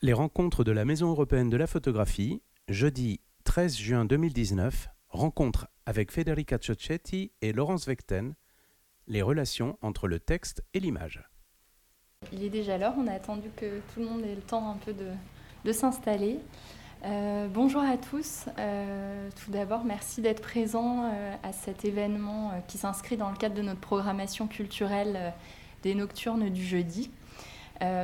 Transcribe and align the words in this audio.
Les 0.00 0.12
rencontres 0.12 0.62
de 0.62 0.70
la 0.70 0.84
Maison 0.84 1.08
européenne 1.08 1.50
de 1.50 1.56
la 1.56 1.66
photographie, 1.66 2.40
jeudi 2.68 3.20
13 3.42 3.76
juin 3.76 4.04
2019, 4.04 4.90
rencontre 5.08 5.66
avec 5.86 6.12
Federica 6.12 6.56
Ciocchetti 6.56 7.32
et 7.42 7.52
Laurence 7.52 7.88
Vecten, 7.88 8.36
les 9.08 9.22
relations 9.22 9.76
entre 9.82 10.06
le 10.06 10.20
texte 10.20 10.62
et 10.72 10.78
l'image. 10.78 11.28
Il 12.32 12.44
est 12.44 12.48
déjà 12.48 12.78
l'heure, 12.78 12.94
on 12.96 13.08
a 13.08 13.12
attendu 13.12 13.48
que 13.56 13.80
tout 13.92 13.98
le 13.98 14.06
monde 14.06 14.22
ait 14.24 14.36
le 14.36 14.40
temps 14.40 14.70
un 14.70 14.76
peu 14.76 14.94
de, 14.94 15.72
s'installer. 15.72 16.38
Euh, 17.04 17.48
bonjour 17.48 17.82
à 17.82 17.96
tous. 17.96 18.44
Euh, 18.56 19.28
tout 19.42 19.50
d'abord, 19.50 19.82
merci 19.82 20.22
d'être 20.22 20.42
présents 20.42 21.10
euh, 21.12 21.34
à 21.42 21.52
cet 21.52 21.84
événement 21.84 22.62
qui 22.68 22.78
s'inscrit 22.78 23.16
dans 23.16 23.30
le 23.30 23.36
cadre 23.36 23.56
de 23.56 23.62
notre 23.62 23.80
programmation 23.80 24.46
culturelle 24.46 25.32
des 25.82 25.96
Nocturnes 25.96 26.50
du 26.50 26.64
jeudi. 26.64 27.10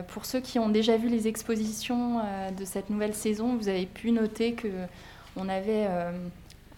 Pour 0.08 0.24
ceux 0.24 0.40
qui 0.40 0.58
ont 0.58 0.68
déjà 0.68 0.96
vu 0.96 1.08
les 1.08 1.26
expositions 1.26 2.20
de 2.56 2.64
cette 2.64 2.90
nouvelle 2.90 3.14
saison, 3.14 3.56
vous 3.56 3.68
avez 3.68 3.86
pu 3.86 4.12
noter 4.12 4.52
que 4.52 4.68
on 5.36 5.48
avait, 5.48 5.86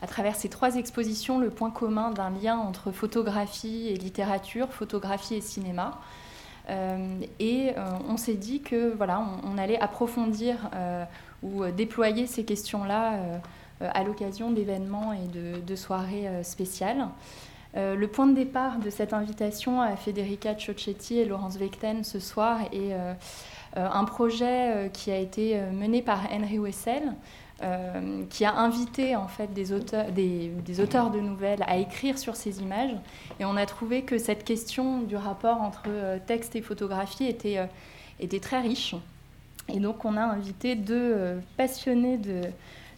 à 0.00 0.06
travers 0.06 0.34
ces 0.34 0.48
trois 0.48 0.76
expositions, 0.76 1.38
le 1.38 1.50
point 1.50 1.70
commun 1.70 2.10
d'un 2.10 2.30
lien 2.30 2.56
entre 2.56 2.92
photographie 2.92 3.88
et 3.88 3.96
littérature, 3.96 4.72
photographie 4.72 5.34
et 5.34 5.40
cinéma. 5.42 6.00
et 7.38 7.74
on 8.08 8.16
s'est 8.16 8.34
dit 8.34 8.62
que 8.62 8.94
voilà, 8.94 9.22
on 9.44 9.58
allait 9.58 9.78
approfondir 9.78 10.70
ou 11.42 11.62
euh, 11.62 11.72
déployer 11.72 12.26
ces 12.26 12.44
questions-là 12.44 13.14
euh, 13.14 13.38
euh, 13.82 13.90
à 13.92 14.04
l'occasion 14.04 14.50
d'événements 14.50 15.12
et 15.12 15.26
de, 15.28 15.76
soirées 15.76 16.42
spéciales. 16.42 17.08
Le 17.76 18.06
point 18.06 18.26
de 18.26 18.34
départ 18.34 18.78
de 18.78 18.90
cette 18.90 19.12
invitation 19.12 19.80
à 19.80 19.96
Federica 19.96 20.54
Ciocchetti 20.54 21.18
et 21.18 21.24
Laurence 21.24 21.56
Vecten 21.56 22.04
ce 22.04 22.18
soir 22.18 22.60
est 22.72 22.94
un 23.76 24.04
projet 24.04 24.90
qui 24.92 25.10
a 25.10 25.18
été 25.18 25.60
mené 25.72 26.00
par 26.00 26.20
Henry 26.32 26.58
Wessel, 26.58 27.14
qui 28.30 28.44
a 28.46 28.54
invité 28.54 29.14
en 29.14 29.28
fait 29.28 29.52
des 29.52 29.72
auteurs, 29.72 30.10
des, 30.10 30.80
auteurs, 30.80 31.10
de 31.10 31.20
nouvelles 31.20 31.62
à 31.66 31.76
écrire 31.76 32.18
sur 32.18 32.34
ces 32.34 32.60
images. 32.60 32.96
Et 33.40 33.44
on 33.44 33.56
a 33.56 33.66
trouvé 33.66 34.02
que 34.02 34.16
cette 34.16 34.44
question 34.44 35.00
du 35.02 35.16
rapport 35.16 35.60
entre 35.60 36.18
texte 36.26 36.56
et 36.56 36.62
photographie 36.62 37.26
était, 37.26 37.68
était 38.20 38.40
très 38.40 38.60
riche. 38.60 38.94
Et 39.68 39.80
donc 39.80 40.04
on 40.04 40.16
a 40.16 40.22
invité 40.22 40.74
deux 40.74 41.12
euh, 41.14 41.38
passionnés 41.56 42.18
de, 42.18 42.42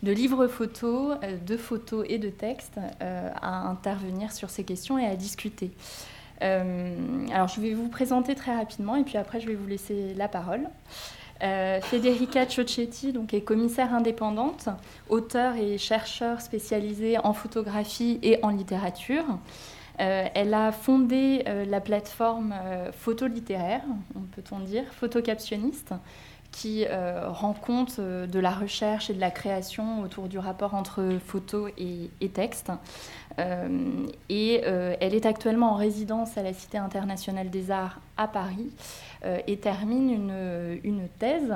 livres 0.02 0.46
photos, 0.46 1.16
euh, 1.22 1.36
de 1.46 1.56
photos 1.56 2.04
et 2.08 2.18
de 2.18 2.30
textes 2.30 2.78
euh, 3.02 3.30
à 3.40 3.68
intervenir 3.68 4.32
sur 4.32 4.50
ces 4.50 4.64
questions 4.64 4.98
et 4.98 5.06
à 5.06 5.16
discuter. 5.16 5.70
alors 6.40 7.48
je 7.48 7.60
vais 7.60 7.74
vous 7.74 7.88
présenter 7.88 8.36
très 8.36 8.54
rapidement 8.54 8.94
et 8.94 9.02
puis 9.02 9.16
après 9.16 9.40
je 9.40 9.48
vais 9.48 9.54
vous 9.54 9.66
laisser 9.66 10.14
la 10.14 10.28
parole. 10.28 10.68
Federica 11.40 12.46
Ciocchetti 12.46 13.12
donc, 13.12 13.32
est 13.32 13.42
commissaire 13.42 13.94
indépendante, 13.94 14.68
auteur 15.08 15.54
et 15.56 15.78
chercheur 15.78 16.40
spécialisée 16.40 17.16
en 17.18 17.32
photographie 17.32 18.18
et 18.22 18.40
en 18.42 18.50
littérature. 18.50 19.24
elle 19.98 20.54
a 20.54 20.72
fondé 20.72 21.44
la 21.68 21.80
plateforme 21.80 22.54
photo 22.92 23.26
littéraire, 23.28 23.82
on 24.16 24.22
peut-on 24.34 24.58
dire, 24.60 24.84
photocaptionniste, 24.92 25.94
qui 26.52 26.84
euh, 26.86 27.28
rend 27.28 27.52
compte 27.52 27.96
euh, 27.98 28.26
de 28.26 28.38
la 28.38 28.50
recherche 28.50 29.10
et 29.10 29.14
de 29.14 29.20
la 29.20 29.30
création 29.30 30.00
autour 30.00 30.28
du 30.28 30.38
rapport 30.38 30.74
entre 30.74 31.18
photo 31.24 31.68
et, 31.78 32.28
texte. 32.28 32.72
Euh, 33.38 34.06
et 34.28 34.54
elle 34.54 35.14
est 35.14 35.26
actuellement 35.26 35.72
en 35.72 35.76
résidence 35.76 36.36
à 36.36 36.42
la 36.42 36.52
Cité 36.52 36.78
internationale 36.78 37.50
des 37.50 37.70
arts 37.70 38.00
à 38.16 38.26
Paris 38.26 38.70
et 39.46 39.56
termine 39.58 40.10
une, 40.10 40.80
une 40.84 41.08
thèse 41.18 41.54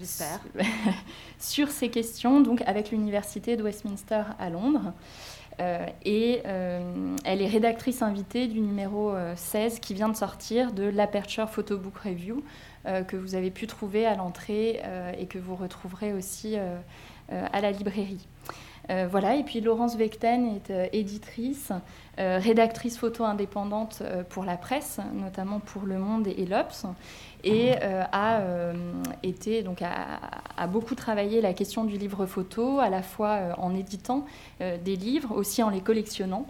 sur 1.38 1.68
ces 1.68 1.90
questions 1.90 2.40
donc 2.40 2.62
avec 2.66 2.90
l'Université 2.90 3.56
de 3.56 3.62
Westminster 3.62 4.22
à 4.38 4.50
Londres. 4.50 4.92
Et 6.04 6.42
elle 7.24 7.42
est 7.42 7.46
rédactrice 7.46 8.02
invitée 8.02 8.46
du 8.46 8.60
numéro 8.60 9.14
16 9.36 9.80
qui 9.80 9.94
vient 9.94 10.08
de 10.08 10.16
sortir 10.16 10.72
de 10.72 10.84
l'Aperture 10.84 11.48
Photo 11.48 11.78
Book 11.78 11.96
Review, 11.98 12.42
euh, 12.86 13.02
que 13.02 13.16
vous 13.16 13.34
avez 13.34 13.50
pu 13.50 13.66
trouver 13.66 14.06
à 14.06 14.14
l'entrée 14.14 14.80
euh, 14.84 15.10
et 15.18 15.26
que 15.26 15.38
vous 15.38 15.56
retrouverez 15.56 16.12
aussi 16.12 16.54
euh, 16.56 16.78
à 17.28 17.60
la 17.60 17.72
librairie. 17.72 18.28
voilà, 19.10 19.34
et 19.34 19.42
puis 19.42 19.60
Laurence 19.60 19.96
Vecten 19.96 20.46
est 20.46 20.72
éditrice, 20.92 21.72
rédactrice 22.18 22.96
photo 22.96 23.24
indépendante 23.24 24.02
pour 24.30 24.44
la 24.44 24.56
presse, 24.56 25.00
notamment 25.14 25.60
pour 25.60 25.82
Le 25.84 25.98
Monde 25.98 26.26
et, 26.26 26.46
l'Obs, 26.46 26.86
et 27.44 27.72
a 27.74 28.40
été 29.22 29.62
donc 29.62 29.82
a, 29.82 30.66
beaucoup 30.66 30.94
travaillé 30.94 31.40
la 31.40 31.52
question 31.52 31.84
du 31.84 31.96
livre 31.98 32.26
photo, 32.26 32.80
à 32.80 32.88
la 32.88 33.02
fois 33.02 33.38
en 33.58 33.74
éditant 33.74 34.24
des 34.60 34.96
livres, 34.96 35.32
aussi 35.34 35.62
en 35.62 35.68
les 35.68 35.80
collectionnant. 35.80 36.46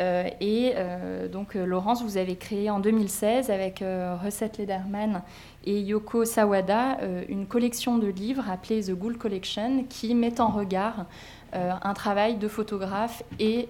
Euh, 0.00 0.28
et 0.40 0.72
euh, 0.76 1.28
donc, 1.28 1.54
euh, 1.54 1.64
Laurence, 1.64 2.02
vous 2.02 2.16
avez 2.16 2.36
créé 2.36 2.70
en 2.70 2.80
2016 2.80 3.50
avec 3.50 3.84
Recette 4.24 4.58
Lederman 4.58 5.22
et 5.64 5.80
Yoko 5.80 6.24
Sawada 6.24 6.98
une 7.28 7.46
collection 7.46 7.98
de 7.98 8.08
livres 8.08 8.48
appelée 8.50 8.82
The 8.82 8.92
Ghoul 8.92 9.16
Collection 9.16 9.84
qui 9.88 10.14
met 10.14 10.40
en 10.40 10.48
regard 10.48 11.06
un 11.52 11.94
travail 11.94 12.36
de 12.36 12.48
photographe 12.48 13.22
et 13.38 13.68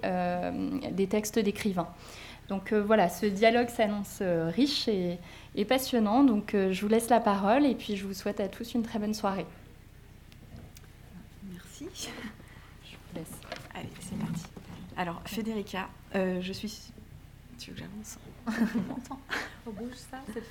des 0.91 1.06
textes 1.06 1.38
d'écrivains. 1.38 1.88
Donc 2.48 2.72
voilà, 2.72 3.09
ce 3.09 3.26
dialogue 3.26 3.69
s'annonce 3.69 4.20
riche 4.20 4.88
et, 4.88 5.19
et, 5.54 5.65
passionnant. 5.65 6.22
Donc 6.25 6.54
je 6.54 6.81
vous 6.81 6.88
laisse 6.88 7.09
la 7.09 7.21
parole 7.21 7.66
et 7.66 7.75
puis 7.75 7.97
je 7.97 8.06
vous 8.06 8.15
souhaite 8.15 8.41
à 8.41 8.48
tous 8.48 8.75
une 8.75 8.82
très 8.82 8.98
bonne 8.98 9.15
soirée. 9.15 9.47
Merci. 11.50 11.88
Je 12.84 12.97
vous 12.97 13.19
laisse. 13.19 13.41
Allez, 13.75 13.88
c'est 14.00 14.19
parti. 14.19 14.44
Alors, 14.97 15.22
Federica, 15.25 15.88
euh, 16.15 16.41
je 16.41 16.53
suis. 16.53 16.92
Tu 17.59 17.71
veux 17.71 17.76
que 17.76 17.82
j'avance? 17.82 18.19
On 18.47 18.92
m'entend? 18.92 19.19
On 19.66 19.71
bouge 19.71 19.94
ça, 19.94 20.19
c'est. 20.32 20.42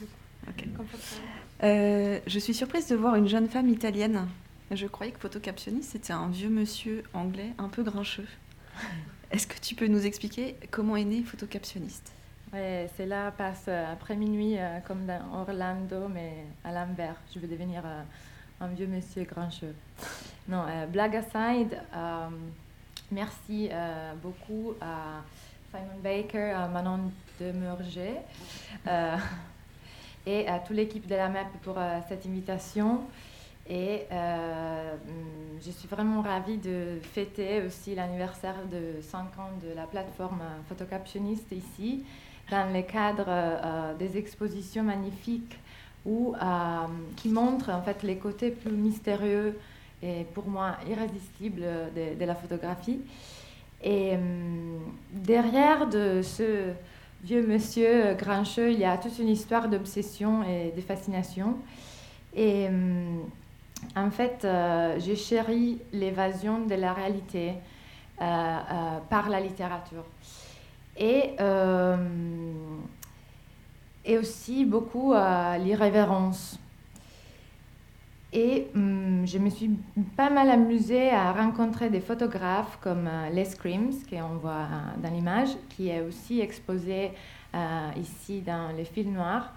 Euh, 1.63 2.19
je 2.25 2.39
suis 2.39 2.55
surprise 2.55 2.87
de 2.87 2.95
voir 2.95 3.15
une 3.15 3.27
jeune 3.27 3.47
femme 3.47 3.69
italienne. 3.69 4.27
Je 4.71 4.87
croyais 4.87 5.11
que 5.11 5.19
photocaptionniste, 5.19 5.91
c'était 5.91 6.13
un 6.13 6.29
vieux 6.29 6.49
monsieur 6.49 7.03
anglais 7.13 7.51
un 7.57 7.67
peu 7.67 7.83
grincheux. 7.83 8.27
Est-ce 9.31 9.45
que 9.47 9.59
tu 9.59 9.75
peux 9.75 9.87
nous 9.87 10.05
expliquer 10.05 10.55
comment 10.71 10.95
est 10.95 11.03
né 11.03 11.23
photocaptionniste 11.23 12.13
Ouais, 12.53 12.89
c'est 12.97 13.05
là, 13.05 13.31
passe 13.31 13.65
euh, 13.67 13.93
après 13.93 14.15
minuit, 14.15 14.57
comme 14.85 15.05
dans 15.05 15.21
Orlando, 15.41 16.09
mais 16.09 16.45
à 16.63 16.71
l'envers. 16.71 17.15
Je 17.33 17.39
veux 17.39 17.47
devenir 17.47 17.83
un 18.59 18.67
vieux 18.67 18.87
monsieur 18.87 19.23
grincheux. 19.23 19.75
Non, 20.47 20.65
blague 20.91 21.15
aside, 21.15 21.77
Merci 23.11 23.67
euh, 23.69 24.13
beaucoup 24.23 24.73
à 24.79 25.21
Simon 25.69 25.99
Baker, 26.01 26.51
à 26.51 26.69
Manon 26.69 27.11
Demurger 27.41 28.13
euh, 28.87 29.17
et 30.25 30.47
à 30.47 30.59
toute 30.59 30.77
l'équipe 30.77 31.05
de 31.07 31.15
la 31.15 31.27
MEP 31.27 31.47
pour 31.61 31.77
euh, 31.77 31.99
cette 32.07 32.25
invitation. 32.25 33.01
Et 33.69 34.01
je 34.11 35.71
suis 35.71 35.87
vraiment 35.87 36.21
ravie 36.21 36.57
de 36.57 36.99
fêter 37.13 37.61
aussi 37.65 37.95
l'anniversaire 37.95 38.55
de 38.71 39.01
5 39.01 39.19
ans 39.39 39.51
de 39.61 39.73
la 39.75 39.85
plateforme 39.85 40.41
photocaptionniste 40.67 41.51
ici, 41.51 42.03
dans 42.49 42.73
le 42.73 42.81
cadre 42.81 43.95
des 43.97 44.17
expositions 44.17 44.83
magnifiques 44.83 45.57
où, 46.05 46.35
qui 47.15 47.29
montrent 47.29 47.69
en 47.69 47.81
fait 47.81 48.03
les 48.03 48.17
côtés 48.17 48.51
plus 48.51 48.71
mystérieux 48.71 49.57
et 50.03 50.25
pour 50.33 50.47
moi 50.47 50.77
irrésistible 50.89 51.63
de, 51.95 52.25
la 52.25 52.35
photographie. 52.35 52.99
Et 53.83 54.13
derrière 55.11 55.87
de 55.87 56.21
ce 56.21 56.71
vieux 57.23 57.45
monsieur 57.45 58.15
grincheux, 58.15 58.71
il 58.71 58.79
y 58.79 58.85
a 58.85 58.97
toute 58.97 59.17
une 59.19 59.29
histoire 59.29 59.69
d'obsession 59.69 60.43
et 60.43 60.73
de 60.75 60.81
fascination. 60.81 61.57
En 63.95 64.09
fait, 64.09 64.45
euh, 64.45 64.99
j'ai 64.99 65.15
chéri 65.15 65.79
l'évasion 65.91 66.65
de 66.65 66.75
la 66.75 66.93
réalité 66.93 67.53
euh, 68.21 68.23
euh, 68.23 68.99
par 69.09 69.29
la 69.29 69.39
littérature. 69.39 70.05
Et, 70.97 71.35
et 74.05 74.17
aussi 74.17 74.65
beaucoup 74.65 75.13
l'irrévérence. 75.59 76.59
Et 78.33 78.67
hum, 78.75 79.23
je 79.25 79.37
me 79.39 79.49
suis 79.49 79.71
pas 80.15 80.29
mal 80.29 80.49
amusée 80.49 81.09
à 81.09 81.31
rencontrer 81.31 81.89
des 81.89 82.01
photographes 82.01 82.77
comme 82.81 83.09
Les 83.31 83.45
Screams, 83.45 83.93
qu'on 84.09 84.37
voit 84.37 84.67
dans 84.97 85.09
l'image, 85.09 85.49
qui 85.69 85.89
est 85.89 86.01
aussi 86.01 86.39
exposé 86.39 87.11
ici 87.97 88.41
dans 88.41 88.75
les 88.75 88.85
films 88.85 89.13
noirs, 89.13 89.51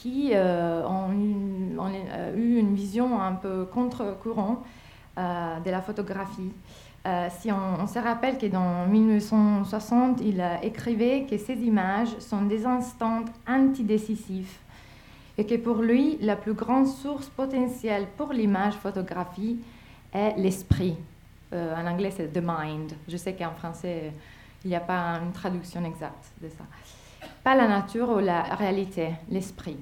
qui 0.00 0.32
ont, 0.34 1.10
eu 1.12 2.56
une 2.58 2.74
vision 2.74 3.20
un 3.20 3.32
peu 3.32 3.66
contre-courant 3.66 4.62
de 5.16 5.70
la 5.70 5.82
photographie. 5.82 6.52
si 7.38 7.52
on, 7.52 7.82
on, 7.82 7.86
se 7.86 7.98
rappelle 7.98 8.38
que 8.38 8.46
dans 8.46 8.86
1960, 8.86 10.20
il 10.22 10.42
écrivait 10.62 11.26
que 11.28 11.36
ces 11.36 11.54
images 11.54 12.16
sont 12.18 12.42
des 12.42 12.64
instants 12.64 13.24
antidécisifs 13.46 14.60
et 15.40 15.46
que 15.46 15.54
pour 15.54 15.76
lui, 15.76 16.18
la 16.20 16.36
plus 16.36 16.52
grande 16.52 16.86
source 16.86 17.30
potentielle 17.30 18.06
pour 18.18 18.30
l'image 18.32 18.74
photographie 18.74 19.58
est 20.12 20.34
l'esprit. 20.36 20.96
Euh, 21.54 21.74
en 21.74 21.86
anglais, 21.86 22.12
c'est 22.14 22.30
the 22.30 22.42
mind. 22.44 22.92
Je 23.08 23.16
sais 23.16 23.32
qu'en 23.34 23.52
français, 23.52 24.12
il 24.64 24.68
n'y 24.68 24.76
a 24.76 24.80
pas 24.80 25.18
une 25.24 25.32
traduction 25.32 25.82
exacte 25.84 26.32
de 26.42 26.48
ça. 26.50 26.64
Pas 27.42 27.54
la 27.54 27.68
nature 27.68 28.10
ou 28.10 28.18
la 28.18 28.42
réalité, 28.42 29.12
l'esprit. 29.30 29.78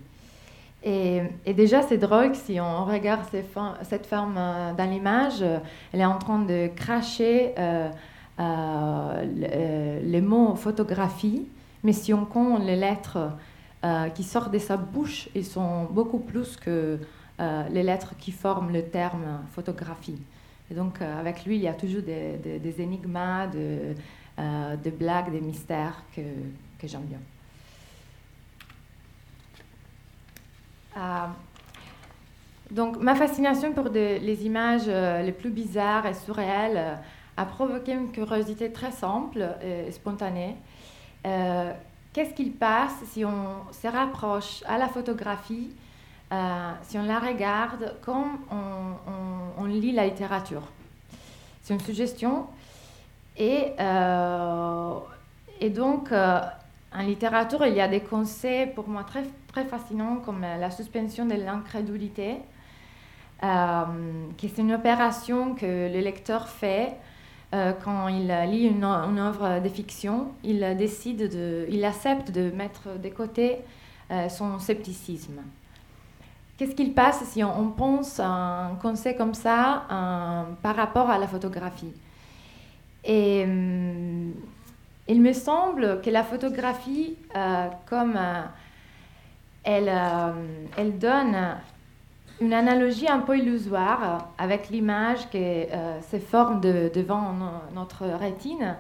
Et, 0.84 1.22
déjà, 1.54 1.82
c'est 1.82 1.98
drôle 1.98 2.36
si 2.36 2.60
on 2.60 2.84
regarde 2.84 3.22
cette 3.82 4.06
femme 4.06 4.36
euh, 4.38 4.72
dans 4.74 4.88
l'image, 4.88 5.44
elle 5.92 6.00
est 6.00 6.04
en 6.04 6.18
train 6.18 6.38
de 6.38 6.68
cracher 6.68 7.52
euh, 7.58 7.90
euh, 8.38 10.00
les 10.02 10.20
mots 10.20 10.54
photographie, 10.54 11.48
mais 11.82 11.92
si 11.92 12.14
on 12.14 12.24
compte 12.24 12.64
les 12.64 12.76
lettres 12.76 13.32
qui 14.14 14.22
sortent 14.24 14.52
de 14.52 14.58
sa 14.58 14.76
bouche, 14.76 15.28
ils 15.36 15.44
sont 15.44 15.84
beaucoup 15.84 16.18
plus 16.18 16.56
que 16.56 16.98
les 17.70 17.84
lettres 17.84 18.16
qui 18.18 18.32
forment 18.32 18.72
le 18.72 18.82
terme 18.82 19.38
photographie. 19.52 20.20
Et 20.68 20.74
donc, 20.74 21.00
avec 21.00 21.44
lui, 21.44 21.54
il 21.54 21.62
y 21.62 21.68
a 21.68 21.74
toujours 21.74 22.02
des, 22.02 22.38
des, 22.38 22.58
des, 22.58 22.72
blagues, 24.90 25.30
des 25.30 25.40
mystères 25.40 26.02
que, 26.14 26.22
que 26.80 26.88
j'aime 26.88 27.02
bien. 27.02 27.20
Donc, 32.70 32.98
ma 32.98 33.14
fascination 33.14 33.72
pour 33.72 33.88
les 33.88 34.44
images 34.44 34.82
euh, 34.88 35.22
les 35.22 35.32
plus 35.32 35.50
bizarres 35.50 36.06
et 36.06 36.14
surréelles 36.14 36.76
euh, 36.76 36.94
a 37.36 37.44
provoqué 37.46 37.92
une 37.92 38.10
curiosité 38.10 38.70
très 38.72 38.90
simple 38.90 39.48
et 39.62 39.90
spontanée. 39.92 40.56
Qu'est-ce 42.12 42.34
qu'il 42.34 42.52
passe 42.52 42.94
si 43.12 43.24
on 43.24 43.62
se 43.70 43.86
rapproche 43.86 44.64
à 44.66 44.76
la 44.76 44.88
photographie, 44.88 45.70
si 46.82 46.98
on 46.98 47.04
la 47.04 47.20
regarde 47.20 47.94
comme 48.02 48.38
on, 48.50 49.64
lit 49.66 49.92
la 49.92 50.06
littérature? 50.06 50.62
C'est 51.62 51.74
une 51.74 51.80
suggestion. 51.80 52.46
Et, 53.36 53.72
et 55.60 55.70
donc, 55.70 56.12
en 56.94 57.02
littérature, 57.02 57.66
il 57.66 57.74
y 57.74 57.80
a 57.80 57.88
des 57.88 58.00
conseils 58.00 58.72
pour 58.74 58.88
moi 58.88 59.04
très 59.04 59.24
très 59.48 59.64
fascinant 59.64 60.16
comme 60.24 60.44
euh, 60.44 60.56
la 60.56 60.70
suspension 60.70 61.26
de 61.26 61.34
l'incrédulité, 61.34 62.36
euh, 63.42 63.84
qui 64.36 64.46
est 64.46 64.58
une 64.58 64.72
opération 64.72 65.54
que 65.54 65.92
le 65.92 66.00
lecteur 66.00 66.48
fait 66.48 66.94
euh, 67.54 67.72
quand 67.84 68.08
il 68.08 68.28
lit 68.50 68.66
une, 68.66 68.84
œuvre 68.84 69.60
de 69.60 69.68
fiction. 69.68 70.28
Il 70.44 70.76
décide 70.76 71.30
de, 71.30 71.66
il 71.70 71.84
accepte 71.84 72.30
de 72.30 72.50
mettre 72.50 72.98
de 72.98 73.08
côté 73.08 73.58
son 74.30 74.58
scepticisme. 74.58 75.42
Qu'est-ce 76.56 76.74
qu'il 76.74 76.94
passe 76.94 77.22
si 77.24 77.44
on, 77.44 77.68
pense 77.68 78.20
un 78.20 78.70
conseil 78.80 79.14
comme 79.14 79.34
ça 79.34 79.82
par 80.62 80.76
rapport 80.76 81.10
à 81.10 81.18
la 81.18 81.26
photographie? 81.26 81.92
Et 83.04 83.44
il 85.08 85.22
me 85.22 85.32
semble 85.32 86.00
que 86.02 86.10
la 86.10 86.22
photographie, 86.22 87.16
comme 87.86 88.18
euh, 89.66 90.32
elle, 90.76 90.98
donne 90.98 91.36
une 92.40 92.54
analogie 92.54 93.08
un 93.08 93.18
peu 93.20 93.38
illusoire 93.38 94.28
avec 94.38 94.70
l'image 94.70 95.28
qui 95.30 95.38
euh, 95.38 96.00
se 96.02 96.18
forme 96.18 96.60
devant 96.60 97.34
notre 97.74 98.06
rétine. 98.06 98.76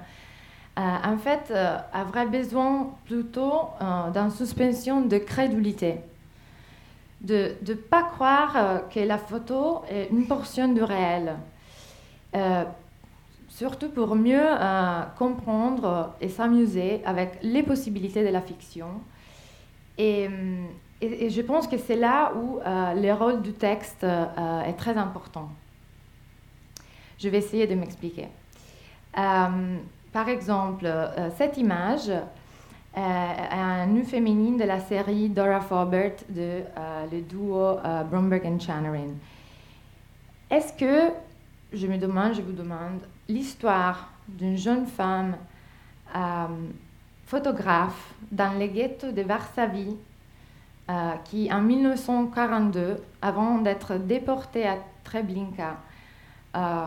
Euh, 0.78 0.80
en 0.80 1.18
fait, 1.18 1.52
a 1.52 2.04
vrai 2.04 2.26
besoin 2.26 2.90
plutôt 3.04 3.70
d'une 4.14 4.30
suspension 4.30 5.00
de 5.00 5.18
crédulité. 5.18 5.96
De 7.20 7.56
ne 7.66 7.74
pas 7.74 8.04
croire 8.04 8.82
que 8.94 9.00
la 9.00 9.18
photo 9.18 9.82
est 9.90 10.08
une 10.10 10.28
portion 10.28 10.68
du 10.68 10.82
réel. 10.84 11.34
Surtout 13.58 13.88
pour 13.88 14.14
mieux 14.14 14.48
comprendre 15.18 16.14
et 16.20 16.28
s'amuser 16.28 17.02
avec 17.04 17.38
les 17.42 17.64
possibilités 17.64 18.24
de 18.24 18.32
la 18.32 18.40
fiction 18.40 18.88
et, 19.98 20.28
et, 21.00 21.28
je 21.28 21.42
pense 21.42 21.66
que 21.66 21.76
c'est 21.76 21.96
là 21.96 22.32
où 22.34 22.60
euh, 22.60 22.94
le 22.94 23.12
rôle 23.12 23.42
du 23.42 23.52
texte 23.52 24.04
euh, 24.04 24.62
est 24.62 24.74
très 24.74 24.96
important. 24.96 25.48
Je 27.18 27.28
vais 27.28 27.38
essayer 27.38 27.66
de 27.66 27.74
m'expliquer. 27.74 28.28
Euh, 29.18 29.76
par 30.12 30.28
exemple, 30.28 30.88
cette 31.36 31.58
image 31.58 32.08
est 32.08 33.00
un 33.52 33.86
nu 33.86 34.04
féminine 34.04 34.56
de 34.56 34.64
la 34.64 34.78
série 34.78 35.28
Dora 35.28 35.60
Forbert 35.60 36.16
de 36.28 36.62
le 37.12 37.20
duo 37.20 37.76
Bromberg 38.10 38.46
and 38.46 38.60
Channerin. 38.60 39.12
Est-ce 40.50 40.72
que, 40.72 41.12
je 41.72 41.86
me 41.86 41.98
demande, 41.98 42.34
je 42.34 42.42
vous 42.42 42.52
demande, 42.52 43.00
l'histoire 43.28 44.10
d'une 44.28 44.56
jeune 44.56 44.86
femme 44.86 45.36
photographe 47.26 48.14
dans 48.32 48.58
le 48.58 48.66
ghetto 48.66 49.12
de 49.12 49.22
Varsovie 49.22 49.96
euh, 50.90 51.12
qui, 51.26 51.52
en 51.52 51.60
1942, 51.60 52.96
avant 53.20 53.58
d'être 53.58 53.98
déporté 53.98 54.66
à 54.66 54.78
Treblinka, 55.04 55.76
euh, 56.56 56.86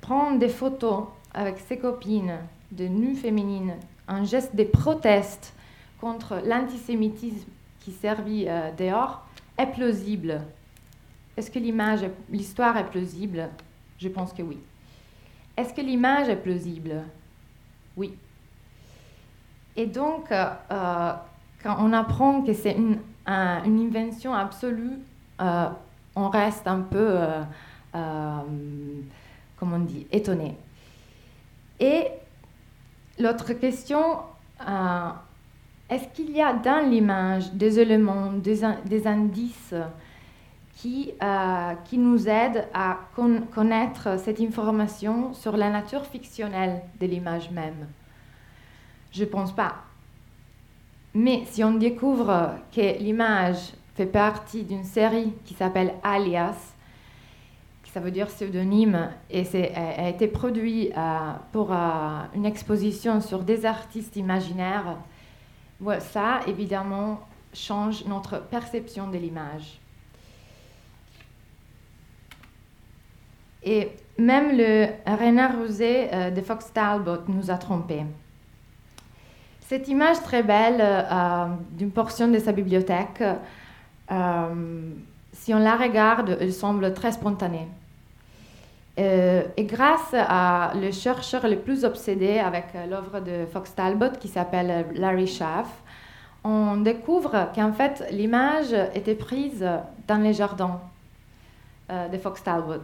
prend 0.00 0.32
des 0.32 0.48
photos 0.48 1.04
avec 1.32 1.60
ses 1.60 1.78
copines 1.78 2.38
de 2.72 2.88
nues 2.88 3.14
féminines, 3.14 3.74
un 4.08 4.24
geste 4.24 4.56
de 4.56 4.64
proteste 4.64 5.54
contre 6.00 6.42
l'antisémitisme 6.44 7.48
qui 7.78 7.92
servit 7.92 8.46
euh, 8.48 8.72
dehors, 8.76 9.24
est 9.56 9.66
plausible. 9.66 10.40
Est-ce 11.40 11.50
que 11.50 11.58
l'image, 11.58 12.00
l'histoire 12.28 12.76
est 12.76 12.84
plausible? 12.84 13.48
Je 13.96 14.10
pense 14.10 14.30
que 14.34 14.42
oui. 14.42 14.58
Est-ce 15.56 15.72
que 15.72 15.80
l'image 15.80 16.28
est 16.28 16.36
plausible? 16.36 17.02
Oui. 17.96 18.14
Et 19.74 19.86
donc, 19.86 20.30
euh, 20.30 20.50
euh, 20.70 21.12
quand 21.62 21.76
on 21.78 21.94
apprend 21.94 22.42
que 22.42 22.52
c'est 22.52 22.76
une, 22.76 22.98
invention 23.24 24.34
absolue, 24.34 24.98
euh, 25.40 25.70
on 26.14 26.28
reste 26.28 26.66
un 26.66 26.82
peu, 26.82 27.16
comment 27.94 29.76
on 29.76 29.78
dit, 29.78 30.06
étonné. 30.12 30.58
Et 31.80 32.08
l'autre 33.18 33.54
question, 33.54 34.18
est-ce 35.88 36.06
qu'il 36.12 36.32
y 36.32 36.42
a 36.42 36.52
dans 36.52 36.86
l'image 36.86 37.50
des 37.54 37.80
éléments, 37.80 38.30
des 38.34 39.06
indices 39.06 39.74
qui, 40.80 41.12
qui, 41.84 41.98
nous 41.98 42.28
aident 42.28 42.66
à 42.72 42.98
connaître 43.54 44.18
cette 44.18 44.40
information 44.40 45.34
sur 45.34 45.56
la 45.56 45.68
nature 45.68 46.06
fictionnelle 46.06 46.80
de 47.00 47.06
l'image 47.06 47.50
même 47.50 47.86
je 49.12 49.24
ne 49.24 49.28
pense 49.28 49.52
pas. 49.54 49.76
Mais 51.14 51.44
si 51.46 51.64
on 51.64 51.74
découvre 51.74 52.54
que 52.74 52.98
l'image 52.98 53.72
fait 53.96 54.06
partie 54.06 54.62
d'une 54.62 54.84
série 54.84 55.32
qui 55.44 55.54
s'appelle 55.54 55.94
Alias, 56.02 56.74
qui 57.82 57.90
ça 57.90 58.00
veut 58.00 58.12
dire 58.12 58.28
pseudonyme, 58.28 59.10
et 59.30 59.44
a 59.74 60.08
été 60.08 60.28
produit 60.28 60.92
euh, 60.96 61.32
pour 61.52 61.72
euh, 61.72 62.20
une 62.34 62.46
exposition 62.46 63.20
sur 63.20 63.40
des 63.40 63.66
artistes 63.66 64.16
imaginaires, 64.16 64.96
ça, 65.98 66.40
évidemment, 66.46 67.20
change 67.52 68.04
notre 68.04 68.38
perception 68.38 69.08
de 69.08 69.16
l'image. 69.16 69.80
Et 73.62 73.90
même 74.18 74.56
le 74.56 74.86
renard 75.06 75.58
rosé 75.58 76.08
euh, 76.12 76.30
de 76.30 76.40
Fox 76.40 76.72
Talbot 76.72 77.22
nous 77.28 77.50
a 77.50 77.56
trompés. 77.56 78.04
Cette 79.70 79.86
image 79.86 80.20
très 80.24 80.42
belle 80.42 80.80
euh, 80.80 81.46
d'une 81.70 81.92
portion 81.92 82.26
de 82.26 82.40
sa 82.40 82.50
bibliothèque, 82.50 83.22
euh, 84.10 84.90
si 85.32 85.54
on 85.54 85.60
la 85.60 85.76
regarde, 85.76 86.36
elle 86.40 86.52
semble 86.52 86.92
très 86.92 87.12
spontanée. 87.12 87.68
Euh, 88.98 89.44
et 89.56 89.62
grâce 89.62 90.12
à 90.12 90.72
le 90.74 90.90
chercheur 90.90 91.46
le 91.46 91.56
plus 91.56 91.84
obsédé 91.84 92.40
avec 92.40 92.64
l'œuvre 92.88 93.20
de 93.20 93.46
Fox 93.46 93.72
Talbot 93.76 94.18
qui 94.18 94.26
s'appelle 94.26 94.86
Larry 94.96 95.28
Schaff, 95.28 95.68
on 96.42 96.78
découvre 96.78 97.52
qu'en 97.54 97.72
fait 97.72 98.04
l'image 98.10 98.74
était 98.96 99.14
prise 99.14 99.64
dans 100.08 100.20
les 100.20 100.32
jardins 100.32 100.80
de 101.88 102.18
Fox 102.18 102.42
Talbot 102.42 102.82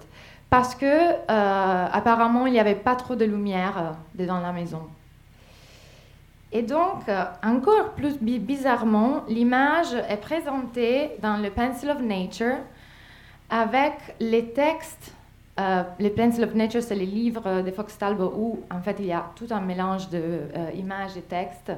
parce 0.50 0.74
que 0.74 1.12
apparemment 1.28 2.46
il 2.46 2.52
n'y 2.52 2.60
avait 2.60 2.74
pas 2.74 2.96
trop 2.96 3.16
de 3.16 3.24
lumière 3.24 3.96
dans 4.14 4.40
la 4.40 4.52
maison. 4.52 4.82
Et 6.52 6.62
donc, 6.62 7.08
euh, 7.08 7.24
encore 7.44 7.90
plus 7.90 8.18
bizarrement, 8.18 9.24
l'image 9.28 9.94
est 10.08 10.16
présentée 10.16 11.10
dans 11.20 11.36
le 11.36 11.50
Pencil 11.50 11.90
of 11.90 12.00
Nature 12.00 12.58
avec 13.50 13.92
les 14.20 14.46
textes. 14.52 15.12
Euh, 15.58 15.82
les 15.98 16.10
Pencil 16.10 16.44
of 16.44 16.54
Nature, 16.54 16.82
c'est 16.82 16.94
les 16.94 17.06
livres 17.06 17.62
de 17.62 17.70
Fox 17.70 17.98
Talbot 17.98 18.32
où, 18.36 18.60
en 18.70 18.80
fait, 18.80 18.96
il 19.00 19.06
y 19.06 19.12
a 19.12 19.24
tout 19.34 19.48
un 19.50 19.60
mélange 19.60 20.08
d'images 20.08 21.16
euh, 21.16 21.18
et 21.18 21.22
textes. 21.22 21.72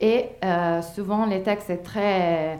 Et 0.00 0.30
souvent, 0.94 1.26
les 1.26 1.42
textes 1.42 1.68
sont 1.68 1.82
très 1.82 2.58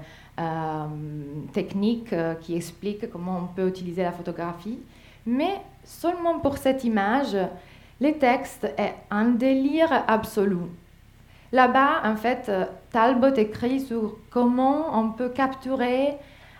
techniques 1.53 2.15
qui 2.41 2.55
expliquent 2.55 3.11
comment 3.11 3.41
on 3.43 3.47
peut 3.55 3.67
utiliser 3.67 4.05
la 4.05 4.13
photographie. 4.13 4.79
Mais 5.27 5.61
seulement 5.85 6.39
pour 6.39 6.59
cette 6.59 6.85
image, 6.85 7.37
le 8.01 8.13
texte 8.13 8.65
est 8.77 8.95
un 9.11 9.27
délire 9.27 10.05
absolu. 10.09 10.59
Là-bas, 11.53 12.03
en 12.05 12.17
fait, 12.17 12.51
Talbot 12.91 13.35
écrit 13.37 13.81
sur 13.81 14.17
comment 14.31 14.99
on 14.99 15.11
peut 15.11 15.29
capturer 15.29 16.15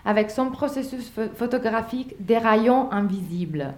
avec 0.05 0.31
son 0.31 0.49
processus 0.49 1.11
photographique 1.35 2.15
des 2.19 2.37
rayons 2.37 2.91
invisibles. 2.91 3.73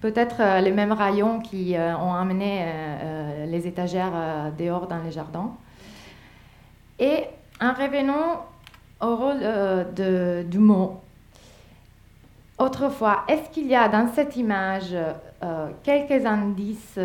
Peut-être 0.00 0.36
euh, 0.40 0.60
les 0.60 0.72
mêmes 0.72 0.92
rayons 0.92 1.40
qui 1.40 1.76
euh, 1.76 1.96
ont 1.96 2.12
amené 2.12 2.60
euh, 2.60 3.46
les 3.46 3.66
étagères 3.66 4.52
dehors 4.58 4.86
dans 4.86 5.02
les 5.02 5.10
jardins. 5.10 5.52
Et 6.98 7.24
en 7.58 7.72
revenant 7.72 8.44
au 9.00 9.16
rôle 9.16 10.44
du 10.46 10.58
mot, 10.58 11.00
autrefois, 12.58 13.24
est-ce 13.28 13.50
qu'il 13.50 13.66
y 13.66 13.74
a 13.74 13.88
dans 13.88 14.08
cette 14.14 14.36
image 14.36 14.94
quelques 15.82 16.24
indices 16.24 16.98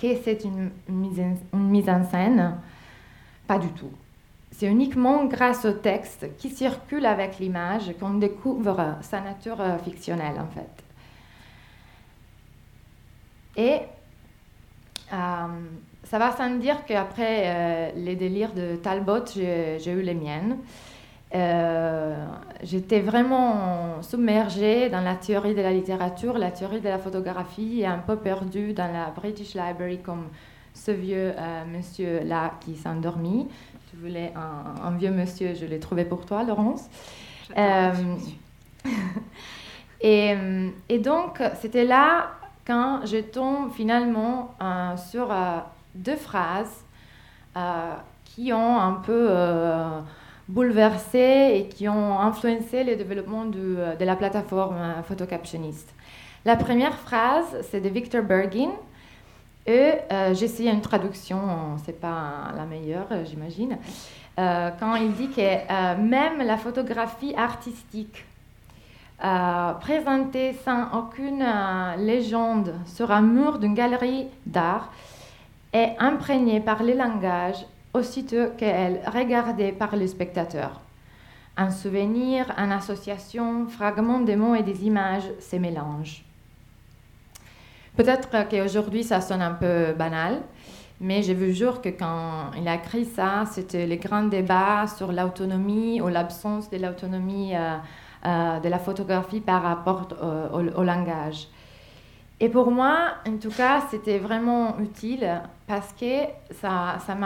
que 0.00 0.16
c'est 0.22 0.44
une 0.44 0.70
mise 1.52 1.88
en 1.88 2.04
scène? 2.04 2.56
Pas 3.46 3.58
du 3.58 3.68
tout. 3.68 3.90
C'est 4.58 4.66
uniquement 4.66 5.24
grâce 5.26 5.64
au 5.64 5.72
texte 5.72 6.26
qui 6.36 6.50
circule 6.50 7.06
avec 7.06 7.38
l'image 7.38 7.94
qu'on 8.00 8.14
découvre 8.14 8.96
sa 9.02 9.20
nature 9.20 9.60
euh, 9.60 9.78
fictionnelle, 9.78 10.34
en 10.40 10.48
fait. 10.48 10.84
Et 13.56 13.80
euh, 15.12 15.46
ça 16.02 16.18
va 16.18 16.36
sans 16.36 16.56
dire 16.56 16.84
qu'après 16.86 17.42
euh, 17.44 17.90
les 17.94 18.16
délires 18.16 18.52
de 18.52 18.74
Talbot, 18.76 19.26
j'ai 19.34 19.92
eu 19.92 20.02
les 20.02 20.14
miennes. 20.14 20.58
J'étais 21.32 23.00
vraiment 23.00 24.02
submergée 24.02 24.88
dans 24.88 25.00
la 25.00 25.14
théorie 25.14 25.54
de 25.54 25.60
la 25.60 25.72
littérature, 25.72 26.38
la 26.38 26.50
théorie 26.50 26.80
de 26.80 26.88
la 26.88 26.98
photographie 26.98 27.80
et 27.80 27.86
un 27.86 27.98
peu 27.98 28.16
perdue 28.16 28.72
dans 28.72 28.90
la 28.92 29.10
British 29.10 29.54
Library 29.54 29.98
comme 29.98 30.28
ce 30.72 30.90
vieux 30.90 31.34
monsieur 31.70 32.24
là 32.24 32.52
qui 32.60 32.76
s'est 32.76 32.88
endormi 32.88 33.46
tu 33.90 33.96
voulais 33.96 34.34
un, 34.36 34.90
vieux 34.96 35.10
monsieur, 35.10 35.54
je 35.54 35.64
l'ai 35.64 35.80
trouvé 35.80 36.04
pour 36.04 36.26
toi, 36.26 36.42
Laurence. 36.42 36.90
Euh, 37.56 37.90
euh, 40.04 40.68
et, 40.88 40.98
donc, 40.98 41.42
c'était 41.60 41.84
là 41.84 42.32
quand 42.66 43.06
je 43.06 43.18
tombe 43.18 43.72
finalement 43.72 44.54
euh, 44.60 44.96
sur 44.96 45.34
deux 45.94 46.16
phrases 46.16 46.84
qui 48.24 48.52
ont 48.52 48.78
un 48.78 48.92
peu 48.92 49.30
bouleversé 50.48 51.52
et 51.54 51.68
qui 51.68 51.88
ont 51.88 52.18
influencé 52.18 52.84
le 52.84 52.96
développement 52.96 53.44
de 53.44 54.04
la 54.04 54.16
plateforme 54.16 55.02
photocaptioniste. 55.04 55.94
La 56.44 56.56
première 56.56 56.94
phrase, 56.94 57.56
c'est 57.70 57.80
de 57.80 57.88
Victor 57.88 58.22
Bergin, 58.22 58.70
et 59.68 59.92
euh, 60.10 60.34
une 60.60 60.80
traduction, 60.80 61.76
c'est 61.84 62.00
pas 62.00 62.52
la 62.56 62.64
meilleure, 62.64 63.06
j'imagine, 63.26 63.76
euh, 64.38 64.70
quand 64.80 64.94
il 64.94 65.12
dit 65.12 65.28
que 65.28 65.40
euh, 65.42 65.96
même 65.98 66.38
la 66.38 66.56
photographie 66.56 67.34
artistique 67.36 68.24
présentée 69.80 70.54
sans 70.64 70.96
aucune 70.96 71.44
légende 71.98 72.72
sur 72.86 73.10
un 73.10 73.20
mur 73.20 73.58
d'une 73.58 73.74
galerie 73.74 74.28
d'art 74.46 74.92
est 75.72 75.96
imprégnée 75.98 76.60
par 76.60 76.84
les 76.84 76.94
langages 76.94 77.66
aussitôt 77.98 78.50
qu'elle 78.56 79.00
regardée 79.12 79.72
par 79.72 79.96
le 79.96 80.06
spectateur. 80.06 80.80
Un 81.56 81.70
souvenir, 81.70 82.52
une 82.56 82.72
association, 82.72 83.66
fragments 83.66 84.20
des 84.20 84.36
mots 84.36 84.54
et 84.54 84.62
des 84.62 84.84
images 84.84 85.28
se 85.40 85.56
mélangent. 85.56 86.24
Peut-être 87.96 88.28
qu'aujourd'hui, 88.48 89.02
ça 89.02 89.20
sonne 89.20 89.42
un 89.42 89.54
peu 89.54 89.92
banal, 89.92 90.40
mais 91.00 91.22
je 91.22 91.32
vous 91.32 91.52
jure 91.52 91.80
que 91.80 91.88
quand 91.88 92.52
il 92.56 92.68
a 92.68 92.76
écrit 92.76 93.04
ça, 93.04 93.44
c'était 93.50 93.86
les 93.86 93.96
grands 93.96 94.22
débats 94.22 94.86
sur 94.86 95.10
l'autonomie 95.10 96.00
ou 96.00 96.06
l'absence 96.06 96.70
de 96.70 96.76
l'autonomie 96.76 97.56
euh, 97.56 97.76
euh, 98.24 98.60
de 98.60 98.68
la 98.68 98.78
photographie 98.78 99.40
par 99.40 99.62
rapport 99.62 100.08
au, 100.52 100.82
langage. 100.82 101.48
Et 102.40 102.48
pour 102.48 102.70
moi, 102.70 103.14
en 103.26 103.36
tout 103.36 103.50
cas, 103.50 103.82
c'était 103.90 104.18
vraiment 104.18 104.78
utile 104.78 105.40
parce 105.66 105.92
que 105.92 106.22
ça, 106.52 106.98
ça 107.04 107.16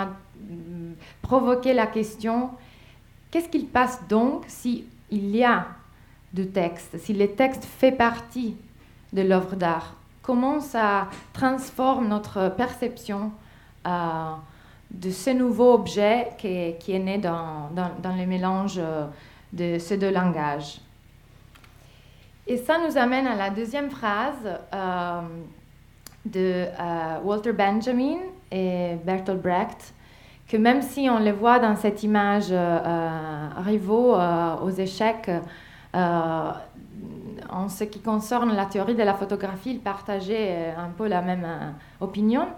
m'a 0.53 0.95
provoqué 1.23 1.73
la 1.73 1.87
question 1.87 2.51
qu'est-ce 3.31 3.49
qu'il 3.49 3.67
passe 3.67 4.01
donc 4.09 4.45
s'il 4.47 4.87
y 5.11 5.43
a 5.43 5.67
de 6.33 6.45
texte, 6.45 6.99
si 6.99 7.13
le 7.13 7.29
texte 7.29 7.65
fait 7.65 7.93
partie 7.93 8.57
de 9.13 9.23
l'œuvre 9.23 9.57
d'art? 9.57 9.95
Comment 10.23 10.61
ça 10.61 11.09
transforme 11.33 12.07
notre 12.07 12.49
perception 12.51 13.33
euh, 13.87 14.35
de 14.91 15.11
ce 15.11 15.31
nouveau 15.31 15.73
objet 15.73 16.29
qui, 16.39 16.49
est, 16.49 16.99
né 16.99 17.17
dans, 17.17 17.71
le 17.75 18.27
mélange 18.27 18.75
euh, 18.79 19.07
de 19.53 19.79
ces 19.79 19.97
deux 19.97 20.11
langages. 20.11 20.81
Et 22.47 22.59
ça 22.59 22.77
nous 22.87 22.99
amène 22.99 23.27
à 23.27 23.35
la 23.35 23.49
deuxième 23.49 23.91
phrase 23.91 24.61
euh, 24.75 25.21
de 26.27 26.67
Walter 27.25 27.53
Benjamin 27.53 28.19
et 28.51 28.97
Bertolt 29.03 29.41
Brecht, 29.41 29.95
que 30.53 30.59
même 30.59 30.83
si 30.83 31.09
on 31.09 31.19
les 31.19 31.33
voit 31.33 31.59
dans 31.59 31.77
cette 31.77 32.03
image 32.03 32.53
rivaux 33.65 34.15
aux 34.63 34.71
échecs, 34.71 35.31
en 37.53 37.69
ce 37.69 37.85
qui 37.85 38.01
concerne 38.01 38.55
la 38.55 38.67
théorie 38.67 38.95
de 38.95 39.03
la 39.03 39.15
photographie, 39.15 39.71
il 39.71 39.81
partageait 39.81 40.49
euh, 40.51 40.79
un 40.79 40.89
peu 40.89 41.07
la 41.07 41.21
même 41.23 41.45
euh, 41.45 41.71
opinion. 42.01 42.49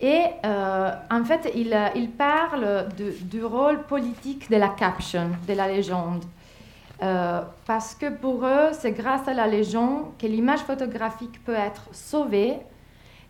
Et 0.00 0.22
euh, 0.44 0.92
en 1.10 1.24
fait, 1.24 1.50
il, 1.54 1.76
il 1.96 2.10
parle 2.10 2.88
du 2.96 3.44
rôle 3.44 3.82
politique 3.82 4.50
de 4.50 4.56
la 4.56 4.68
caption, 4.68 5.30
de 5.46 5.54
la 5.54 5.66
légende. 5.68 6.24
parce 7.66 7.94
que 7.94 8.08
pour 8.08 8.44
eux, 8.46 8.70
c'est 8.72 8.92
grâce 8.92 9.26
à 9.26 9.34
la 9.34 9.46
légende 9.46 10.16
que 10.18 10.26
l'image 10.26 10.60
photographique 10.60 11.44
peut 11.44 11.54
être 11.54 11.88
sauvée 11.92 12.58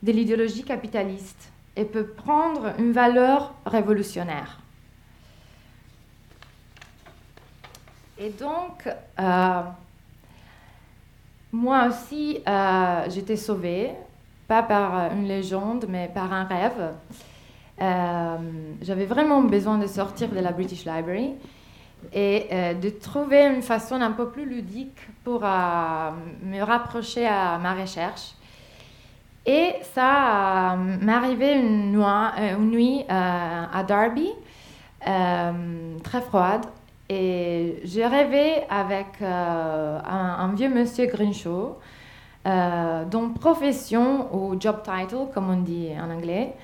de 0.03 0.13
l'idéologie 0.13 0.63
capitaliste 0.63 1.51
et 1.79 1.85
peut 1.85 2.07
prendre 2.07 2.73
une 2.79 2.93
valeur 2.93 3.55
révolutionnaire. 3.65 4.59
Et 8.19 8.31
donc, 8.31 8.89
moi 11.53 11.89
aussi, 11.89 12.41
euh, 12.47 13.07
j'étais 13.09 13.37
sauvée, 13.37 13.93
pas 14.47 14.63
par 14.63 15.13
une 15.13 15.27
légende, 15.27 15.87
mais 15.89 16.11
par 16.13 16.33
un 16.33 16.45
rêve. 16.45 16.93
Euh, 17.81 18.37
j'avais 18.83 19.07
vraiment 19.07 19.41
besoin 19.43 19.79
de 19.79 19.87
sortir 19.87 20.29
de 20.29 20.41
la 20.41 20.53
British 20.53 20.85
Library 20.85 21.35
et 22.13 22.47
euh, 22.53 22.75
de 22.75 22.91
trouver 22.91 23.47
une 23.47 23.63
façon 23.63 23.95
un 24.01 24.13
peu 24.13 24.29
plus 24.29 24.45
ludique 24.45 24.99
pour 25.25 25.41
me 25.41 26.61
rapprocher 26.61 27.27
à 27.27 27.57
ma 27.59 27.75
recherche. 27.75 28.35
Et 29.47 29.75
ça 29.95 30.77
m'est 30.77 31.13
arrivé 31.13 31.55
une 31.55 31.93
nuit, 31.93 32.03
une 32.03 32.71
nuit 32.71 33.05
à 33.09 33.83
Derby, 33.87 34.29
très 35.01 36.21
froide, 36.23 36.67
et 37.09 37.81
j'ai 37.85 38.07
rêvé 38.07 38.65
avec 38.69 39.23
euh, 39.23 39.99
un, 40.05 40.53
vieux 40.55 40.69
monsieur 40.69 41.07
Grinshaw, 41.07 41.79
euh, 42.47 43.05
dont 43.07 43.31
profession 43.31 44.35
ou 44.35 44.61
job 44.61 44.83
title, 44.83 45.29
comme 45.33 45.49
on 45.49 45.57
dit 45.57 45.89
en 45.99 46.11
anglais, 46.11 46.55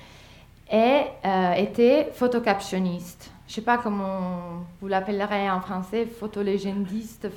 euh, 0.71 1.53
était 1.53 2.11
photocaptionniste. 2.13 3.31
Je 3.47 3.51
ne 3.51 3.55
sais 3.55 3.61
pas 3.61 3.79
comment 3.79 4.65
vous 4.81 4.87
l'appellerez 4.87 5.49
en 5.49 5.61
français, 5.61 6.05
photolégendiste, 6.05 7.29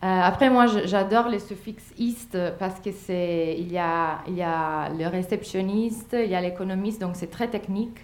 photolégendeur. 0.00 0.26
après, 0.26 0.50
moi, 0.50 0.66
j'adore 0.84 1.28
les 1.28 1.38
suffixes 1.38 1.92
iste 1.98 2.38
parce 2.58 2.80
que 2.80 2.90
c'est 2.92 3.56
il 3.58 3.72
y 3.72 3.78
a 3.78 4.20
y 4.28 4.42
a 4.42 4.88
le 4.90 5.06
réceptionniste, 5.08 6.16
il 6.18 6.30
y 6.30 6.34
a 6.34 6.40
l'économiste, 6.40 7.00
donc 7.00 7.16
c'est 7.16 7.30
très 7.30 7.48
technique, 7.48 7.98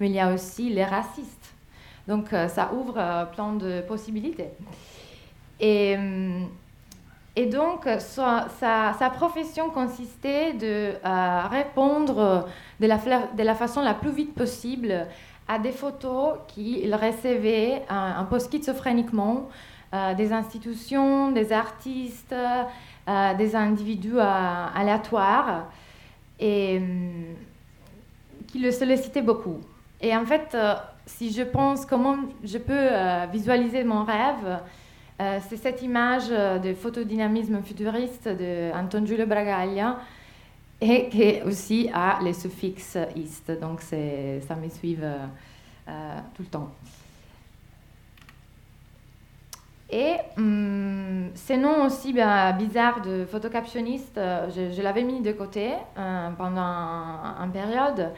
mais 0.00 0.08
il 0.08 0.14
y 0.14 0.20
a 0.20 0.32
aussi 0.32 0.68
les 0.70 0.84
racistes. 0.84 1.54
Donc 2.08 2.32
euh, 2.32 2.48
ça 2.48 2.72
ouvre 2.72 2.94
euh, 2.96 3.26
plein 3.26 3.52
de 3.52 3.82
possibilités. 3.82 4.48
Et, 5.60 5.94
euh, 5.96 6.40
et 7.36 7.46
donc 7.46 7.86
sa, 7.98 8.48
sa, 8.48 9.10
profession 9.10 9.70
consistait 9.70 10.54
de 10.54 10.94
répondre 11.50 12.48
de 12.80 12.86
la, 12.86 12.96
de 12.96 13.42
la 13.42 13.54
façon 13.54 13.80
la 13.82 13.94
plus 13.94 14.10
vite 14.10 14.34
possible 14.34 15.06
à 15.46 15.58
des 15.58 15.70
photos 15.70 16.38
qu'il 16.48 16.92
recevait 16.94 17.82
un, 17.88 18.24
peu 18.24 18.40
schizophréniquement 18.40 19.48
des 19.92 20.32
institutions, 20.32 21.32
des 21.32 21.52
artistes, 21.52 22.34
des 23.38 23.56
individus 23.56 24.18
aléatoires 24.18 25.66
et 26.38 26.80
qui 28.46 28.58
le 28.58 28.70
sollicitaient 28.70 29.22
beaucoup. 29.22 29.60
Et 30.00 30.14
en 30.14 30.24
fait, 30.24 30.56
si 31.06 31.32
je 31.32 31.42
pense 31.42 31.86
comment 31.86 32.16
je 32.44 32.58
peux 32.58 32.88
visualiser 33.32 33.82
mon 33.84 34.04
rêve, 34.04 34.60
c'est 35.48 35.56
cette 35.56 35.82
image 35.82 36.28
de 36.28 36.74
photodynamisme 36.74 37.62
futuriste 37.62 38.28
de 38.28 38.70
Giulio 39.06 39.26
Bragaglia 39.26 39.98
et 40.80 41.08
qui 41.08 41.42
aussi 41.44 41.90
a 41.92 42.20
les 42.22 42.34
suffixes 42.34 42.98
ist. 43.16 43.50
Donc 43.60 43.80
ça 43.80 43.96
me 44.54 44.68
suit 44.68 44.96
tout 44.96 46.42
le 46.42 46.48
temps. 46.48 46.70
Et 49.90 50.16
hum, 50.36 51.30
ces 51.34 51.56
noms 51.56 51.86
aussi 51.86 52.12
ben, 52.12 52.52
bizarres 52.52 53.00
de 53.00 53.24
photocaptionniste, 53.24 54.18
euh, 54.18 54.48
je, 54.50 54.82
l'avais 54.82 55.02
mis 55.02 55.20
de 55.20 55.32
côté 55.32 55.70
euh, 55.98 56.30
pendant 56.36 56.60
une 57.42 57.50
période. 57.52 58.10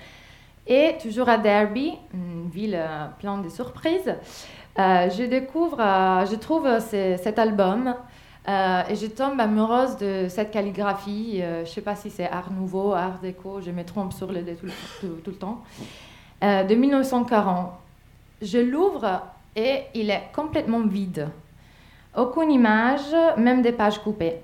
Et 0.67 0.97
toujours 1.01 1.29
à 1.29 1.39
Derby, 1.39 1.93
une 2.13 2.49
ville 2.51 2.77
euh, 2.77 3.07
pleine 3.19 3.43
de 3.43 3.49
surprises, 3.49 4.15
je 4.77 5.27
découvre, 5.27 5.77
je 5.79 6.37
trouve 6.37 6.67
cet 6.81 7.39
album 7.39 7.95
et 8.49 8.95
je 8.95 9.07
tombe 9.07 9.39
amoureuse 9.39 9.99
de 9.99 10.27
cette 10.29 10.51
calligraphie. 10.51 11.41
je 11.43 11.61
ne 11.61 11.65
sais 11.67 11.83
pas 11.83 11.97
si 11.97 12.09
c'est 12.09 12.31
Art 12.31 12.51
Nouveau, 12.51 12.95
Art 12.95 13.19
Déco, 13.21 13.61
je 13.61 13.71
me 13.73 13.85
trompe 13.85 14.15
sur 14.15 14.33
le 14.33 14.43
tout, 14.43 14.67
tout 15.23 15.31
le 15.31 15.37
temps. 15.37 15.63
de 16.41 16.75
1940. 16.75 17.73
Je 18.41 18.59
l'ouvre 18.59 19.21
et 19.55 19.83
il 19.95 20.09
est 20.09 20.31
complètement 20.33 20.81
vide. 20.87 21.29
Aucune 22.17 22.51
image, 22.51 23.15
même 23.37 23.63
des 23.63 23.73
pages 23.73 23.99
coupées. 23.99 24.41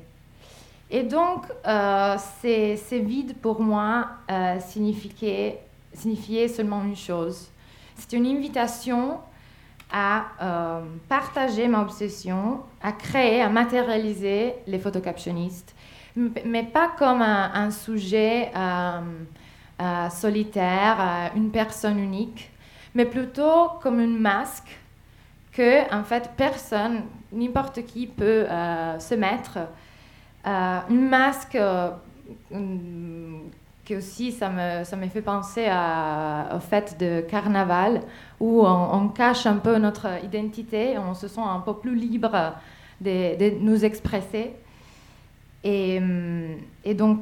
Et 0.91 1.03
donc, 1.03 1.45
euh, 1.67 2.17
c'est 2.41 2.99
vide 2.99 3.37
pour 3.43 3.61
moi 3.61 4.07
euh, 4.31 4.59
signifiait, 4.61 5.59
seulement 6.49 6.85
une 6.85 6.97
chose. 6.97 7.49
C'est 7.97 8.13
une 8.13 8.27
invitation 8.27 9.19
à 9.91 10.27
euh, 10.41 10.81
partager 11.09 11.67
ma 11.67 11.83
obsession, 11.83 12.61
à 12.83 12.93
créer, 12.93 13.43
à 13.43 13.49
matérialiser 13.49 14.55
les 14.67 14.79
photocaptionnistes, 14.79 15.75
mais 16.45 16.63
pas 16.63 16.93
comme 16.99 17.23
un 17.23 17.71
sujet 17.71 18.51
euh, 19.79 20.09
solitaire, 20.09 21.33
une 21.37 21.51
personne 21.51 21.99
unique, 21.99 22.51
mais 22.95 23.05
plutôt 23.05 23.69
comme 23.83 24.01
une 24.01 24.19
masque 24.19 24.79
que 25.53 25.95
en 25.95 26.03
fait 26.03 26.31
personne, 26.37 27.03
n'importe 27.37 27.85
qui 27.87 28.07
peut 28.07 28.47
euh, 28.49 28.99
se 28.99 29.15
mettre 29.15 29.59
euh, 30.47 30.79
une 30.91 31.09
masque 31.09 31.57
euh, 31.57 31.91
que 33.85 33.95
aussi 33.95 34.33
ça 34.33 34.51
me, 34.51 34.85
ça 34.85 34.97
me 34.97 35.07
fait 35.07 35.23
penser 35.23 35.67
au 35.67 36.59
fait 36.59 36.97
de 36.99 37.21
carnaval 37.21 38.01
où 38.41 38.67
on, 38.67 39.09
cache 39.09 39.47
un 39.47 39.57
peu 39.57 39.79
notre 39.79 40.09
identité, 40.25 40.99
on 40.99 41.15
se 41.15 41.29
sent 41.29 41.41
un 41.41 41.61
peu 41.61 41.75
plus 41.75 41.95
libre 41.95 42.55
de, 43.01 43.61
nous 43.61 43.85
exprimer. 43.85 44.57
Et, 45.63 46.01
et 46.85 46.95
donc, 46.95 47.21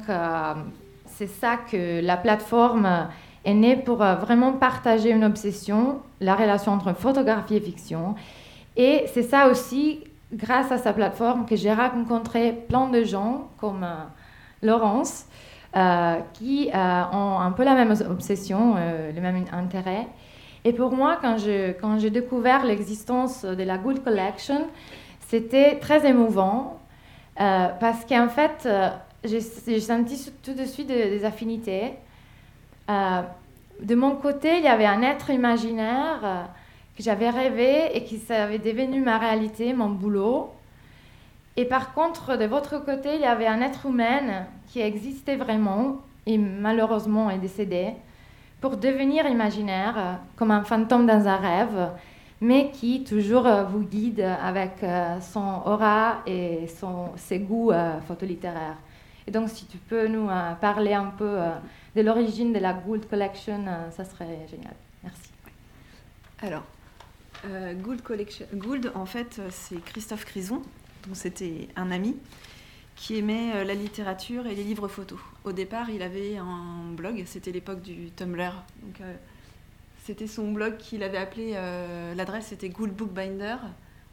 c'est 1.05 1.27
ça 1.27 1.57
que 1.71 2.01
la 2.03 2.17
plateforme 2.17 3.09
est 3.43 3.53
né 3.53 3.75
pour 3.75 3.97
vraiment 3.97 4.53
partager 4.53 5.11
une 5.11 5.23
obsession, 5.23 5.99
la 6.19 6.33
relation 6.33 6.71
entre 6.71 6.93
photographie 6.93 7.57
et 7.57 7.61
fiction. 7.61 8.15
Et 8.77 9.05
c'est 9.13 9.23
ça 9.23 9.47
aussi, 9.47 10.03
grâce 10.33 10.71
à 10.71 10.77
sa 10.77 10.93
plateforme, 10.93 11.45
que 11.45 11.55
j'ai 11.55 11.73
rencontré 11.73 12.51
plein 12.51 12.89
de 12.89 13.03
gens 13.03 13.49
comme 13.57 13.83
euh, 13.83 13.95
Laurence, 14.61 15.25
euh, 15.75 16.19
qui 16.33 16.69
ont 16.73 17.39
un 17.39 17.51
peu 17.51 17.63
la 17.63 17.75
même 17.75 17.93
obsession, 18.09 18.75
le 18.75 19.19
même 19.19 19.43
intérêt. 19.51 20.07
Et 20.63 20.71
pour 20.71 20.93
moi, 20.93 21.17
quand 21.21 21.37
j'ai 21.37 22.09
découvert 22.09 22.65
l'existence 22.65 23.43
de 23.43 23.61
la 23.61 23.77
Good 23.77 24.01
Collection, 24.01 24.67
c'était 25.27 25.77
très 25.79 26.07
émouvant 26.07 26.79
parce 27.35 28.05
qu'en 28.05 28.29
fait, 28.29 28.67
j'ai 29.25 29.79
senti 29.81 30.31
tout 30.41 30.53
de 30.53 30.63
suite 30.63 30.87
des 30.87 31.25
affinités. 31.25 31.95
Euh, 32.89 33.21
de 33.81 33.95
mon 33.95 34.15
côté, 34.15 34.57
il 34.57 34.63
y 34.63 34.67
avait 34.67 34.85
un 34.85 35.01
être 35.01 35.29
imaginaire 35.29 36.19
euh, 36.23 36.43
que 36.95 37.03
j'avais 37.03 37.29
rêvé 37.29 37.95
et 37.95 38.03
qui 38.03 38.21
avait 38.31 38.59
devenu 38.59 39.01
ma 39.01 39.17
réalité, 39.17 39.73
mon 39.73 39.89
boulot. 39.89 40.51
Et 41.57 41.65
par 41.65 41.93
contre, 41.93 42.37
de 42.37 42.45
votre 42.45 42.83
côté, 42.83 43.15
il 43.15 43.21
y 43.21 43.25
avait 43.25 43.47
un 43.47 43.61
être 43.61 43.85
humain 43.85 44.45
qui 44.67 44.81
existait 44.81 45.35
vraiment 45.35 45.97
et 46.25 46.37
malheureusement 46.37 47.29
est 47.29 47.37
décédé 47.37 47.93
pour 48.61 48.77
devenir 48.77 49.27
imaginaire, 49.27 49.97
euh, 49.97 50.13
comme 50.37 50.51
un 50.51 50.63
fantôme 50.63 51.05
dans 51.05 51.27
un 51.27 51.35
rêve, 51.35 51.89
mais 52.41 52.71
qui 52.71 53.03
toujours 53.03 53.47
vous 53.69 53.83
guide 53.83 54.19
avec 54.19 54.85
son 55.21 55.61
aura 55.65 56.17
et 56.27 56.67
son, 56.67 57.11
ses 57.15 57.39
goûts 57.39 57.71
photolittéraires. 58.07 58.75
Et 59.25 59.31
donc, 59.31 59.49
si 59.49 59.65
tu 59.65 59.77
peux 59.77 60.07
nous 60.07 60.27
parler 60.59 60.93
un 60.93 61.13
peu 61.17 61.37
de 61.95 62.01
l'origine 62.01 62.51
de 62.51 62.59
la 62.59 62.73
Gould 62.73 63.07
Collection, 63.07 63.63
euh, 63.67 63.89
ça 63.91 64.03
serait 64.03 64.45
génial. 64.49 64.73
Merci. 65.03 65.31
Alors, 66.41 66.63
euh, 67.45 67.73
Gould 67.73 68.01
Collection, 68.01 68.45
Gould, 68.53 68.91
en 68.95 69.05
fait, 69.05 69.41
c'est 69.49 69.83
Christophe 69.83 70.25
Crison, 70.25 70.61
dont 71.07 71.13
c'était 71.13 71.67
un 71.75 71.91
ami, 71.91 72.15
qui 72.95 73.17
aimait 73.17 73.53
euh, 73.55 73.63
la 73.63 73.73
littérature 73.73 74.47
et 74.47 74.55
les 74.55 74.63
livres 74.63 74.87
photos. 74.87 75.19
Au 75.43 75.51
départ, 75.51 75.89
il 75.89 76.01
avait 76.01 76.37
un 76.37 76.91
blog, 76.95 77.23
c'était 77.25 77.51
l'époque 77.51 77.81
du 77.81 78.11
Tumblr. 78.11 78.63
Donc, 78.81 79.01
c'était 80.03 80.27
son 80.27 80.51
blog 80.51 80.77
qu'il 80.77 81.03
avait 81.03 81.17
appelé, 81.17 81.53
l'adresse 82.15 82.47
c'était 82.47 82.69
Gould 82.69 82.93
Bookbinder. 82.93 83.57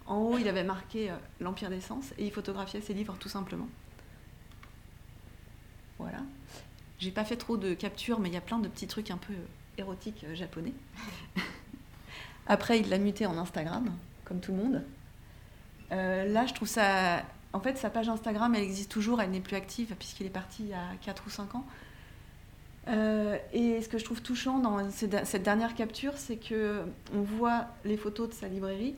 En 0.07 0.17
haut, 0.19 0.39
il 0.39 0.49
avait 0.49 0.65
marqué 0.65 1.11
l'Empire 1.39 1.69
des 1.69 1.83
Sens 1.83 2.13
et 2.19 2.25
il 2.25 2.33
photographiait 2.33 2.81
ses 2.81 2.95
livres 2.95 3.17
tout 3.21 3.29
simplement. 3.29 3.69
Voilà. 5.99 6.19
J'ai 6.99 7.11
pas 7.11 7.25
fait 7.25 7.37
trop 7.37 7.57
de 7.57 7.75
captures, 7.75 8.21
mais 8.21 8.29
il 8.29 8.35
y 8.35 8.37
a 8.37 8.41
plein 8.41 8.59
de 8.59 8.69
petits 8.69 8.87
trucs 8.87 9.11
un 9.11 9.17
peu 9.17 9.35
érotiques 9.77 10.25
euh, 10.25 10.37
japonais. 10.37 10.73
Après, 12.47 12.79
il 12.81 12.89
l'a 12.89 12.99
muté 12.99 13.27
en 13.27 13.39
Instagram, 13.39 13.91
comme 14.25 14.41
tout 14.41 14.53
le 14.53 14.59
monde. 14.59 14.83
Euh, 15.93 16.25
là, 16.25 16.47
je 16.47 16.55
trouve 16.55 16.69
ça. 16.69 17.23
En 17.53 17.61
fait, 17.61 17.77
sa 17.77 17.91
page 17.91 18.09
Instagram, 18.09 18.55
elle 18.55 18.63
existe 18.63 18.91
toujours, 18.91 19.21
elle 19.21 19.31
n'est 19.31 19.41
plus 19.41 19.57
active 19.57 19.95
puisqu'il 19.99 20.27
est 20.27 20.31
parti 20.31 20.63
il 20.63 20.71
y 20.71 20.75
a 20.75 20.97
4 21.03 21.25
ou 21.27 21.31
5 21.31 21.55
ans. 21.55 21.67
Euh, 22.89 23.37
et 23.53 23.81
ce 23.83 23.89
que 23.89 23.99
je 23.99 24.05
trouve 24.05 24.23
touchant 24.23 24.59
dans 24.59 24.91
cette 24.91 25.43
dernière 25.43 25.75
capture, 25.75 26.17
c'est 26.17 26.37
que 26.37 26.83
on 27.15 27.21
voit 27.21 27.67
les 27.85 27.97
photos 27.97 28.31
de 28.31 28.35
sa 28.35 28.49
librairie, 28.49 28.95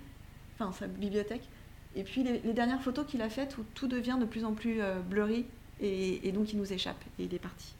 enfin 0.54 0.72
sa 0.72 0.86
bibliothèque, 0.86 1.46
et 1.96 2.04
puis 2.04 2.22
les, 2.22 2.52
dernières 2.54 2.80
photos 2.80 3.04
qu'il 3.06 3.20
a 3.22 3.28
faites 3.28 3.58
où 3.58 3.64
tout 3.74 3.88
devient 3.88 4.16
de 4.18 4.24
plus 4.24 4.44
en 4.44 4.52
plus 4.52 4.80
blurry 5.10 5.44
et, 5.80 6.32
donc 6.32 6.52
il 6.52 6.58
nous 6.58 6.72
échappe 6.72 7.02
et 7.18 7.24
il 7.24 7.34
est 7.34 7.38
parti. 7.38 7.74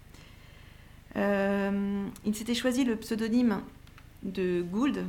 Euh, 1.16 2.06
il 2.24 2.34
s'était 2.34 2.54
choisi 2.54 2.84
le 2.84 2.96
pseudonyme 2.96 3.60
de 4.22 4.62
Gould 4.62 5.04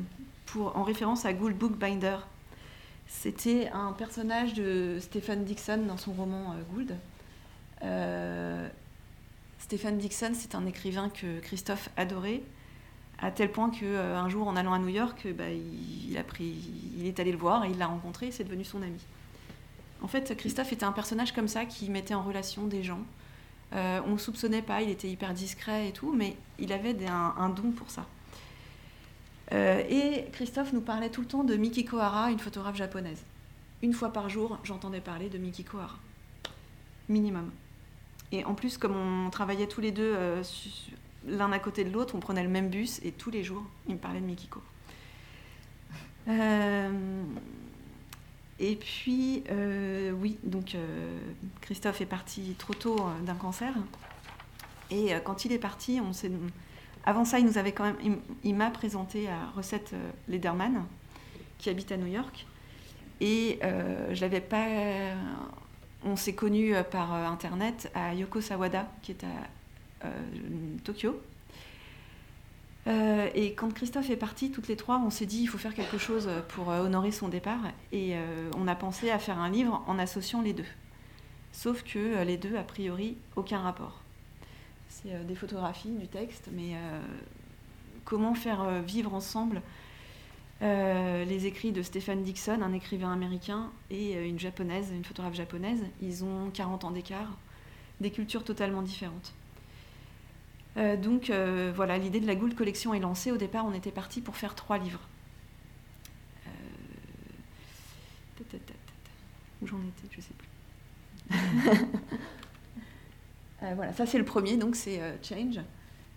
en 0.64 0.84
référence 0.84 1.26
à 1.26 1.34
Gould 1.34 1.56
Bookbinder. 1.58 2.18
C'était 3.08 3.70
un 3.74 3.92
personnage 3.94 4.54
de 4.54 4.98
Stephen 5.00 5.44
Dixon 5.44 5.86
dans 5.88 5.98
son 5.98 6.14
roman 6.14 6.54
euh, 6.54 6.74
Gould. 6.74 6.96
Euh, 7.84 8.68
Stephen 9.60 9.98
Dixon, 9.98 10.32
c'est 10.34 10.56
un 10.56 10.66
écrivain 10.66 11.10
que 11.10 11.40
Christophe 11.40 11.90
adorait, 11.98 12.42
à 13.20 13.32
tel 13.32 13.52
point 13.52 13.70
qu'un 13.70 14.30
jour, 14.30 14.48
en 14.48 14.56
allant 14.56 14.74
à 14.74 14.80
New 14.80 14.90
York, 14.90 15.28
bah, 15.38 15.50
il, 15.50 16.20
il 16.98 17.06
est 17.08 17.20
allé 17.20 17.32
le 17.32 17.38
voir 17.38 17.66
et 17.66 17.70
il 17.70 17.78
l'a 17.78 17.88
rencontré 17.88 18.28
et 18.28 18.32
c'est 18.32 18.44
devenu 18.44 18.64
son 18.64 18.82
ami. 18.82 19.00
En 20.02 20.08
fait, 20.08 20.36
Christophe 20.36 20.74
était 20.74 20.84
un 20.84 20.92
personnage 20.92 21.32
comme 21.32 21.48
ça 21.48 21.66
qui 21.66 21.90
mettait 21.90 22.14
en 22.14 22.24
relation 22.24 22.68
des 22.68 22.84
gens, 22.84 23.00
euh, 23.74 24.00
on 24.06 24.14
ne 24.14 24.18
soupçonnait 24.18 24.62
pas, 24.62 24.82
il 24.82 24.90
était 24.90 25.10
hyper 25.10 25.34
discret 25.34 25.90
et 25.90 25.92
tout, 25.92 26.14
mais 26.14 26.36
il 26.60 26.72
avait 26.72 26.96
un, 27.08 27.50
don 27.50 27.72
pour 27.72 27.90
ça. 27.90 28.06
Euh, 29.52 29.84
et 29.90 30.26
Christophe 30.32 30.74
nous 30.74 30.82
parlait 30.82 31.10
tout 31.10 31.22
le 31.22 31.28
temps 31.28 31.44
de 31.44 31.56
Mikiko 31.56 31.98
Hara, 31.98 32.32
une 32.32 32.40
photographe 32.40 32.76
japonaise. 32.76 33.24
Une 33.82 33.94
fois 33.94 34.12
par 34.12 34.30
jour, 34.30 34.58
j'entendais 34.64 35.02
parler 35.02 35.30
de 35.30 35.38
Mikiko 35.38 35.78
Hara. 35.78 35.98
Minimum. 37.10 37.52
Et 38.32 38.44
en 38.44 38.56
plus, 38.56 38.78
comme 38.78 38.96
on 38.96 39.30
travaillait 39.30 39.68
tous 39.68 39.82
les 39.82 39.92
deux 39.92 40.14
euh, 40.16 40.44
l'un 41.28 41.52
à 41.52 41.60
côté 41.60 41.84
de 41.84 41.92
l'autre, 41.92 42.16
on 42.16 42.20
prenait 42.20 42.44
le 42.44 42.50
même 42.50 42.70
bus 42.70 43.00
et 43.04 43.12
tous 43.12 43.30
les 43.30 43.44
jours, 43.44 43.64
il 43.88 43.96
me 43.96 44.00
parlait 44.00 44.22
de 44.22 44.26
Mikiko. 44.26 44.62
Et 48.60 48.76
puis, 48.76 49.44
euh, 49.50 50.12
oui, 50.12 50.38
donc 50.44 50.76
euh, 50.76 51.20
Christophe 51.62 52.00
est 52.02 52.06
parti 52.06 52.56
trop 52.58 52.74
tôt 52.74 53.00
euh, 53.00 53.26
d'un 53.26 53.36
cancer. 53.36 53.74
Et 54.92 55.14
quand 55.24 55.46
il 55.46 55.52
est 55.52 55.60
parti, 55.60 56.00
on 56.00 56.14
s'est... 56.14 56.32
avant 57.06 57.26
ça, 57.26 57.40
il 57.40 57.46
nous 57.46 57.58
avait 57.58 57.72
quand 57.72 57.84
même, 57.84 58.20
il, 58.44 58.56
m'a 58.56 58.72
présenté 58.72 59.30
à 59.30 59.52
Recette 59.56 59.94
Lederman, 60.28 60.86
qui 61.58 61.70
habite 61.70 61.92
à 61.92 61.98
New 61.98 62.08
York. 62.08 62.46
Et 63.22 63.60
je 63.62 64.22
l'avais 64.22 64.42
pas. 64.42 64.66
On 66.04 66.16
s'est 66.16 66.36
connus 66.36 66.74
par 66.92 67.14
internet 67.14 67.92
à 67.96 68.14
Yoko 68.14 68.42
Sawada, 68.42 68.92
qui 69.02 69.12
est 69.12 69.24
à 69.24 70.10
Tokyo. 70.84 71.20
et 72.88 73.54
quand 73.54 73.74
Christophe 73.74 74.10
est 74.10 74.18
parti, 74.18 74.52
toutes 74.52 74.68
les 74.68 74.76
trois, 74.76 75.00
on 75.00 75.10
s'est 75.10 75.26
dit 75.26 75.42
il 75.42 75.48
faut 75.48 75.58
faire 75.58 75.74
quelque 75.74 75.98
chose 75.98 76.30
pour 76.50 76.68
honorer 76.68 77.12
son 77.12 77.30
départ. 77.30 77.62
Et 77.92 78.16
on 78.58 78.68
a 78.68 78.76
pensé 78.76 79.12
à 79.12 79.20
faire 79.20 79.40
un 79.40 79.50
livre 79.50 79.84
en 79.88 80.00
associant 80.00 80.42
les 80.42 80.54
deux. 80.54 80.66
Sauf 81.52 81.84
que 81.84 82.24
les 82.24 82.38
deux, 82.38 82.58
a 82.58 82.64
priori, 82.64 83.16
aucun 83.36 83.60
rapport. 83.60 84.05
C'est 85.04 85.26
des 85.26 85.36
photographies, 85.36 85.90
du 85.90 86.08
texte, 86.08 86.50
mais 86.54 86.76
comment 88.06 88.34
faire 88.34 88.82
vivre 88.82 89.14
ensemble 89.14 89.62
euh, 90.62 91.26
les 91.26 91.48
écrits 91.48 91.74
de 91.74 91.82
Stephen 91.82 92.24
Dixon, 92.24 92.62
un 92.62 92.72
écrivain 92.72 93.12
américain, 93.12 93.72
et 93.90 94.16
euh, 94.16 94.26
une 94.26 94.40
japonaise, 94.40 94.90
une 94.92 95.04
photographe 95.04 95.36
japonaise. 95.36 95.84
Ils 96.02 96.24
ont 96.24 96.50
40 96.54 96.86
ans 96.86 96.92
d'écart, 96.92 97.38
des 98.00 98.10
cultures 98.10 98.44
totalement 98.44 98.82
différentes. 98.82 99.34
Euh, 100.78 100.98
donc 100.98 101.32
voilà, 101.76 101.98
l'idée 101.98 102.20
de 102.20 102.28
la 102.28 102.36
Gould 102.36 102.56
Collection 102.56 102.94
est 102.94 103.00
lancée. 103.00 103.32
Au 103.32 103.38
départ, 103.38 103.66
on 103.66 103.74
était 103.74 103.92
parti 103.92 104.22
pour 104.22 104.38
faire 104.38 104.56
trois 104.56 104.78
livres. 104.78 105.02
Où 109.62 109.68
j'en 109.68 109.80
étais, 109.80 110.08
je 110.12 110.18
ne 110.18 110.22
sais 110.22 110.34
plus. 110.38 110.50
voilà, 113.62 113.94
ça 113.94 114.06
c'est 114.06 114.18
le 114.18 114.26
premier, 114.26 114.58
donc 114.58 114.76
c'est 114.76 115.00
Change. 115.24 115.60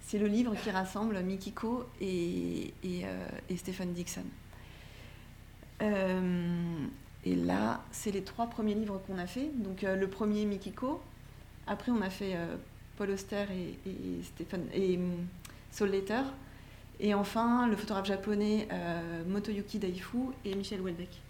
C'est 0.09 0.19
le 0.19 0.27
livre 0.27 0.55
qui 0.63 0.71
rassemble 0.71 1.21
Mikiko 1.21 1.85
et, 2.01 2.73
et, 2.83 3.05
euh, 3.05 3.29
Stephen 3.55 3.93
Dixon. 3.93 4.23
Euh, 5.83 6.87
et 7.27 7.37
là, 7.37 7.85
c'est 7.91 8.11
les 8.11 8.23
trois 8.23 8.47
premiers 8.47 8.73
livres 8.73 9.03
qu'on 9.07 9.19
a 9.19 9.27
fait. 9.27 9.51
Donc 9.57 9.85
euh, 9.85 9.97
le 9.97 10.09
premier 10.09 10.47
Mikiko, 10.47 11.03
après 11.67 11.93
on 11.93 12.01
a 12.01 12.09
fait 12.09 12.39
Paul 12.97 13.11
Auster 13.11 13.45
et, 13.51 13.91
et, 13.91 14.95
et 14.95 14.99
Soul 15.73 15.91
Letter, 15.91 16.23
et 17.01 17.13
enfin 17.13 17.69
le 17.69 17.77
photographe 17.77 18.07
japonais 18.07 18.67
Motoyuki 19.27 19.79
Daifu 19.79 20.31
et 20.47 20.55
Michel 20.55 20.81
Houellebecq. 20.81 21.21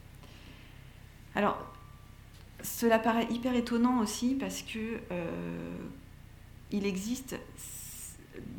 Alors, 1.34 1.74
cela 2.62 2.98
paraît 2.98 3.26
hyper 3.30 3.54
étonnant 3.54 4.00
aussi 4.00 4.34
parce 4.34 4.62
que 4.62 5.00
il 6.70 6.86
existe 6.86 7.36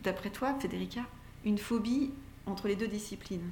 d'après 0.03 0.29
toi, 0.29 0.55
Federica, 0.59 1.01
une 1.45 1.57
phobie 1.57 2.12
entre 2.45 2.67
les 2.67 2.75
deux 2.75 2.88
disciplines. 2.88 3.51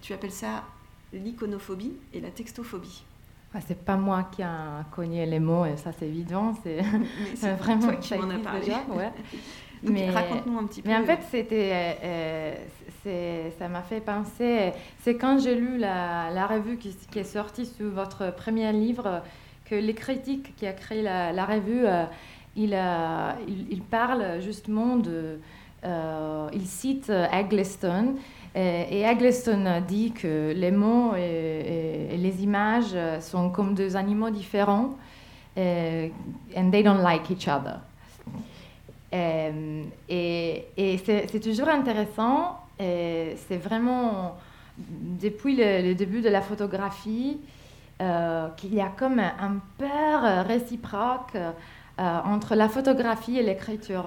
Tu 0.00 0.12
appelles 0.12 0.32
ça 0.32 0.64
l'iconophobie 1.12 1.92
et 2.12 2.20
la 2.20 2.30
textophobie. 2.30 3.04
Ce 3.52 3.60
c'est 3.68 3.84
pas 3.84 3.96
moi 3.96 4.28
qui 4.32 4.42
a 4.42 4.84
cogné 4.90 5.26
les 5.26 5.38
mots, 5.38 5.64
et 5.64 5.76
ça 5.76 5.92
c'est 5.96 6.08
évident, 6.08 6.54
c'est 6.64 6.80
vraiment 7.58 7.86
toi 7.86 7.96
qui 7.96 8.14
m'en 8.16 8.30
as 8.30 8.38
parlé. 8.38 8.72
mais 9.84 10.10
raconte-nous 10.10 10.58
un 10.58 10.64
petit 10.64 10.82
peu. 10.82 10.88
Mais 10.88 10.96
en 10.96 11.04
fait, 11.04 11.20
c'était, 11.30 11.98
euh, 12.02 13.50
ça 13.58 13.68
m'a 13.68 13.82
fait 13.82 14.00
penser. 14.00 14.72
C'est 15.02 15.16
quand 15.16 15.38
j'ai 15.38 15.54
lu 15.54 15.78
la, 15.78 16.46
revue 16.48 16.78
qui, 16.78 17.18
est 17.18 17.24
sortie 17.24 17.66
sur 17.66 17.90
votre 17.90 18.34
premier 18.34 18.72
livre 18.72 19.22
que 19.64 19.74
les 19.74 19.94
critiques 19.94 20.54
qui 20.56 20.66
a 20.66 20.72
créé 20.72 21.02
la, 21.02 21.44
revue. 21.44 21.86
Euh, 21.86 22.04
il, 22.56 22.78
il, 23.70 23.82
parle 23.82 24.40
justement 24.40 24.96
de. 24.96 25.40
Euh, 25.84 26.48
il 26.52 26.66
cite 26.66 27.10
Eggleston. 27.10 28.14
Et, 28.54 29.02
Eggleston 29.02 29.82
dit 29.86 30.12
que 30.12 30.52
les 30.54 30.70
mots 30.70 31.14
et, 31.16 32.16
les 32.16 32.42
images 32.42 32.96
sont 33.20 33.50
comme 33.50 33.74
deux 33.74 33.96
animaux 33.96 34.30
différents. 34.30 34.96
et 35.56 36.12
and 36.56 36.70
they 36.70 36.82
don't 36.82 37.02
like 37.02 37.28
each 37.30 37.48
other. 37.48 37.80
et 39.12 40.98
c'est 41.04 41.40
toujours 41.40 41.68
intéressant. 41.68 42.60
C'est 42.78 43.60
vraiment 43.62 44.36
depuis 44.78 45.56
le, 45.56 45.94
début 45.94 46.20
de 46.20 46.28
la 46.28 46.40
photographie 46.40 47.38
euh, 48.02 48.48
qu'il 48.56 48.74
y 48.74 48.80
a 48.80 48.88
comme 48.88 49.20
un 49.20 49.60
peur 49.78 50.44
réciproque 50.46 51.36
euh, 51.36 51.52
entre 52.24 52.56
la 52.56 52.68
photographie 52.68 53.38
et 53.38 53.42
l'écriture. 53.42 54.06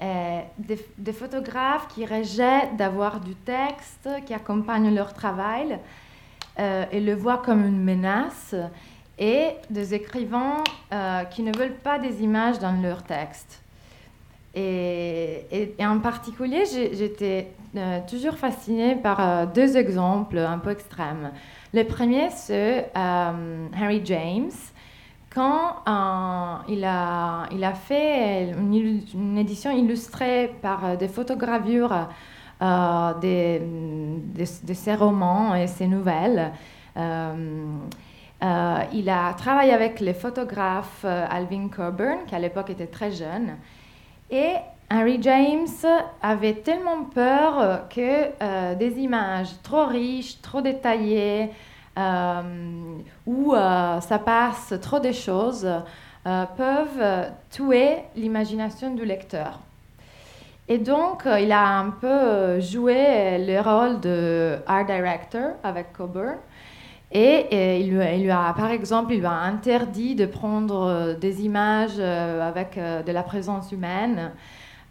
Des, 0.00 1.12
photographes 1.12 1.88
qui 1.88 2.06
rejettent 2.06 2.76
d'avoir 2.78 3.20
du 3.20 3.34
texte 3.34 4.08
qui 4.24 4.32
accompagne 4.32 4.94
leur 4.94 5.12
travail 5.12 5.78
euh, 6.58 6.84
et 6.92 7.00
le 7.00 7.14
voient 7.14 7.42
comme 7.44 7.66
une 7.66 7.82
menace, 7.82 8.54
et 9.18 9.48
des 9.68 9.92
écrivains 9.92 10.62
qui 11.30 11.42
ne 11.42 11.54
veulent 11.54 11.74
pas 11.82 11.98
des 11.98 12.22
images 12.22 12.60
dans 12.60 12.80
leur 12.80 13.02
texte. 13.02 13.60
Et 14.54 15.44
en 15.80 15.98
particulier, 15.98 16.64
j'étais 16.64 17.48
toujours 18.08 18.38
fascinée 18.38 18.94
par 18.94 19.48
deux 19.48 19.76
exemples 19.76 20.38
un 20.38 20.58
peu 20.58 20.70
extrêmes. 20.70 21.30
Le 21.72 21.84
premier, 21.84 22.30
c'est 22.30 22.90
Harry 22.94 24.02
James, 24.04 24.50
quand 25.32 25.76
euh, 25.86 26.56
il, 26.68 26.84
a, 26.84 27.46
fait 27.74 28.50
une, 28.50 29.38
édition 29.38 29.70
illustrée 29.70 30.52
par 30.60 30.84
euh, 30.84 30.96
des 30.96 31.06
photogravures 31.06 32.08
euh, 32.62 33.12
de, 34.34 34.74
ses 34.74 34.96
romans 34.96 35.54
et 35.54 35.68
ses 35.68 35.86
nouvelles, 35.86 36.50
il 36.96 37.02
a 39.08 39.32
travaillé 39.34 39.72
avec 39.72 40.00
les 40.00 40.14
photographes 40.14 41.04
Alvin 41.04 41.68
Coburn, 41.68 42.24
qui 42.26 42.34
à 42.34 42.40
l'époque 42.40 42.70
était 42.70 42.88
très 42.88 43.12
jeune, 43.12 43.56
et 44.30 44.54
Henry 44.92 45.18
James 45.22 45.68
avait 46.20 46.54
tellement 46.54 47.04
peur 47.04 47.88
que 47.88 48.74
des 48.74 48.98
images 48.98 49.50
trop 49.62 49.86
riches, 49.86 50.40
trop 50.42 50.60
détaillées, 50.60 51.50
euh, 51.98 52.42
où 53.26 53.54
euh, 53.54 54.00
ça 54.00 54.18
passe 54.18 54.74
trop 54.80 55.00
de 55.00 55.10
choses, 55.10 55.68
euh, 56.26 56.44
peuvent 56.56 57.30
tuer 57.50 57.96
l'imagination 58.16 58.94
du 58.94 59.04
lecteur. 59.04 59.58
Et 60.68 60.78
donc, 60.78 61.24
il 61.26 61.50
a 61.50 61.78
un 61.78 61.90
peu 61.90 62.60
joué 62.60 63.38
le 63.38 63.60
rôle 63.60 64.00
de 64.00 64.58
art 64.66 64.86
director 64.86 65.56
avec 65.64 65.92
Coburn. 65.92 66.36
Et, 67.10 67.80
il, 67.80 67.90
lui, 67.90 68.30
a, 68.30 68.54
par 68.56 68.70
exemple, 68.70 69.12
il 69.12 69.18
lui 69.18 69.26
a 69.26 69.32
interdit 69.32 70.14
de 70.14 70.26
prendre 70.26 71.16
des 71.20 71.42
images 71.42 71.98
avec 71.98 72.78
de 72.78 73.10
la 73.10 73.24
présence 73.24 73.72
humaine. 73.72 74.30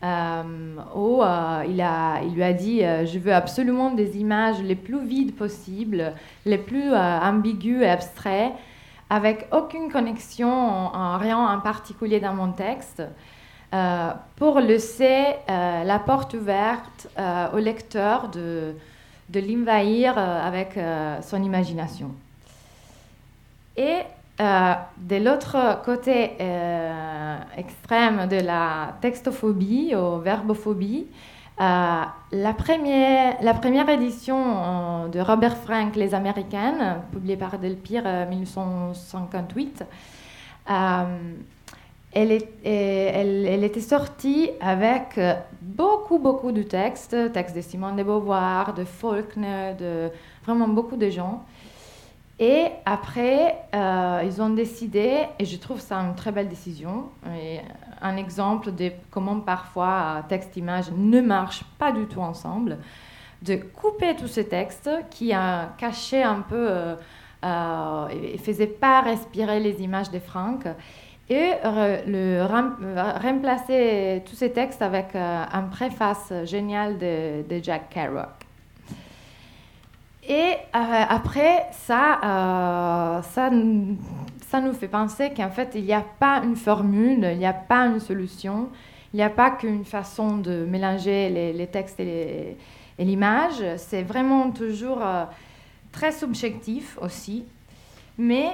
Euh, 0.02 0.76
où 0.96 1.22
euh, 1.22 1.64
il, 1.68 2.34
lui 2.34 2.44
a 2.44 2.54
dit 2.54 2.86
euh, 2.86 3.06
Je 3.06 3.20
veux 3.20 3.34
absolument 3.34 3.92
des 3.92 4.18
images 4.18 4.62
les 4.62 4.76
plus 4.76 5.06
vides 5.06 5.36
possibles, 5.36 6.14
les 6.46 6.58
plus 6.58 6.94
ambiguës 6.94 7.84
et 7.84 7.90
abstraites, 7.90 8.54
avec 9.10 9.48
aucune 9.52 9.92
connexion, 9.92 10.50
en, 10.50 11.18
rien 11.18 11.38
en 11.38 11.60
particulier 11.60 12.20
dans 12.20 12.34
mon 12.34 12.52
texte, 12.52 13.04
pour 14.36 14.60
laisser 14.60 15.26
la 15.48 16.00
porte 16.00 16.34
ouverte 16.34 17.08
au 17.54 17.58
lecteur 17.58 18.30
de, 18.30 18.74
de 19.30 19.40
l'envahir 19.40 20.18
avec 20.18 20.80
son 21.22 21.44
imagination. 21.44 22.12
Et 23.78 23.98
euh, 24.40 24.74
de 24.98 25.18
l'autre 25.18 25.82
côté 25.84 26.32
euh, 26.40 27.38
extrême 27.58 28.26
de 28.30 28.38
la 28.38 28.96
textophobie 29.02 29.94
ou 29.94 30.20
verbophobie, 30.20 31.08
euh, 31.60 32.04
la, 32.32 32.54
première, 32.54 33.90
édition 33.90 35.10
de 35.10 35.20
Robert 35.20 35.58
Frank, 35.58 35.98
Les 35.98 36.16
Américaines, 36.16 37.02
publiée 37.12 37.36
par 37.36 37.60
Delpire 37.60 38.06
en 38.06 38.28
1958, 38.28 39.84
elle, 42.12 42.42
elle, 42.64 43.46
elle, 43.46 43.64
était 43.66 43.82
sortie 43.82 44.52
avec 44.62 45.20
beaucoup, 45.62 46.18
beaucoup 46.18 46.54
de 46.54 46.64
textes, 46.64 47.34
textes 47.34 47.58
de 47.58 47.62
Simone 47.62 47.98
de 47.98 48.04
Beauvoir, 48.04 48.74
de 48.74 48.86
Faulkner, 48.86 49.74
de 49.78 50.10
vraiment 50.46 50.70
beaucoup 50.70 50.96
de 50.96 51.10
gens. 51.10 51.44
Et 52.42 52.68
après, 52.86 53.58
euh, 53.76 54.22
ils 54.24 54.42
ont 54.42 54.50
décidé, 54.50 55.24
et 55.38 55.44
je 55.44 55.58
trouve 55.58 55.82
ça 55.82 55.98
une 55.98 56.16
très 56.16 56.32
belle 56.32 56.48
décision, 56.48 57.10
un 58.02 58.16
exemple 58.16 58.72
de 58.72 58.94
comment 59.12 59.42
parfois 59.42 60.24
texte-image 60.30 60.86
ne 60.96 61.20
marchent 61.20 61.66
pas 61.78 61.92
du 61.92 62.06
tout 62.06 62.22
ensemble, 62.22 62.78
de 63.42 63.56
couper 63.56 64.16
tous 64.16 64.30
ces 64.30 64.48
textes 64.48 64.90
qui 65.10 65.34
a 65.34 65.74
caché 65.78 66.24
un 66.24 66.40
peu 66.40 66.70
euh, 66.70 66.96
euh, 67.44 68.08
et 68.08 68.34
ne 68.34 68.38
faisaient 68.38 68.68
pas 68.68 69.02
respirer 69.02 69.60
les 69.60 69.82
images 69.82 70.10
de 70.10 70.20
Franck, 70.20 70.66
et 71.30 71.52
remplacer 73.22 74.24
tous 74.26 74.36
ces 74.36 74.52
textes 74.52 74.82
avec 74.82 75.14
un 75.14 75.62
préface 75.70 76.34
génial 76.46 76.98
de, 76.98 77.48
de 77.48 77.64
Jack 77.64 77.90
Kerouac. 77.90 78.49
Et 80.30 80.54
euh, 80.54 80.56
après, 80.74 81.66
ça, 81.72 82.20
euh, 82.24 83.22
ça, 83.24 83.50
nous 83.50 84.74
fait 84.74 84.88
penser 84.88 85.34
qu'en 85.36 85.50
fait, 85.50 85.72
il 85.74 85.84
n'y 85.84 85.94
a 85.94 86.06
pas 86.20 86.42
une 86.44 86.56
formule, 86.56 87.28
il 87.32 87.40
n'y 87.40 87.48
a 87.48 87.54
pas 87.54 87.88
une 87.88 88.00
solution, 88.00 88.70
il 89.14 89.18
n'y 89.18 89.24
a 89.24 89.32
pas 89.32 89.50
qu'une 89.50 89.84
façon 89.84 90.38
de 90.38 90.66
mélanger 90.66 91.30
les, 91.52 91.68
textes 91.68 92.00
et 92.00 92.56
l'image, 93.00 93.64
c'est 93.78 94.04
vraiment 94.04 94.52
toujours 94.52 95.02
très 95.92 96.12
subjectif 96.12 97.00
aussi. 97.02 97.44
Mais 98.20 98.52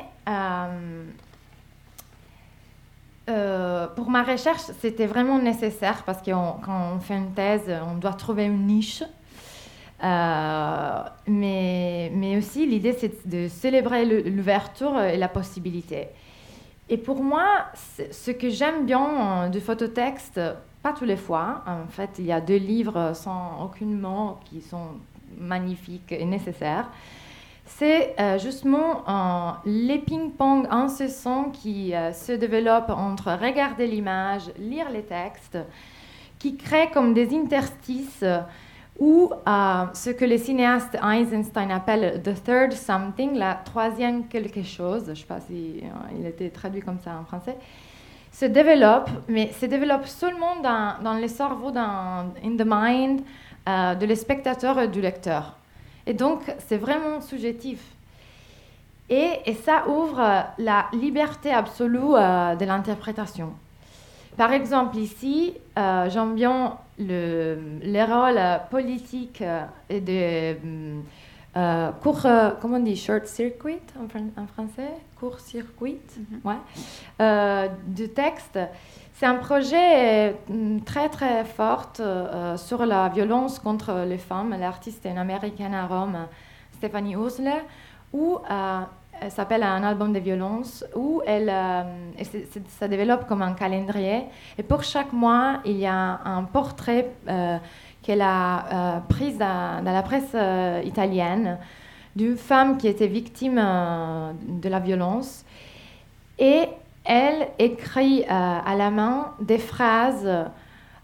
euh, 3.28 3.88
pour 3.96 4.10
ma 4.10 4.24
recherche, 4.24 4.62
c'était 4.80 5.08
vraiment 5.08 5.40
nécessaire 5.40 6.04
parce 6.04 6.22
que 6.22 6.32
quand 6.32 6.94
on 6.96 7.00
fait 7.00 7.18
une 7.18 7.34
thèse, 7.34 7.72
on 7.92 7.98
doit 7.98 8.14
trouver 8.14 8.46
une 8.46 8.68
niche. 8.68 9.04
Euh, 10.04 11.04
mais, 11.28 12.12
mais 12.14 12.38
aussi, 12.38 12.66
l'idée, 12.66 12.94
c'est 12.94 13.28
de 13.28 13.48
célébrer 13.48 14.06
l'ouverture 14.06 15.00
et 15.02 15.18
la 15.18 15.28
possibilité. 15.28 16.08
Et 16.90 16.98
pour 16.98 17.24
moi, 17.24 17.48
ce 18.12 18.32
que 18.32 18.50
j'aime 18.50 18.86
bien 18.86 19.46
euh, 19.46 19.50
du 19.50 19.60
phototexte, 19.60 20.40
pas 20.84 20.94
tous 20.94 21.06
les 21.06 21.16
fois, 21.16 21.64
en 21.66 21.88
fait, 21.90 22.12
il 22.20 22.26
y 22.26 22.32
a 22.32 22.42
deux 22.42 22.58
livres 22.58 23.14
sans 23.16 23.64
aucun 23.64 23.86
mot 23.86 24.38
qui 24.46 24.62
sont 24.62 24.90
magnifiques 25.38 26.12
et 26.12 26.26
nécessaires 26.26 26.90
c'est 27.68 28.14
euh, 28.20 28.38
justement 28.38 29.04
les 29.66 29.98
ping-pong 29.98 30.68
incessants 30.70 31.46
qui 31.46 31.94
se 32.14 32.32
développent 32.32 32.92
entre 32.92 33.32
regarder 33.32 33.88
l'image, 33.88 34.52
lire 34.60 34.92
les 34.92 35.02
textes, 35.02 35.58
qui 36.38 36.58
créent 36.58 36.92
comme 36.92 37.16
des 37.16 37.36
interstices 37.36 38.24
ou 39.00 39.32
euh, 39.48 39.86
ce 39.94 40.10
que 40.10 40.26
le 40.26 40.38
cinéaste 40.38 40.96
Eisenstein 41.04 41.72
appelle 41.72 42.22
the 42.24 42.34
third 42.44 42.74
something, 42.74 43.38
la 43.38 43.56
troisième 43.56 44.28
quelque 44.28 44.64
chose, 44.64 45.04
je 45.06 45.12
ne 45.12 45.16
sais 45.16 45.26
pas 45.26 45.40
si 45.42 45.82
il 46.18 46.26
était 46.26 46.50
traduit 46.50 46.82
comme 46.82 47.00
ça 47.04 47.12
en 47.20 47.26
français, 47.26 47.58
se 48.32 48.46
développe, 48.46 49.10
mais 49.28 49.52
se 49.54 49.66
développe 49.66 50.08
seulement 50.08 50.56
dans, 50.62 50.96
dans 51.04 51.14
le 51.14 51.28
cerveau, 51.28 51.72
dans 51.72 52.32
in 52.44 52.58
the 52.58 52.66
mind 52.66 53.22
de 53.68 54.06
le 54.06 54.16
spectateur 54.16 54.80
et 54.80 54.88
du 54.88 55.02
lecteur. 55.02 55.56
Et 56.06 56.14
donc, 56.14 56.42
c'est 56.60 56.78
vraiment 56.78 57.20
subjectif. 57.22 57.80
Et, 59.10 59.54
ça 59.64 59.88
ouvre 59.88 60.46
la 60.58 60.88
liberté 60.94 61.52
absolue 61.52 62.16
euh, 62.16 62.56
de 62.56 62.66
l'interprétation. 62.66 63.54
Par 64.36 64.52
exemple, 64.52 64.98
ici, 64.98 65.54
euh, 65.78 66.10
j'aime 66.10 66.36
le, 67.00 67.58
les 67.82 68.04
rôles 68.04 68.42
politiques 68.70 69.44
et 69.90 70.02
de 70.02 70.56
euh, 71.58 71.92
court, 72.04 72.26
comment 72.62 72.78
on 72.78 72.80
dit, 72.80 72.96
short 72.96 73.28
circuit 73.28 73.80
en, 74.00 74.48
français, 74.48 74.92
court 75.20 75.40
circuit, 75.40 76.00
mm-hmm. 76.20 76.48
ouais, 76.48 77.70
du 77.88 78.10
texte. 78.10 78.60
C'est 79.18 79.28
un 79.28 79.36
projet 79.36 80.36
euh, 80.52 80.80
très 80.86 81.08
très 81.08 81.46
fort 81.46 81.94
euh, 82.02 82.58
sur 82.58 82.86
la 82.86 83.08
violence 83.08 83.60
contre 83.60 84.04
les 84.06 84.18
femmes. 84.18 84.54
L'artiste 84.60 85.06
est 85.06 85.12
une 85.12 85.18
américaine 85.18 85.74
à 85.74 85.88
Rome, 85.88 86.28
Stéphanie 86.74 87.16
Osler, 87.16 87.62
où 88.12 88.40
euh, 88.52 88.82
s'appelle 89.30 89.64
un 89.64 89.84
album 89.84 90.14
de 90.14 90.20
violence, 90.20 90.86
où 90.96 91.22
elle, 91.26 91.54
ça 92.80 92.88
développe 92.88 93.28
comme 93.28 93.42
un 93.42 93.54
calendrier. 93.54 94.24
Et 94.58 94.64
pour 94.64 94.84
chaque 94.84 95.14
mois, 95.14 95.60
il 95.66 95.78
y 95.78 95.86
a 95.86 96.20
un 96.26 96.44
portrait 96.44 97.12
qu'elle 98.02 98.22
a 98.22 99.02
pris 99.10 99.34
dans, 99.34 99.84
la 99.84 100.04
presse 100.04 100.36
italienne 100.86 101.58
d'une 102.16 102.38
femme 102.38 102.78
qui 102.78 102.88
était 102.88 103.08
victime 103.08 103.56
de 103.56 104.70
la 104.70 104.80
violence. 104.80 105.46
Et 106.40 106.68
elle 107.06 107.48
écrit 107.60 108.24
euh, 108.24 108.26
à 108.30 108.76
la 108.76 108.90
main 108.90 109.34
des 109.40 109.60
phrases 109.60 110.28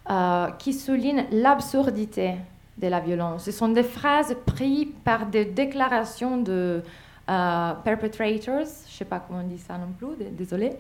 euh, 0.10 0.48
qui 0.58 0.74
soulignent 0.74 1.26
l'absurdité 1.32 2.36
de 2.78 2.88
la 2.88 3.00
violence. 3.00 3.44
Ce 3.44 3.52
sont 3.52 3.70
des 3.70 3.84
phrases 3.84 4.36
prises 4.46 4.88
par 5.04 5.28
des 5.28 5.46
déclarations 5.46 6.38
de 6.38 6.52
euh, 6.52 6.82
perpetrators, 7.26 8.66
je 8.88 8.94
sais 8.94 9.06
pas 9.06 9.20
comment 9.20 9.40
on 9.40 9.48
dit 9.48 9.58
ça 9.58 9.78
non 9.78 9.94
plus, 9.98 10.26
désolé, 10.32 10.72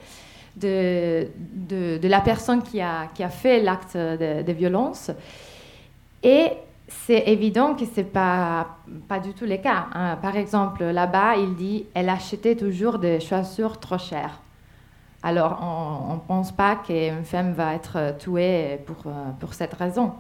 de, 0.56 1.27
de, 1.54 2.08
la 2.08 2.21
personne 2.21 2.62
qui 2.62 2.82
a, 2.82 3.08
qui 3.13 3.23
a 3.23 3.30
fait 3.30 3.62
l'acte 3.62 3.95
de, 3.95 4.51
violence. 4.51 5.12
Et 6.23 6.51
c'est 6.88 7.23
évident 7.27 7.73
que 7.73 7.86
ce 7.86 8.01
n'est 8.01 8.06
pas, 8.06 8.77
pas 9.08 9.19
du 9.19 9.34
tout 9.34 9.45
le 9.45 9.58
cas. 9.58 9.88
Hein. 9.93 10.17
Par 10.21 10.36
exemple, 10.36 10.84
là-bas, 10.84 11.38
il 11.38 11.56
dit 11.56 11.86
elle 11.93 12.10
achetait 12.10 12.56
toujours 12.56 12.99
des 12.99 13.19
chaussures 13.19 13.80
trop 13.80 13.97
chères. 13.97 14.41
Alors, 15.23 15.60
on 15.62 16.15
ne 16.15 16.19
pense 16.19 16.51
pas 16.51 16.75
qu'une 16.75 17.23
femme 17.23 17.54
va 17.54 17.75
être 17.75 18.17
tuée 18.17 18.80
pour, 18.86 19.04
euh, 19.06 19.30
pour 19.39 19.54
cette 19.54 19.73
raison. 19.75 20.13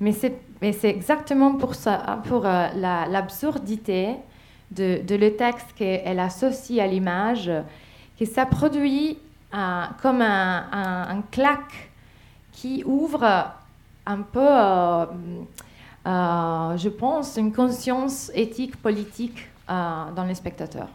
Mais 0.00 0.12
c'est 0.12 0.88
exactement 0.88 1.54
pour, 1.56 1.74
ça, 1.74 2.20
pour 2.24 2.46
euh, 2.46 2.68
l'absurdité 2.74 4.14
de, 4.70 5.14
le 5.14 5.36
texte 5.36 5.72
qu'elle 5.76 6.20
associe 6.20 6.80
à 6.80 6.86
l'image, 6.86 7.50
que 8.18 8.24
ça 8.24 8.46
produit 8.46 9.18
comme 9.50 10.20
un, 10.20 11.08
un, 11.08 11.22
claque 11.30 11.90
qui 12.52 12.82
ouvre 12.84 13.50
un 14.04 14.22
peu, 14.22 14.40
euh, 14.46 15.06
je 16.76 16.88
pense, 16.88 17.36
une 17.36 17.52
conscience 17.52 18.30
éthique, 18.34 18.76
politique 18.76 19.48
dans 19.68 20.24
les 20.26 20.34
spectateurs. 20.34 20.88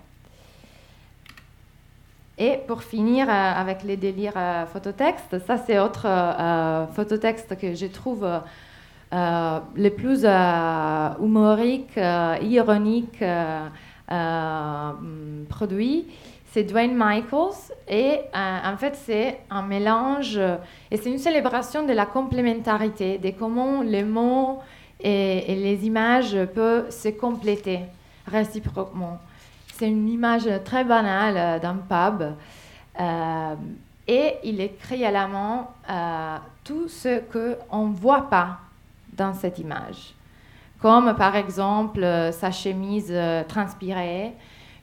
Et 2.37 2.57
pour 2.67 2.81
finir 2.81 3.29
euh, 3.29 3.31
avec 3.31 3.83
les 3.83 3.95
délires 3.95 4.33
euh, 4.35 4.65
phototextes, 4.65 5.37
ça 5.45 5.57
c'est 5.57 5.77
autre 5.79 6.07
euh, 6.07 6.87
phototexte 6.87 7.55
que 7.59 7.75
je 7.75 7.85
trouve 7.85 8.27
le 9.13 9.89
plus 9.89 10.25
humorique, 10.25 11.97
ironique 12.41 13.23
produit. 15.49 16.07
C'est 16.51 16.63
Dwayne 16.63 16.95
Michaels 16.95 17.73
et 17.87 18.19
en 18.33 18.77
fait 18.77 18.95
c'est 18.95 19.39
un 19.49 19.63
mélange 19.63 20.39
et 20.91 20.97
c'est 20.97 21.09
une 21.09 21.17
célébration 21.17 21.85
de 21.85 21.93
la 21.93 22.05
complémentarité, 22.05 23.17
de 23.17 23.31
comment 23.31 23.81
les 23.81 24.03
mots 24.03 24.59
et, 25.03 25.55
les 25.55 25.85
images 25.85 26.37
peuvent 26.53 26.89
se 26.89 27.09
compléter 27.09 27.81
réciproquement. 28.25 29.19
C'est 29.73 29.89
une 29.89 30.07
image 30.07 30.47
très 30.63 30.83
banale 30.83 31.35
euh, 31.37 31.59
d'un 31.59 31.75
pub. 31.75 32.35
Euh, 32.99 33.55
et 34.07 34.35
il 34.43 34.61
écrit 34.61 35.03
à 35.05 35.11
la 35.11 35.27
main 35.27 35.67
euh, 35.89 36.37
tout 36.63 36.87
ce 36.87 37.19
qu'on 37.19 37.87
ne 37.87 37.95
voit 37.95 38.29
pas 38.29 38.59
dans 39.15 39.33
cette 39.33 39.59
image. 39.59 40.13
Comme 40.79 41.15
par 41.15 41.35
exemple 41.35 42.01
sa 42.31 42.51
chemise 42.51 43.13
transpirée, 43.47 44.33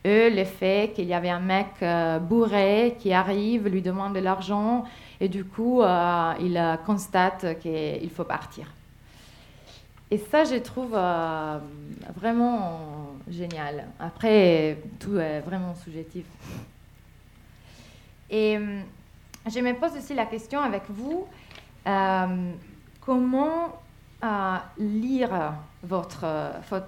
et 0.02 0.30
le 0.30 0.44
fait 0.44 0.92
qu'il 0.94 1.04
y 1.04 1.12
avait 1.12 1.28
un 1.28 1.40
mec 1.40 1.84
bourré 2.22 2.96
qui 2.98 3.12
arrive, 3.12 3.68
lui 3.68 3.82
demande 3.82 4.14
de 4.14 4.20
l'argent, 4.20 4.84
et 5.20 5.28
du 5.28 5.44
coup, 5.44 5.82
il 6.40 6.78
constate 6.86 7.58
qu'il 7.58 8.10
faut 8.10 8.24
partir. 8.24 8.66
Et 10.10 10.16
ça, 10.16 10.44
je 10.44 10.56
trouve 10.56 10.98
vraiment 12.16 12.80
génial. 13.28 13.84
Après, 13.98 14.78
tout 14.98 15.18
est 15.18 15.40
vraiment 15.40 15.74
subjectif. 15.74 16.24
Et 18.30 18.56
euh, 18.56 18.80
je 19.46 19.58
me 19.58 19.74
pose 19.74 19.96
aussi 19.96 20.14
la 20.14 20.26
question 20.26 20.60
avec 20.60 20.82
vous, 20.88 21.26
euh, 21.86 22.52
comment 23.00 23.80
euh, 24.22 24.56
lire 24.78 25.54
votre, 25.82 26.26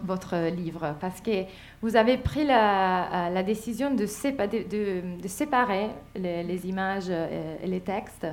votre 0.03 0.51
livre 0.51 0.95
Parce 1.01 1.21
que 1.21 1.45
vous 1.81 1.97
avez 1.97 2.19
pris 2.19 2.45
la, 2.45 3.43
décision 3.43 3.95
de, 3.95 4.07
séparer 4.07 5.91
les, 6.15 6.67
images 6.67 7.11
et 7.11 7.67
les 7.67 7.81
textes. 7.81 8.27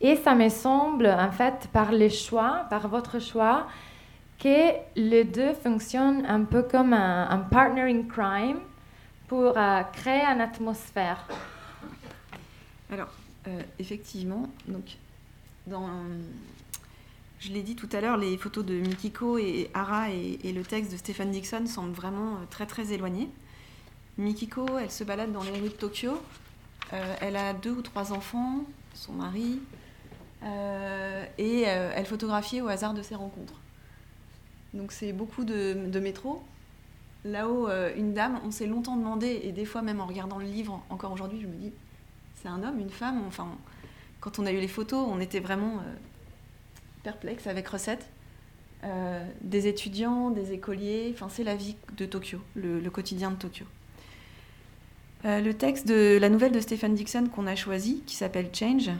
Et 0.00 0.16
ça 0.16 0.34
me 0.34 0.48
semble, 0.48 1.06
en 1.06 1.30
fait, 1.30 1.68
par 1.72 1.92
les 1.92 2.10
choix, 2.10 2.66
par 2.68 2.88
votre 2.88 3.18
choix, 3.20 3.66
que 4.38 4.72
les 4.96 5.24
deux 5.24 5.54
fonctionnent 5.54 6.26
un 6.26 6.44
peu 6.44 6.62
comme 6.62 6.92
un, 6.92 7.38
partnering 7.50 8.06
crime 8.06 8.58
pour 9.26 9.56
euh, 9.56 9.82
créer 9.92 10.22
une 10.22 10.40
atmosphère. 10.40 11.26
Alors, 12.92 13.08
euh, 13.48 13.62
effectivement, 13.78 14.46
donc, 14.68 14.96
dans, 15.66 15.88
je 17.44 17.52
l'ai 17.52 17.62
dit 17.62 17.76
tout 17.76 17.88
à 17.92 18.00
l'heure, 18.00 18.16
les 18.16 18.36
photos 18.36 18.64
de 18.64 18.74
Mikiko 18.74 19.38
et 19.38 19.70
Ara 19.74 20.10
et, 20.10 20.52
le 20.52 20.62
texte 20.62 20.92
de 20.92 20.96
Stéphane 20.96 21.30
Dixon 21.30 21.66
semblent 21.66 21.92
vraiment 21.92 22.34
euh, 22.34 22.44
très 22.50 22.66
très 22.66 22.92
éloignés. 22.92 23.28
Mikiko, 24.16 24.78
elle 24.78 24.90
se 24.90 25.04
balade 25.04 25.32
dans 25.32 25.42
les 25.42 25.52
rues 25.52 25.68
de 25.68 25.74
Tokyo. 25.74 26.20
elle 26.92 27.36
a 27.36 27.52
deux 27.52 27.72
ou 27.72 27.82
trois 27.82 28.12
enfants, 28.12 28.64
son 28.94 29.12
mari, 29.12 29.60
et 31.38 31.62
elle 31.62 32.06
photographie 32.06 32.60
au 32.60 32.68
hasard 32.68 32.94
de 32.94 33.02
ses 33.02 33.16
rencontres. 33.16 33.54
Donc 34.74 34.90
c'est 34.90 35.12
beaucoup 35.12 35.44
de, 35.44 35.98
métro. 36.00 36.42
Là-haut, 37.24 37.68
euh, 37.68 37.94
une 37.96 38.12
dame, 38.12 38.40
on 38.44 38.50
s'est 38.50 38.66
longtemps 38.66 38.96
demandé, 38.96 39.40
et 39.44 39.52
des 39.52 39.64
fois 39.64 39.80
même 39.80 40.00
en 40.00 40.06
regardant 40.06 40.38
le 40.38 40.44
livre, 40.44 40.82
encore 40.90 41.12
aujourd'hui, 41.12 41.40
je 41.40 41.46
me 41.46 41.54
dis, 41.54 41.72
c'est 42.34 42.48
un 42.48 42.62
homme, 42.62 42.78
une 42.78 42.90
femme. 42.90 43.22
Enfin, 43.26 43.48
quand 44.20 44.38
on 44.38 44.46
a 44.46 44.52
eu 44.52 44.58
les 44.58 44.68
photos, 44.68 45.06
on 45.08 45.20
était 45.20 45.40
vraiment 45.40 45.76
euh, 45.78 45.94
perplexe 47.04 47.46
avec 47.46 47.68
recette. 47.68 48.06
des 49.40 49.66
étudiants, 49.66 50.30
des 50.30 50.52
écoliers, 50.52 51.10
enfin 51.14 51.28
c'est 51.30 51.44
la 51.44 51.56
vie 51.56 51.76
de 51.96 52.04
Tokyo, 52.04 52.40
le, 52.54 52.86
quotidien 52.90 53.30
de 53.30 53.36
Tokyo. 53.36 53.64
le 55.24 55.52
texte 55.52 55.86
de 55.86 56.18
la 56.20 56.28
nouvelle 56.28 56.52
de 56.52 56.60
Stephen 56.60 56.94
Dixon 56.94 57.28
qu'on 57.32 57.46
a 57.46 57.56
choisi, 57.56 58.02
qui 58.06 58.14
s'appelle 58.14 58.50
Change, 58.52 58.90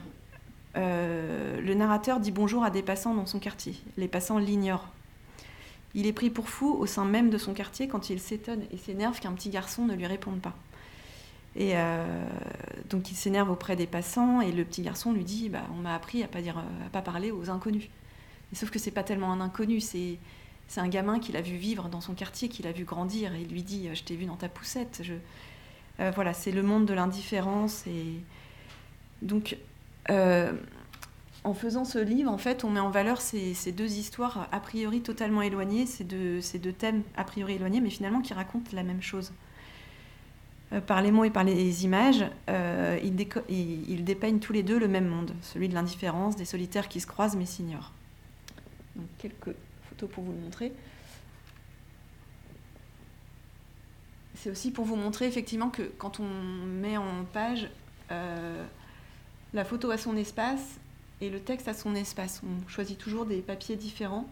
le 0.74 1.74
narrateur 1.74 2.20
dit 2.20 2.30
bonjour 2.30 2.64
à 2.64 2.70
des 2.70 2.82
passants 2.82 3.14
dans 3.14 3.26
son 3.26 3.40
quartier. 3.40 3.74
Les 3.98 4.08
passants 4.08 4.38
l'ignorent. 4.38 4.88
Il 5.94 6.06
est 6.06 6.12
pris 6.12 6.30
pour 6.30 6.48
fou 6.48 6.74
au 6.78 6.86
sein 6.86 7.04
même 7.04 7.30
de 7.30 7.38
son 7.38 7.54
quartier 7.54 7.86
quand 7.86 8.10
il 8.10 8.18
s'étonne 8.18 8.62
et 8.72 8.76
s'énerve 8.76 9.20
qu'un 9.20 9.32
petit 9.32 9.50
garçon 9.50 9.84
ne 9.84 9.94
lui 9.94 10.06
réponde 10.06 10.40
pas. 10.40 10.54
Euh, 11.56 12.26
donc 12.90 13.10
il 13.10 13.14
s'énerve 13.14 13.50
auprès 13.50 13.76
des 13.76 13.86
passants 13.86 14.40
et 14.40 14.52
le 14.52 14.64
petit 14.64 14.82
garçon 14.82 15.12
lui 15.12 15.24
dit 15.24 15.48
bah, 15.48 15.62
On 15.72 15.76
m'a 15.76 15.94
appris 15.94 16.22
à 16.22 16.28
pas, 16.28 16.40
dire, 16.40 16.58
à 16.58 16.90
pas 16.90 17.02
parler 17.02 17.30
aux 17.30 17.50
inconnus. 17.50 17.88
sauf 18.52 18.70
que 18.70 18.78
c'est 18.78 18.90
pas 18.90 19.02
tellement 19.02 19.32
un 19.32 19.40
inconnu, 19.40 19.80
c'est, 19.80 20.18
c'est 20.68 20.80
un 20.80 20.88
gamin 20.88 21.18
qu'il 21.18 21.36
a 21.36 21.40
vu 21.40 21.56
vivre 21.56 21.88
dans 21.88 22.00
son 22.00 22.14
quartier, 22.14 22.48
qu'il 22.48 22.66
a 22.66 22.72
vu 22.72 22.84
grandir 22.84 23.34
et 23.34 23.42
il 23.42 23.48
lui 23.48 23.62
dit 23.62 23.88
Je 23.94 24.02
t'ai 24.02 24.16
vu 24.16 24.26
dans 24.26 24.36
ta 24.36 24.48
poussette. 24.48 25.02
Euh, 26.00 26.10
voilà, 26.14 26.34
c'est 26.34 26.52
le 26.52 26.62
monde 26.62 26.86
de 26.86 26.94
l'indifférence. 26.94 27.86
Et 27.86 28.20
donc. 29.22 29.56
Euh, 30.10 30.52
en 31.44 31.52
faisant 31.52 31.84
ce 31.84 31.98
livre, 31.98 32.30
en 32.30 32.38
fait, 32.38 32.64
on 32.64 32.70
met 32.70 32.80
en 32.80 32.90
valeur 32.90 33.20
ces, 33.20 33.54
deux 33.72 33.92
histoires 33.92 34.48
a 34.50 34.60
priori 34.60 35.02
totalement 35.02 35.42
éloignées, 35.42 35.84
ces 35.84 36.02
deux, 36.02 36.40
ces 36.40 36.58
deux, 36.58 36.72
thèmes 36.72 37.02
a 37.16 37.24
priori 37.24 37.54
éloignés, 37.54 37.82
mais 37.82 37.90
finalement 37.90 38.22
qui 38.22 38.32
racontent 38.32 38.70
la 38.72 38.82
même 38.82 39.02
chose. 39.02 39.30
Euh, 40.74 40.80
par 40.80 41.02
les 41.02 41.10
mots 41.10 41.24
et 41.24 41.30
par 41.30 41.44
les 41.44 41.84
images, 41.84 42.24
euh, 42.48 42.98
ils, 43.02 44.04
dépeignent 44.04 44.40
tous 44.40 44.52
les 44.52 44.62
deux 44.62 44.78
le 44.78 44.88
même 44.88 45.06
monde, 45.06 45.32
celui 45.42 45.68
de 45.68 45.74
l'indifférence, 45.74 46.36
des 46.36 46.44
solitaires 46.44 46.88
qui 46.88 47.00
se 47.00 47.06
croisent 47.06 47.36
mais 47.36 47.46
s'ignorent. 47.46 47.92
Donc 48.96 49.06
quelques 49.18 49.54
photos 49.88 50.10
pour 50.10 50.24
vous 50.24 50.32
le 50.32 50.38
montrer. 50.38 50.72
C'est 54.34 54.50
aussi 54.50 54.70
pour 54.70 54.84
vous 54.84 54.96
montrer 54.96 55.26
effectivement 55.26 55.70
que 55.70 55.82
quand 55.82 56.20
on 56.20 56.28
met 56.66 56.96
en 56.96 57.24
page 57.32 57.70
euh, 58.10 58.64
la 59.54 59.64
photo 59.64 59.90
à 59.90 59.96
son 59.96 60.16
espace 60.16 60.78
et 61.20 61.30
le 61.30 61.40
texte 61.40 61.68
à 61.68 61.74
son 61.74 61.94
espace. 61.94 62.42
On 62.44 62.68
choisit 62.68 62.98
toujours 62.98 63.26
des 63.26 63.40
papiers 63.40 63.76
différents 63.76 64.26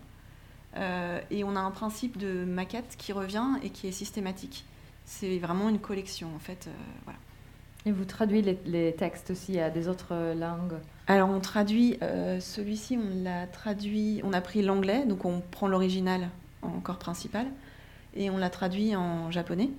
et 1.30 1.44
on 1.44 1.54
a 1.54 1.60
un 1.60 1.70
principe 1.70 2.16
de 2.16 2.46
maquette 2.46 2.96
qui 2.96 3.12
revient 3.12 3.58
et 3.62 3.68
qui 3.68 3.86
est 3.88 3.92
systématique. 3.92 4.64
C'est 5.04 5.38
vraiment 5.38 5.68
une 5.68 5.78
collection 5.78 6.28
en 6.34 6.38
fait. 6.38 6.66
Euh, 6.66 6.72
voilà. 7.04 7.18
Et 7.84 7.90
vous 7.90 8.04
traduisez 8.04 8.58
les, 8.64 8.92
textes 8.92 9.30
aussi 9.30 9.58
à 9.58 9.68
des 9.70 9.88
autres 9.88 10.14
langues? 10.34 10.78
Alors 11.08 11.28
on 11.30 11.40
traduit, 11.40 11.98
euh, 12.02 12.38
celui-ci 12.38 12.96
on 12.96 13.24
l'a 13.24 13.46
traduit, 13.46 14.20
on 14.22 14.32
a 14.32 14.40
pris 14.40 14.62
l'anglais, 14.62 15.04
donc 15.04 15.24
on 15.24 15.40
prend 15.50 15.66
l'original 15.66 16.28
en 16.62 16.78
corps 16.78 16.98
principal, 16.98 17.46
et 18.14 18.30
on 18.30 18.38
l'a 18.38 18.50
traduit 18.50 18.94
en 18.94 19.32
japonais. 19.32 19.70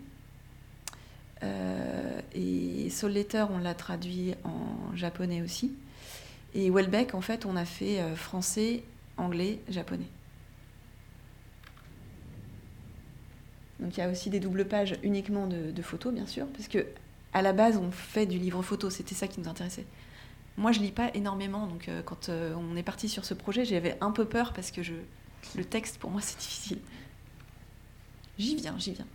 et 2.35 2.89
Soul 2.89 3.11
Letter, 3.11 3.45
on 3.49 3.57
l'a 3.57 3.73
traduit 3.73 4.35
en 4.43 4.95
japonais 4.95 5.41
aussi. 5.41 5.71
Et 6.55 6.69
Welbeck, 6.69 7.15
en 7.15 7.21
fait, 7.21 7.45
on 7.45 7.55
a 7.55 7.65
fait 7.65 7.99
euh, 7.99 8.15
français, 8.15 8.83
anglais, 9.17 9.59
japonais. 9.69 10.07
Donc 13.83 13.97
il 13.97 13.99
y 13.99 14.03
a 14.03 14.09
aussi 14.09 14.29
des 14.29 14.39
doubles 14.39 14.65
pages 14.65 14.95
uniquement 15.03 15.45
de, 15.45 15.81
photos, 15.81 16.13
bien 16.13 16.25
sûr, 16.25 16.47
parce 16.47 16.67
que 16.67 16.87
à 17.33 17.41
la 17.41 17.51
base, 17.51 17.77
on 17.77 17.91
fait 17.91 18.25
du 18.25 18.37
livre 18.37 18.61
photo, 18.61 18.89
c'était 18.89 19.15
ça 19.15 19.27
qui 19.27 19.39
nous 19.39 19.49
intéressait. 19.49 19.85
Moi, 20.55 20.71
je 20.71 20.79
lis 20.79 20.91
pas 20.91 21.09
énormément, 21.15 21.67
donc 21.67 21.89
euh, 21.89 22.01
quand 22.03 22.29
euh, 22.29 22.53
on 22.55 22.75
est 22.75 22.83
parti 22.83 23.09
sur 23.09 23.25
ce 23.25 23.33
projet, 23.33 23.65
j'avais 23.65 23.97
un 24.01 24.11
peu 24.11 24.25
peur 24.25 24.53
parce 24.53 24.71
que 24.71 24.83
je, 24.83 24.93
le 25.55 25.65
texte, 25.65 25.97
pour 25.97 26.11
moi, 26.11 26.21
c'est 26.21 26.37
difficile. 26.37 26.79
J'y 28.37 28.55
viens, 28.55 28.75
j'y 28.77 28.93
viens. 28.93 29.07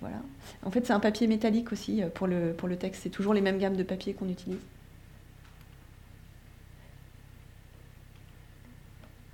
voilà. 0.00 0.22
En 0.64 0.70
fait, 0.70 0.86
c'est 0.86 0.92
un 0.92 1.00
papier 1.00 1.26
métallique 1.26 1.72
aussi 1.72 2.02
pour 2.14 2.26
le, 2.26 2.52
pour 2.52 2.68
le 2.68 2.76
texte. 2.76 3.02
C'est 3.02 3.10
toujours 3.10 3.34
les 3.34 3.40
mêmes 3.40 3.58
gammes 3.58 3.76
de 3.76 3.82
papier 3.82 4.14
qu'on 4.14 4.28
utilise. 4.28 4.58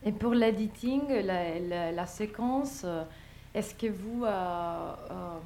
Et 0.04 0.12
pour 0.12 0.34
l'editing, 0.34 1.08
la, 1.24 2.06
séquence, 2.06 2.82
euh, 2.84 3.04
est-ce 3.54 3.74
que 3.74 3.86
vous, 3.86 4.24
euh, 4.24 4.94
euh, 5.10 5.38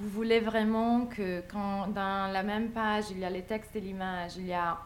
vous 0.00 0.08
voulez 0.08 0.40
vraiment 0.40 1.06
que 1.06 1.42
quand 1.50 1.88
dans 1.88 2.32
la 2.32 2.42
même 2.42 2.70
page, 2.70 3.04
il 3.10 3.18
y 3.18 3.24
a 3.24 3.30
les 3.30 3.42
textes 3.42 3.74
et 3.76 3.80
l'image, 3.80 4.36
il 4.36 4.46
y 4.46 4.52
a 4.52 4.78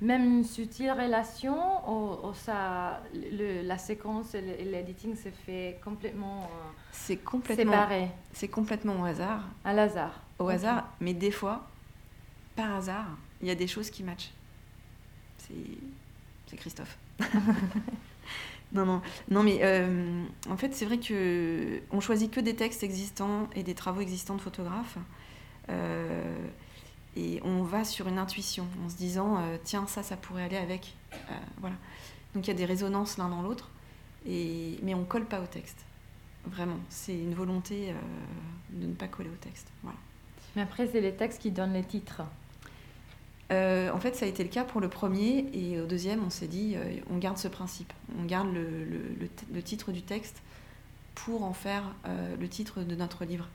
même 0.00 0.24
une 0.24 0.44
subtile 0.44 0.92
relation 0.92 1.56
ou, 1.90 2.32
ça, 2.34 3.00
la 3.12 3.78
séquence 3.78 4.34
et 4.34 4.40
l'editing 4.64 5.16
se 5.16 5.30
fait 5.30 5.80
complètement, 5.82 6.48
c'est 6.92 7.16
complètement 7.16 7.72
séparé? 7.72 8.08
C'est 8.32 8.48
complètement 8.48 9.00
au 9.00 9.04
hasard. 9.04 9.42
À 9.64 9.70
hasard. 9.70 10.20
Au 10.38 10.48
hasard, 10.48 10.88
mais 11.00 11.14
des 11.14 11.30
fois, 11.30 11.66
par 12.56 12.74
hasard, 12.74 13.06
il 13.40 13.48
y 13.48 13.50
a 13.50 13.54
des 13.54 13.66
choses 13.66 13.90
qui 13.90 14.02
matchent. 14.02 14.32
C'est 15.38 16.56
Christophe. 16.56 16.96
Non, 18.74 18.84
non, 18.84 19.02
non, 19.30 19.44
mais 19.44 19.60
euh, 19.62 20.24
en 20.50 20.56
fait, 20.56 20.74
c'est 20.74 20.84
vrai 20.84 20.98
que 20.98 21.80
on 21.92 22.00
choisit 22.00 22.30
que 22.30 22.40
des 22.40 22.56
textes 22.56 22.82
existants 22.82 23.48
et 23.54 23.62
des 23.62 23.74
travaux 23.74 24.00
existants 24.00 24.34
de 24.34 24.40
photographes, 24.40 24.98
euh, 25.70 26.36
et 27.16 27.40
on 27.44 27.62
va 27.62 27.84
sur 27.84 28.08
une 28.08 28.18
intuition, 28.18 28.66
en 28.84 28.88
se 28.88 28.96
disant 28.96 29.38
euh, 29.38 29.56
tiens, 29.62 29.86
ça, 29.86 30.02
ça 30.02 30.16
pourrait 30.16 30.42
aller 30.42 30.56
avec, 30.56 30.94
voilà. 31.58 31.76
Donc 32.34 32.46
il 32.46 32.48
y 32.48 32.50
a 32.50 32.56
des 32.56 32.64
résonances 32.64 33.16
l'un 33.16 33.28
dans 33.28 33.42
l'autre, 33.42 33.70
et 34.26 34.80
mais 34.82 34.94
on 34.94 35.04
colle 35.04 35.26
pas 35.26 35.40
au 35.40 35.46
texte, 35.46 35.84
vraiment. 36.44 36.78
C'est 36.88 37.16
une 37.16 37.34
volonté 37.34 37.94
de 38.70 38.86
ne 38.88 38.94
pas 38.94 39.06
coller 39.06 39.30
au 39.30 39.36
texte, 39.36 39.68
voilà. 39.84 39.98
Mais 40.56 40.62
après, 40.62 40.88
c'est 40.88 41.00
les 41.00 41.14
textes 41.14 41.40
qui 41.40 41.52
donnent 41.52 41.72
les 41.74 41.84
titres. 41.84 42.22
Euh, 43.52 43.90
en 43.90 44.00
fait, 44.00 44.16
ça 44.16 44.24
a 44.24 44.28
été 44.28 44.42
le 44.42 44.48
cas 44.48 44.64
pour 44.64 44.80
le 44.80 44.88
premier 44.88 45.46
et 45.52 45.80
au 45.80 45.86
deuxième, 45.86 46.24
on 46.24 46.30
s'est 46.30 46.46
dit, 46.46 46.74
euh, 46.76 47.00
on 47.10 47.18
garde 47.18 47.36
ce 47.36 47.48
principe, 47.48 47.92
on 48.18 48.24
garde 48.24 48.48
le, 48.52 49.62
titre 49.62 49.92
du 49.92 50.02
texte 50.02 50.42
pour 51.14 51.44
en 51.44 51.52
faire 51.52 51.84
euh, 52.06 52.36
le 52.40 52.48
titre 52.48 52.82
de 52.82 52.94
notre 52.94 53.24
livre. 53.24 53.48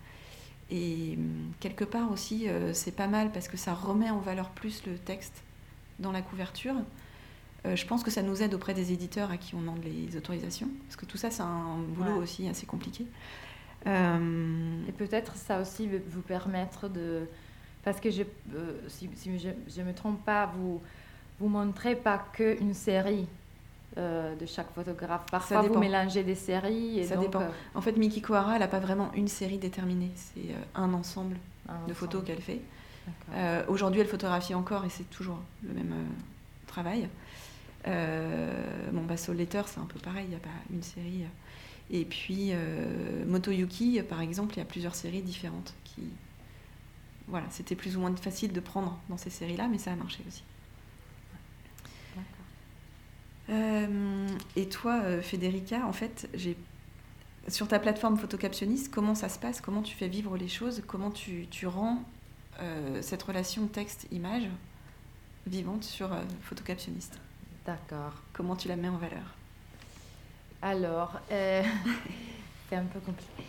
Et 0.69 1.15
hum, 1.17 1.51
quelque 1.59 1.83
part 1.83 2.11
aussi, 2.11 2.47
c'est 2.73 2.95
pas 2.95 3.07
mal 3.07 3.31
parce 3.31 3.47
que 3.47 3.57
ça 3.57 3.73
remet 3.73 4.09
en 4.09 4.19
valeur 4.19 4.49
plus 4.49 4.85
le 4.85 4.97
texte 4.97 5.43
dans 5.97 6.11
la 6.11 6.21
couverture. 6.21 6.75
je 7.65 7.85
pense 7.85 8.03
que 8.03 8.11
ça 8.11 8.21
nous 8.21 8.41
aide 8.41 8.53
auprès 8.53 8.73
des 8.73 8.93
éditeurs 8.93 9.31
à 9.31 9.37
qui 9.37 9.55
on 9.55 9.59
demande 9.59 9.83
les 9.83 10.15
autorisations, 10.15 10.69
parce 10.85 10.95
que 10.95 11.05
tout 11.05 11.17
ça, 11.17 11.31
c'est 11.31 11.41
un 11.41 11.79
boulot 11.89 12.21
aussi 12.21 12.47
assez 12.47 12.65
compliqué. 12.65 13.05
Et 13.85 14.91
peut-être 14.97 15.35
ça 15.35 15.59
aussi 15.59 15.89
vous 16.09 16.21
permettre 16.21 16.87
de 16.87 17.27
parce 17.89 18.01
que 18.01 18.11
je, 18.11 18.21
euh, 18.53 18.73
si, 18.87 19.09
je 19.39 19.81
ne 19.81 19.87
me 19.87 19.95
trompe 19.95 20.23
pas, 20.23 20.45
vous 20.45 20.79
vous 21.39 21.47
montrez 21.47 21.95
pas 21.95 22.23
qu'une 22.33 22.75
série 22.75 23.25
euh, 23.97 24.35
de 24.35 24.45
chaque 24.45 24.71
photographe. 24.75 25.25
Parfois, 25.31 25.63
vous 25.63 25.79
mélangez 25.79 26.23
des 26.23 26.35
séries. 26.35 26.99
Et 26.99 27.05
ça 27.05 27.17
dépend. 27.17 27.41
Euh, 27.41 27.49
en 27.73 27.81
fait, 27.81 27.93
Miki 27.93 28.21
Kouara, 28.21 28.53
elle 28.53 28.59
n'a 28.59 28.67
pas 28.67 28.79
vraiment 28.79 29.11
une 29.15 29.27
série 29.27 29.57
déterminée. 29.57 30.11
C'est 30.13 30.53
un 30.75 30.93
ensemble 30.93 31.37
de 31.87 31.93
photos 31.95 32.23
qu'elle 32.23 32.41
fait. 32.41 32.61
Aujourd'hui, 33.67 34.01
elle 34.01 34.07
photographie 34.07 34.53
encore 34.53 34.85
et 34.85 34.89
c'est 34.89 35.09
toujours 35.09 35.39
le 35.63 35.73
même 35.73 35.95
travail. 36.67 37.09
bon, 37.87 39.01
bah, 39.07 39.17
Soul 39.17 39.37
Letter, 39.37 39.63
c'est 39.65 39.79
un 39.79 39.87
peu 39.91 39.97
pareil. 39.97 40.25
Il 40.25 40.29
n'y 40.29 40.35
a 40.35 40.39
pas 40.39 40.49
une 40.71 40.83
série. 40.83 41.23
Et 41.89 42.05
puis, 42.05 42.51
Motoyuki, 43.25 43.99
par 44.03 44.21
exemple, 44.21 44.53
il 44.53 44.59
y 44.59 44.61
a 44.61 44.65
plusieurs 44.65 44.93
séries 44.93 45.23
différentes 45.23 45.73
qui, 45.85 46.03
voilà, 47.29 47.45
c'était 47.49 47.75
plus 47.75 47.95
ou 47.95 48.01
moins 48.01 48.15
facile 48.15 48.51
de 48.51 48.59
prendre 48.59 48.99
dans 49.09 49.17
ces 49.17 49.29
séries-là, 49.29 49.67
mais 49.67 49.77
ça 49.77 49.91
a 49.91 49.95
marché 49.95 50.23
aussi. 50.27 50.43
Euh, 53.49 54.27
et 54.55 54.69
toi, 54.69 55.01
euh, 55.03 55.21
Federica, 55.21 55.85
en 55.85 55.93
fait, 55.93 56.29
j'ai 56.33 56.55
sur 57.47 57.67
ta 57.67 57.79
plateforme 57.79 58.17
photocaptionniste, 58.17 58.93
comment 58.93 59.15
ça 59.15 59.27
se 59.27 59.39
passe? 59.39 59.59
Comment 59.59 59.81
tu 59.81 59.95
fais 59.95 60.07
vivre 60.07 60.37
les 60.37 60.47
choses? 60.47 60.83
Comment 60.85 61.09
tu, 61.09 61.47
rends 61.65 62.03
euh, 62.59 63.01
cette 63.01 63.23
relation 63.23 63.65
texte-image 63.67 64.47
vivante 65.47 65.83
sur 65.83 66.09
photocaptionniste? 66.43 67.19
D'accord. 67.65 68.13
Comment 68.33 68.55
tu 68.55 68.67
la 68.67 68.75
mets 68.75 68.89
en 68.89 68.97
valeur? 68.97 69.35
Alors, 70.61 71.19
c'est 71.29 72.75
un 72.75 72.85
peu 72.85 72.99
compliqué. 72.99 73.43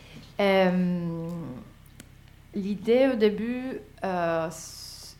L'idée 2.55 3.09
au 3.12 3.14
début 3.14 3.80
euh, 4.03 4.51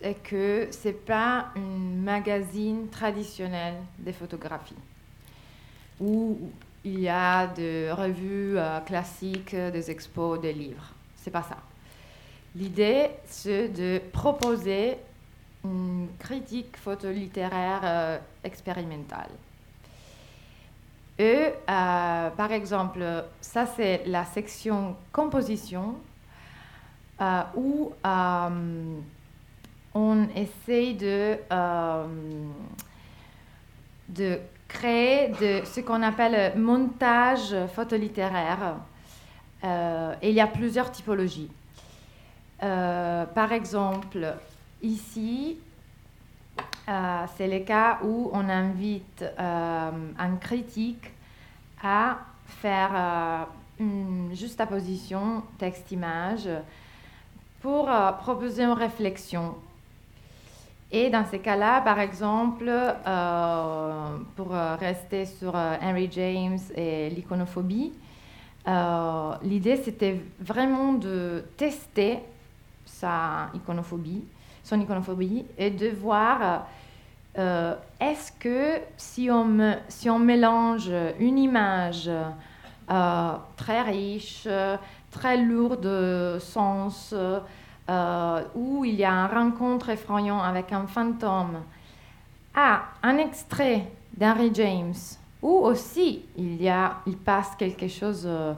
est 0.03 0.14
que 0.14 0.66
ce 0.72 0.89
n'est 0.89 0.95
pas 0.95 1.51
un 1.55 1.78
magazine 2.03 2.89
traditionnel 2.89 3.74
de 3.99 4.11
photographie 4.11 4.74
où 6.01 6.51
il 6.83 6.99
y 6.99 7.09
a 7.09 7.47
des 7.47 7.93
revues 7.93 8.59
euh, 8.59 8.81
classiques, 8.81 9.55
des 9.55 9.91
expos, 9.93 10.41
des 10.41 10.53
livres. 10.53 10.93
C'est 11.14 11.31
pas 11.31 11.43
ça. 11.43 11.59
L'idée, 12.57 13.11
c'est 13.26 13.68
de 13.68 14.01
proposer 14.11 14.97
une 15.62 16.09
critique 16.18 16.76
photolittéraire 16.78 17.81
euh, 17.85 18.18
expérimentale. 18.43 19.31
Et 21.16 21.53
par 21.66 22.51
exemple, 22.51 23.05
ça 23.43 23.66
c'est 23.66 24.05
la 24.07 24.24
section 24.24 24.97
composition 25.12 25.97
où 27.57 27.93
on 29.95 30.29
essaye 30.35 30.95
de, 30.95 31.37
de 34.09 34.39
créer 34.68 35.33
ce 35.64 35.81
qu'on 35.81 36.03
appelle 36.03 36.59
montage 36.59 37.55
photolittéraire. 37.75 38.77
Euh, 39.62 40.14
et 40.23 40.31
il 40.31 40.35
y 40.35 40.41
a 40.41 40.47
plusieurs 40.47 40.91
typologies. 40.91 41.51
Euh, 42.62 43.27
par 43.27 43.53
exemple, 43.53 44.37
ici, 44.83 45.59
euh, 46.89 47.25
c'est 47.37 47.49
le 47.49 47.64
cas 47.64 47.99
où 48.03 48.31
on 48.33 48.49
invite 48.49 49.25
un 49.39 50.37
critique 50.41 51.12
à 51.83 52.18
faire 52.47 53.47
une 53.79 54.31
juxtaposition 54.35 55.43
texte-image 55.59 56.49
pour 57.61 57.90
proposer 58.20 58.64
une 58.64 58.72
réflexion. 58.72 59.54
Et 60.92 61.08
dans 61.08 61.24
ces 61.24 61.38
cas-là, 61.38 61.80
par 61.82 62.00
exemple, 62.00 62.68
euh, 62.68 64.16
pour 64.34 64.54
euh, 64.54 64.74
rester 64.74 65.24
sur 65.24 65.54
euh, 65.54 65.76
Henry 65.80 66.08
James 66.11 66.58
et 66.74 67.11
l'iconophobie, 67.11 67.92
l'idée 69.42 69.76
c'était 69.76 70.20
vraiment 70.40 70.92
de 70.92 71.44
tester 71.56 72.18
sa 72.84 73.48
iconophobie, 73.54 74.22
son 74.62 74.80
iconophobie 74.80 75.44
et 75.56 75.70
de 75.70 75.88
voir 75.88 76.66
est-ce 77.36 78.30
que 78.32 78.80
si 78.96 79.28
on, 79.30 79.76
si 79.88 80.11
on 80.11 80.18
mélange 80.18 80.90
une 81.18 81.38
image 81.38 82.11
très 83.56 83.82
riche, 83.82 84.46
très 85.11 85.36
lourde 85.36 85.80
de 85.82 86.38
sens, 86.38 87.14
euh, 87.90 88.42
où 88.54 88.84
il 88.84 88.94
y 88.94 89.04
a 89.04 89.11
une 89.11 89.34
rencontre 89.34 89.88
effrayante 89.88 90.44
avec 90.44 90.72
un 90.72 90.86
fantôme, 90.86 91.62
à 92.54 92.82
un 93.02 93.16
extrait 93.18 93.88
d'Henry 94.16 94.52
James, 94.54 94.94
où 95.42 95.48
aussi 95.48 96.22
il, 96.36 96.62
y 96.62 96.68
a, 96.68 96.98
il 97.06 97.16
passe 97.16 97.56
quelque 97.58 97.88
chose 97.88 98.22
euh, 98.26 98.52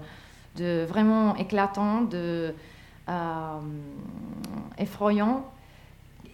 de 0.57 0.84
vraiment 0.84 1.34
éclatant, 1.36 2.03
de 2.03 2.55
euh, 3.09 3.59
effrayant. 4.76 5.46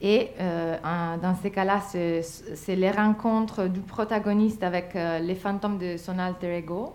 Et 0.01 0.31
dans 0.39 1.35
ces 1.43 1.51
cas-là, 1.51 1.81
c'est 1.91 2.77
les 2.77 2.91
rencontres 2.93 3.67
du 3.67 3.81
protagoniste 3.81 4.63
avec 4.63 4.95
les 4.95 5.35
fantômes 5.35 5.77
de 5.77 5.97
son 5.97 6.21
alter 6.21 6.57
ego. 6.57 6.95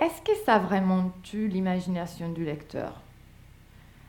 Est-ce 0.00 0.22
que 0.22 0.32
ça 0.46 0.58
vraiment 0.58 1.10
tue 1.22 1.46
l'imagination 1.46 2.30
du 2.30 2.44
lecteur? 2.44 2.94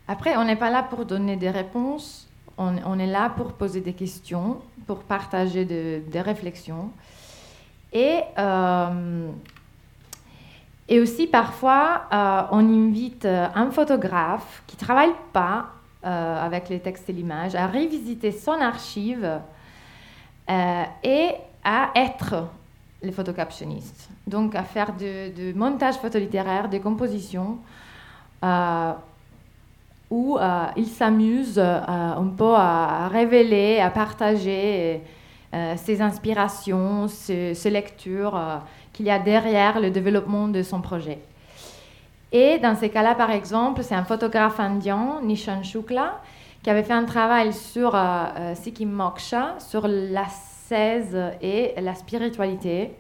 Après, 0.08 0.38
on 0.38 0.46
n'est 0.46 0.56
pas 0.56 0.70
là 0.70 0.84
pour 0.84 1.06
donner 1.06 1.36
des 1.36 1.50
réponses, 1.50 2.30
on, 2.58 3.00
est 3.00 3.08
là 3.08 3.30
pour 3.30 3.54
poser 3.54 3.82
des 3.82 3.94
questions, 3.94 4.62
pour 4.86 5.00
partager 5.00 5.66
des 5.66 6.22
réflexions. 6.22 6.92
Et, 7.94 8.22
euh, 8.38 9.32
aussi, 10.90 11.28
parfois, 11.28 12.04
euh, 12.12 12.44
on 12.52 12.60
invite 12.60 13.26
un 13.26 13.72
photographe 13.72 14.64
qui 14.68 14.76
ne 14.76 14.80
travaille 14.82 15.14
pas 15.34 15.68
euh, 16.06 16.46
avec 16.46 16.70
les 16.70 16.80
textes 16.80 17.10
et 17.10 17.14
l'image 17.14 17.56
à 17.56 17.68
revisiter 17.68 18.32
son 18.32 18.60
archive 18.60 19.40
et 20.50 21.30
à 21.64 21.92
être 21.96 22.48
le 23.02 23.12
photocaptionniste. 23.12 24.10
Donc, 24.28 24.56
à 24.56 24.64
faire 24.64 24.94
du 24.94 25.54
montage 25.54 25.96
photolittéraire, 25.96 26.70
des 26.70 26.80
compositions 26.80 27.58
où 30.12 30.38
euh, 30.38 30.66
il 30.76 30.88
s'amuse 30.88 31.58
euh, 31.58 31.80
un 31.88 32.28
peu 32.38 32.54
à 32.54 33.08
révéler, 33.08 33.80
à 33.80 33.90
partager 33.90 35.02
euh, 35.54 35.74
ses 35.78 36.02
inspirations, 36.02 37.08
ses, 37.08 37.70
lectures 37.70 38.40
qu'il 38.92 39.06
y 39.06 39.10
a 39.10 39.18
derrière 39.18 39.80
le 39.80 39.90
développement 39.90 40.50
de 40.50 40.62
son 40.62 40.82
projet. 40.82 41.20
Et 42.34 42.60
dans 42.60 42.76
ces 42.76 42.90
cas-là, 42.90 43.16
par 43.16 43.32
exemple, 43.32 43.84
c'est 43.84 43.96
un 43.96 44.04
photographe 44.04 44.60
indien, 44.60 45.20
Nishan 45.24 45.64
Shukla, 45.64 46.20
qui 46.62 46.70
avait 46.70 46.84
fait 46.84 46.94
un 46.94 47.06
travail 47.06 47.52
sur 47.52 47.98
Sikkim 48.56 48.90
Moksha, 48.90 49.56
sur 49.60 49.88
la 49.88 50.26
et 50.72 51.74
la 51.82 51.96
spiritualité. 51.96 52.92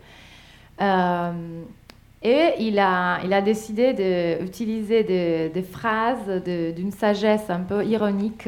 Et 2.24 2.54
il 2.60 2.78
a, 2.78 3.20
il 3.24 3.34
a 3.34 3.42
décidé 3.42 3.94
d'utiliser 4.40 5.04
des, 5.04 5.64
phrases 5.64 6.44
d'une 6.44 6.92
sagesse 6.92 7.50
un 7.50 7.62
peu 7.62 7.84
ironique 7.84 8.48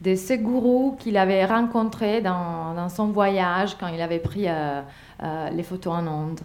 de 0.00 0.14
ce 0.14 0.34
gourou 0.34 0.96
qu'il 0.98 1.16
avait 1.16 1.44
rencontré 1.44 2.20
dans, 2.20 2.88
son 2.88 3.08
voyage 3.08 3.76
quand 3.78 3.88
il 3.88 4.00
avait 4.00 4.18
pris 4.18 4.48
euh, 4.48 4.80
euh, 5.22 5.50
les 5.50 5.62
photos 5.62 5.94
en 5.94 6.06
Inde. 6.06 6.40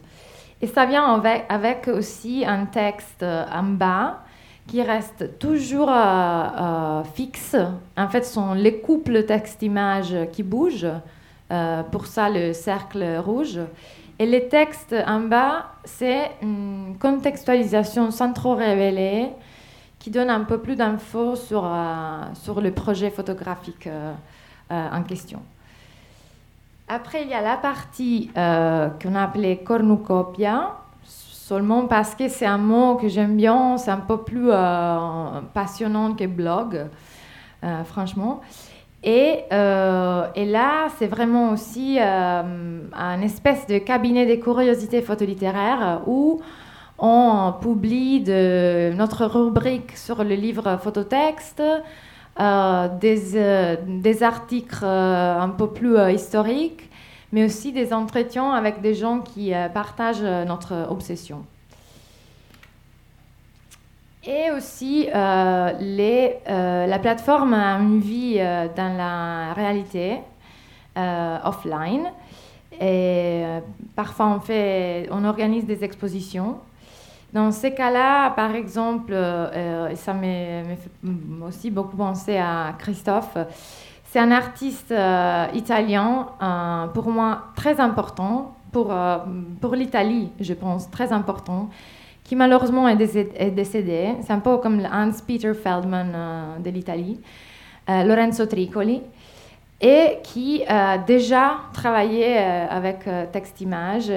Et 0.61 0.67
ça 0.67 0.85
vient 0.85 1.05
avec, 1.13 1.45
avec, 1.49 1.87
aussi 1.87 2.43
un 2.45 2.65
texte 2.65 3.23
en 3.23 3.63
bas 3.63 4.23
qui 4.67 4.81
reste 4.81 5.39
toujours 5.39 5.89
euh, 5.91 7.03
fixe. 7.13 7.55
En 7.95 8.07
fait, 8.09 8.25
ce 8.25 8.33
sont 8.33 8.53
les 8.53 8.79
couples 8.79 9.25
texte-image 9.25 10.15
qui 10.31 10.43
bougent. 10.43 10.87
Pour 11.91 12.05
ça, 12.07 12.29
le 12.29 12.53
cercle 12.53 13.03
rouge. 13.23 13.59
Et 14.19 14.25
les 14.25 14.47
textes 14.47 14.95
en 15.05 15.19
bas, 15.21 15.67
c'est 15.83 16.31
une 16.41 16.95
contextualisation 16.99 18.09
sans 18.09 18.33
trop 18.33 18.55
révéler 18.55 19.29
qui 19.99 20.09
donne 20.09 20.29
un 20.29 20.41
peu 20.41 20.59
plus 20.59 20.75
d'infos 20.75 21.35
sur, 21.35 21.63
euh, 21.65 22.21
sur 22.33 22.61
le 22.61 22.71
projet 22.71 23.11
photographique 23.11 23.87
euh, 23.87 24.13
euh, 24.71 24.89
en 24.91 25.03
question. 25.03 25.39
Après, 26.87 27.23
il 27.23 27.29
y 27.29 27.33
a 27.33 27.41
la 27.41 27.57
partie 27.57 28.31
qu'on 28.33 29.15
a 29.15 29.23
appelée 29.23 29.57
cornucopia, 29.57 30.77
seulement 31.03 31.85
parce 31.85 32.15
que 32.15 32.29
c'est 32.29 32.45
un 32.45 32.57
mot 32.57 32.95
que 32.95 33.09
j'aime 33.09 33.35
bien, 33.35 33.77
c'est 33.77 33.91
un 33.91 33.97
peu 33.97 34.19
plus 34.19 34.49
passionnant 35.53 36.13
que 36.13 36.25
blog, 36.25 36.87
franchement. 37.83 38.39
Euh, 39.07 40.27
et, 40.35 40.45
là, 40.45 40.87
c'est 40.97 41.07
vraiment 41.07 41.51
aussi 41.51 41.97
euh, 41.99 42.81
un 42.93 43.21
espèce 43.21 43.65
de 43.67 43.77
cabinet 43.77 44.25
des 44.25 44.39
curiosités 44.39 45.01
photolittéraires 45.01 46.01
où 46.07 46.41
on 46.99 47.53
publie 47.61 48.21
de, 48.21 48.91
notre 48.95 49.25
rubrique 49.25 49.95
sur 49.95 50.23
le 50.23 50.35
livre 50.35 50.77
phototexte, 50.81 51.63
euh, 52.39 52.87
des, 52.99 53.77
des, 53.87 54.23
articles 54.23 54.83
un 54.83 55.49
peu 55.49 55.67
plus 55.67 55.97
historiques, 56.11 56.89
mais 57.31 57.45
aussi 57.45 57.71
des 57.71 57.93
entretiens 57.93 58.51
avec 58.51 58.81
des 58.81 58.93
gens 58.93 59.19
qui 59.19 59.53
partagent 59.73 60.23
notre 60.47 60.87
obsession. 60.89 61.45
Et 64.29 64.51
aussi, 64.51 65.07
euh, 65.07 65.71
euh, 65.79 66.85
la 66.85 66.99
plateforme 66.99 67.53
a 67.53 67.79
une 67.79 68.01
vie 68.01 68.35
euh, 68.37 68.67
dans 68.75 68.97
la 68.97 69.53
réalité, 69.53 70.17
offline. 71.45 72.07
Parfois, 73.95 74.25
on, 74.27 74.39
fait, 74.41 75.07
on 75.11 75.23
organise 75.23 75.65
des 75.65 75.83
expositions. 75.83 76.57
Dans 77.31 77.51
ces 77.51 77.73
cas-là, 77.73 78.31
par 78.31 78.55
exemple, 78.55 79.13
ça 79.95 80.13
me 80.13 80.63
fait 80.75 81.45
aussi 81.47 81.69
beaucoup 81.69 81.95
penser 81.95 82.37
à 82.37 82.73
Christophe, 82.79 83.37
c'est 84.05 84.19
un 84.19 84.31
artiste 84.31 84.91
italien, 85.53 86.29
pour 86.95 87.09
moi 87.09 87.43
très 87.55 87.79
important, 87.79 88.55
pour, 88.71 88.91
pour 89.61 89.75
l'Italie, 89.75 90.31
je 90.39 90.53
pense, 90.53 90.89
très 90.89 91.13
important 91.13 91.69
qui 92.27 92.35
malheureusement 92.35 92.89
est 92.89 92.97
décédé. 92.97 94.15
C'est 94.21 94.33
un 94.33 94.39
peu 94.39 94.57
comme 94.57 94.85
Hans-Peter 94.85 95.53
Feldman 95.53 96.11
euh, 96.13 96.59
de 96.59 96.69
l'Italie, 96.69 97.21
euh, 97.89 98.03
Lorenzo 98.03 98.45
Tricoli, 98.45 99.01
et 99.79 100.17
qui 100.23 100.61
a 100.67 100.97
déjà 100.97 101.61
travaillé 101.71 102.37
euh, 102.37 102.67
avec 102.69 103.07
texte-image. 103.31 104.11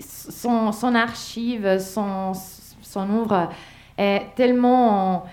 Son, 0.00 0.94
archive, 0.96 1.78
son, 1.78 2.32
son 2.82 3.26
est 3.96 4.22
tellement 4.34 5.24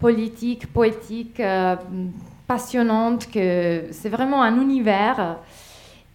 politique, 0.00 0.72
poétique, 0.72 1.40
passionnante 2.48 3.30
que 3.30 3.84
c'est 3.92 4.08
vraiment 4.08 4.42
un 4.42 4.60
univers 4.60 5.38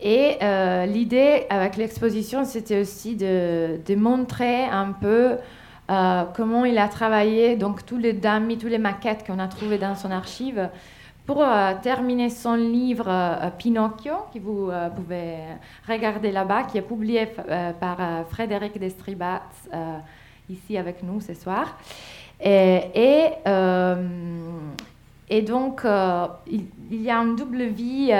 et 0.01 0.37
euh, 0.41 0.87
l'idée 0.87 1.45
avec 1.49 1.77
l'exposition, 1.77 2.43
c'était 2.43 2.81
aussi 2.81 3.15
de, 3.15 3.95
montrer 3.95 4.63
un 4.63 4.93
peu 4.93 5.37
euh, 5.91 6.23
comment 6.35 6.65
il 6.65 6.79
a 6.79 6.87
travaillé, 6.87 7.55
donc 7.55 7.85
tous 7.85 7.97
les 7.97 8.13
dummies, 8.13 8.57
toutes 8.57 8.71
les 8.71 8.79
maquettes 8.79 9.25
qu'on 9.25 9.37
a 9.37 9.47
trouvées 9.47 9.77
dans 9.77 9.95
son 9.95 10.09
archive, 10.09 10.69
pour 11.27 11.45
terminer 11.83 12.29
son 12.29 12.55
livre 12.55 13.07
Pinocchio, 13.57 14.13
que 14.33 14.39
vous 14.39 14.71
pouvez 14.95 15.35
regarder 15.87 16.31
là-bas, 16.31 16.63
qui 16.63 16.79
est 16.79 16.81
publié 16.81 17.27
par 17.79 17.97
Frédéric 18.29 18.77
Destribat 18.79 19.43
ici 20.49 20.77
avec 20.77 21.03
nous 21.03 21.21
ce 21.21 21.35
soir. 21.35 21.77
Et, 22.43 23.29
donc, 25.43 25.83
il, 26.47 27.01
y 27.01 27.09
a 27.09 27.17
une 27.17 27.35
double 27.35 27.65
vie 27.65 28.11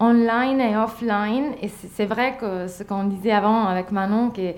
online 0.00 0.60
et 0.60 0.76
offline. 0.76 1.54
Et 1.62 1.68
c'est 1.68 2.06
vrai 2.06 2.36
que 2.38 2.68
ce 2.68 2.82
qu'on 2.82 3.04
disait 3.04 3.32
avant 3.32 3.66
avec 3.66 3.90
Manon, 3.90 4.30
que 4.30 4.52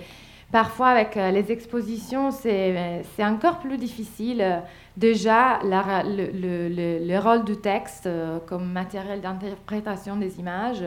parfois 0.51 0.89
avec 0.89 1.16
euh, 1.16 1.30
les 1.30 1.53
expositions, 1.53 2.30
c'est 2.30 3.01
encore 3.20 3.59
plus 3.59 3.78
difficile. 3.78 4.62
Déjà, 4.97 5.61
le, 5.62 6.30
le, 6.32 7.07
le, 7.07 7.18
rôle 7.18 7.45
du 7.45 7.57
texte 7.57 8.07
euh, 8.07 8.39
comme 8.47 8.72
matériel 8.72 9.20
d'interprétation 9.20 10.16
des 10.16 10.41
images 10.41 10.84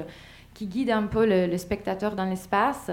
qui 0.54 0.68
guide 0.68 0.92
un 0.92 1.04
peu 1.04 1.26
le, 1.26 1.58
spectateur 1.58 2.16
dans 2.16 2.26
l'espace. 2.26 2.92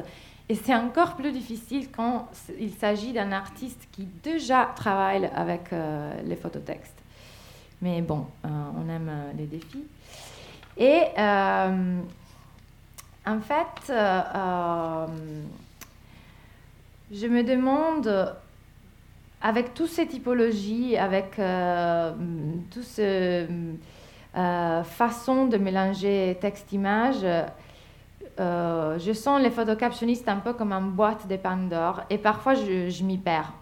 Et 0.51 0.55
c'est 0.55 0.75
encore 0.75 1.17
plus 1.17 1.33
difficile 1.33 1.91
quand 1.91 2.29
il 2.59 2.71
s'agit 2.71 3.13
d'un 3.13 3.33
artiste 3.33 3.87
qui 3.93 4.09
déjà 4.23 4.71
travaille 4.75 5.29
avec 5.35 5.73
euh, 5.73 6.13
les 6.25 6.37
phototextes. 6.37 7.03
Mais 7.83 8.01
bon, 8.01 8.27
on 8.45 8.89
aime 8.89 9.11
les 9.37 9.47
défis. 9.47 9.85
Et 10.79 11.03
euh, 11.19 12.01
en 13.27 13.41
fait, 13.41 13.91
euh, 13.91 14.23
euh, 14.35 15.07
je 17.13 17.27
me 17.27 17.43
demande, 17.43 18.37
avec 19.43 19.75
toutes 19.75 19.89
ces 19.89 20.07
typologies, 20.07 20.97
avec 20.97 21.41
toutes 22.71 22.85
ces 22.85 23.49
façons 24.85 25.47
de 25.47 25.57
mélanger 25.57 26.39
texte-image, 26.41 27.27
je 28.39 29.13
sens 29.13 29.43
les 29.43 29.51
photocaptionnistes 29.51 30.29
un 30.29 30.37
peu 30.37 30.53
comme 30.53 30.73
une 30.73 30.93
boîte 30.93 31.27
de 31.27 31.37
Pandore 31.37 32.03
et 32.09 32.19
parfois 32.19 32.55
je 32.55 33.03
m'y 33.03 33.19
perds. 33.19 33.53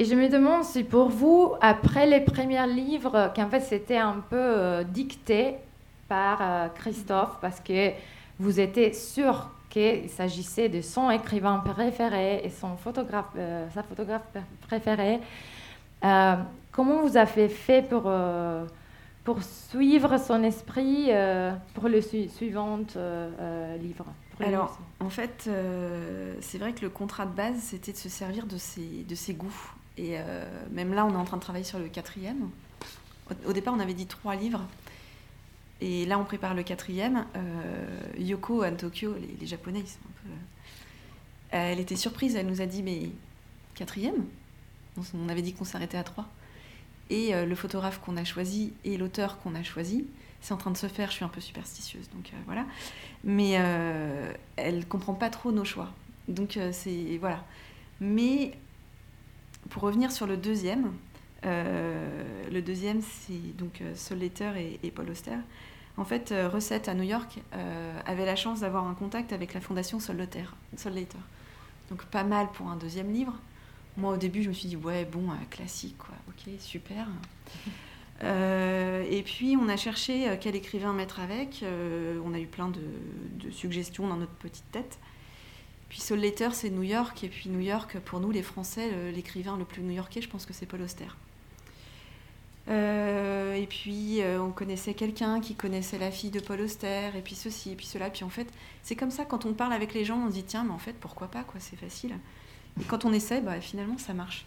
Et 0.00 0.06
je 0.06 0.14
me 0.14 0.30
demande 0.30 0.64
si 0.64 0.82
pour 0.82 1.10
vous, 1.10 1.52
après 1.60 2.06
les 2.06 2.20
premiers 2.20 2.66
livres, 2.66 3.30
qu'en 3.36 3.50
fait 3.50 3.60
c'était 3.60 3.98
un 3.98 4.24
peu 4.30 4.34
euh, 4.34 4.82
dicté 4.82 5.56
par 6.08 6.38
euh, 6.40 6.68
Christophe, 6.74 7.36
parce 7.42 7.60
que 7.60 7.90
vous 8.38 8.60
étiez 8.60 8.94
sûr 8.94 9.50
qu'il 9.68 10.08
s'agissait 10.08 10.70
de 10.70 10.80
son 10.80 11.10
écrivain 11.10 11.58
préféré 11.58 12.40
et 12.42 12.48
son 12.48 12.78
photographe, 12.78 13.26
euh, 13.36 13.68
sa 13.74 13.82
photographe 13.82 14.22
préférée, 14.66 15.20
comment 16.72 17.02
vous 17.02 17.18
avez 17.18 17.50
fait 17.50 17.86
pour, 17.86 18.10
pour 19.22 19.42
suivre 19.42 20.16
son 20.16 20.42
esprit 20.44 21.10
pour 21.74 21.90
le 21.90 22.00
suivant 22.00 22.78
livre 23.78 24.06
alors, 24.42 24.78
en 25.00 25.10
fait, 25.10 25.50
c'est 26.40 26.56
vrai 26.56 26.72
que 26.72 26.80
le 26.80 26.88
contrat 26.88 27.26
de 27.26 27.36
base, 27.36 27.58
c'était 27.58 27.92
de 27.92 27.98
se 27.98 28.08
servir 28.08 28.46
de 28.46 28.56
ses, 28.56 29.04
de 29.06 29.14
ses 29.14 29.34
goûts. 29.34 29.74
Et 30.00 30.16
euh, 30.16 30.44
même 30.70 30.94
là, 30.94 31.04
on 31.04 31.12
est 31.12 31.16
en 31.16 31.24
train 31.24 31.36
de 31.36 31.42
travailler 31.42 31.64
sur 31.64 31.78
le 31.78 31.88
quatrième. 31.88 32.48
Au, 33.46 33.52
départ, 33.52 33.74
on 33.74 33.80
avait 33.80 33.92
dit 33.92 34.06
trois 34.06 34.34
livres. 34.34 34.66
Et 35.82 36.06
là, 36.06 36.18
on 36.18 36.24
prépare 36.24 36.54
le 36.54 36.62
quatrième. 36.62 37.26
Euh, 37.36 38.00
Yoko 38.18 38.62
à 38.62 38.70
Tokyo, 38.70 39.14
les, 39.38 39.46
Japonais, 39.46 39.80
ils 39.80 39.88
sont 39.88 39.98
un 39.98 40.22
peu. 40.22 40.30
Euh, 41.56 41.72
elle 41.72 41.80
était 41.80 41.96
surprise, 41.96 42.34
elle 42.34 42.46
nous 42.46 42.62
a 42.62 42.66
dit 42.66 42.82
Mais 42.82 43.10
quatrième? 43.74 44.24
On 45.14 45.28
avait 45.28 45.42
dit 45.42 45.52
qu'on 45.52 45.64
s'arrêtait 45.64 45.98
à 45.98 46.02
trois. 46.02 46.26
Et 47.10 47.32
le 47.32 47.54
photographe 47.56 48.00
qu'on 48.00 48.16
a 48.16 48.24
choisi 48.24 48.72
et 48.84 48.96
l'auteur 48.96 49.40
qu'on 49.40 49.56
a 49.56 49.64
choisi, 49.64 50.06
c'est 50.40 50.54
en 50.54 50.56
train 50.56 50.70
de 50.70 50.76
se 50.76 50.86
faire, 50.86 51.10
je 51.10 51.16
suis 51.16 51.24
un 51.24 51.28
peu 51.28 51.40
superstitieuse, 51.40 52.08
donc 52.10 52.30
voilà. 52.46 52.66
Mais 53.24 53.58
elle 54.56 54.86
comprend 54.86 55.14
pas 55.14 55.28
trop 55.28 55.50
nos 55.50 55.64
choix. 55.64 55.90
Donc 56.28 56.58
c'est. 56.72 57.16
Voilà. 57.18 57.42
Mais 58.00 58.52
pour 59.70 59.82
revenir 59.82 60.12
sur 60.12 60.26
le 60.26 60.36
deuxième, 60.36 60.92
euh, 61.46 62.48
le 62.50 62.62
deuxième, 62.62 63.00
c'est 63.00 63.56
donc 63.56 63.80
euh, 63.80 63.94
Sol 63.94 64.18
Letter 64.18 64.50
et, 64.82 64.90
Paul 64.90 65.08
Auster. 65.10 65.36
En 65.96 66.04
fait, 66.04 66.32
euh, 66.32 66.48
Recette 66.48 66.88
à 66.88 66.94
New 66.94 67.04
York 67.04 67.38
avait 68.06 68.26
la 68.26 68.36
chance 68.36 68.60
d'avoir 68.60 68.86
un 68.86 68.94
contact 68.94 69.32
avec 69.32 69.54
la 69.54 69.60
fondation 69.60 70.00
Sol 70.00 70.16
Letter. 70.16 70.44
Donc 71.88 72.04
pas 72.06 72.24
mal 72.24 72.48
pour 72.52 72.68
un 72.68 72.76
deuxième 72.76 73.12
livre. 73.12 73.34
Moi, 73.96 74.14
au 74.14 74.16
début, 74.16 74.42
je 74.42 74.48
me 74.48 74.54
suis 74.54 74.68
dit, 74.68 74.76
ouais, 74.76 75.04
bon, 75.04 75.28
classique, 75.50 75.98
quoi. 75.98 76.14
Ok, 76.28 76.52
super. 76.58 77.08
et 78.22 79.22
puis, 79.24 79.56
on 79.60 79.68
a 79.68 79.76
cherché 79.76 80.38
quel 80.40 80.54
écrivain 80.54 80.92
mettre 80.92 81.20
avec. 81.20 81.64
on 82.24 82.32
a 82.32 82.38
eu 82.38 82.46
plein 82.46 82.68
de, 82.68 82.80
de, 83.44 83.50
suggestions 83.50 84.06
dans 84.06 84.16
notre 84.16 84.32
petite 84.34 84.70
tête. 84.70 84.98
Puis 85.90 86.00
Soul 86.00 86.20
Letter, 86.20 86.48
c'est 86.52 86.70
New 86.70 86.82
York. 86.82 87.22
Et 87.22 87.28
puis 87.28 87.50
New 87.50 87.60
York, 87.60 87.98
pour 87.98 88.20
nous, 88.20 88.30
les 88.30 88.42
Français, 88.42 89.12
l'écrivain 89.12 89.58
le 89.58 89.64
plus 89.64 89.82
new-yorkais, 89.82 90.22
je 90.22 90.28
pense 90.28 90.46
que 90.46 90.54
c'est 90.54 90.66
Paul 90.66 90.80
Auster. 90.80 91.08
Euh, 92.70 93.54
et 93.54 93.66
puis, 93.66 94.22
euh, 94.22 94.40
on 94.40 94.50
connaissait 94.50 94.94
quelqu'un 94.94 95.40
qui 95.40 95.54
connaissait 95.54 95.98
la 95.98 96.10
fille 96.10 96.30
de 96.30 96.40
Paul 96.40 96.60
Auster, 96.60 97.10
et 97.16 97.20
puis 97.20 97.34
ceci, 97.34 97.72
et 97.72 97.74
puis 97.74 97.86
cela. 97.86 98.10
Puis 98.10 98.24
en 98.24 98.28
fait, 98.28 98.46
c'est 98.82 98.96
comme 98.96 99.10
ça, 99.10 99.24
quand 99.24 99.44
on 99.44 99.52
parle 99.52 99.72
avec 99.72 99.92
les 99.94 100.04
gens, 100.04 100.18
on 100.18 100.28
se 100.28 100.34
dit, 100.34 100.44
tiens, 100.44 100.64
mais 100.64 100.72
en 100.72 100.78
fait, 100.78 100.94
pourquoi 100.94 101.28
pas, 101.28 101.42
quoi, 101.42 101.58
c'est 101.58 101.76
facile. 101.76 102.16
Et 102.80 102.84
quand 102.84 103.04
on 103.04 103.12
essaie, 103.12 103.40
bah, 103.40 103.60
finalement, 103.60 103.98
ça 103.98 104.14
marche. 104.14 104.46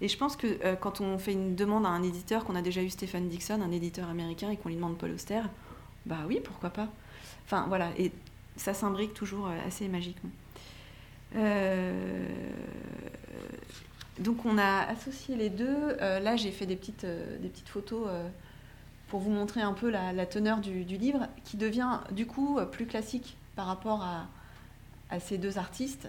Et 0.00 0.08
je 0.08 0.16
pense 0.16 0.34
que 0.34 0.46
euh, 0.64 0.76
quand 0.76 1.02
on 1.02 1.18
fait 1.18 1.32
une 1.32 1.54
demande 1.54 1.84
à 1.84 1.90
un 1.90 2.02
éditeur, 2.02 2.44
qu'on 2.44 2.56
a 2.56 2.62
déjà 2.62 2.82
eu 2.82 2.88
Stéphane 2.88 3.28
Dixon, 3.28 3.60
un 3.60 3.70
éditeur 3.70 4.08
américain, 4.08 4.50
et 4.50 4.56
qu'on 4.56 4.70
lui 4.70 4.76
demande 4.76 4.96
Paul 4.96 5.10
Auster, 5.10 5.42
bah 6.06 6.20
oui, 6.26 6.40
pourquoi 6.42 6.70
pas. 6.70 6.88
Enfin, 7.44 7.66
voilà. 7.68 7.90
Et 7.98 8.12
ça 8.56 8.74
s'imbrique 8.74 9.14
toujours 9.14 9.48
euh, 9.48 9.56
assez 9.66 9.88
magiquement. 9.88 10.30
Euh, 11.36 12.26
donc 14.18 14.44
on 14.44 14.58
a 14.58 14.86
associé 14.88 15.36
les 15.36 15.48
deux. 15.50 15.96
Euh, 16.00 16.20
là, 16.20 16.36
j'ai 16.36 16.50
fait 16.50 16.66
des 16.66 16.76
petites, 16.76 17.06
des 17.06 17.48
petites 17.48 17.68
photos 17.68 18.08
pour 19.08 19.20
vous 19.20 19.30
montrer 19.30 19.60
un 19.60 19.72
peu 19.72 19.90
la, 19.90 20.26
teneur 20.26 20.58
du, 20.58 20.84
livre, 20.84 21.26
qui 21.44 21.56
devient 21.56 22.00
du 22.12 22.26
coup 22.26 22.58
plus 22.70 22.86
classique 22.86 23.36
par 23.56 23.66
rapport 23.66 24.02
à, 24.02 25.18
ces 25.18 25.38
deux 25.38 25.58
artistes. 25.58 26.08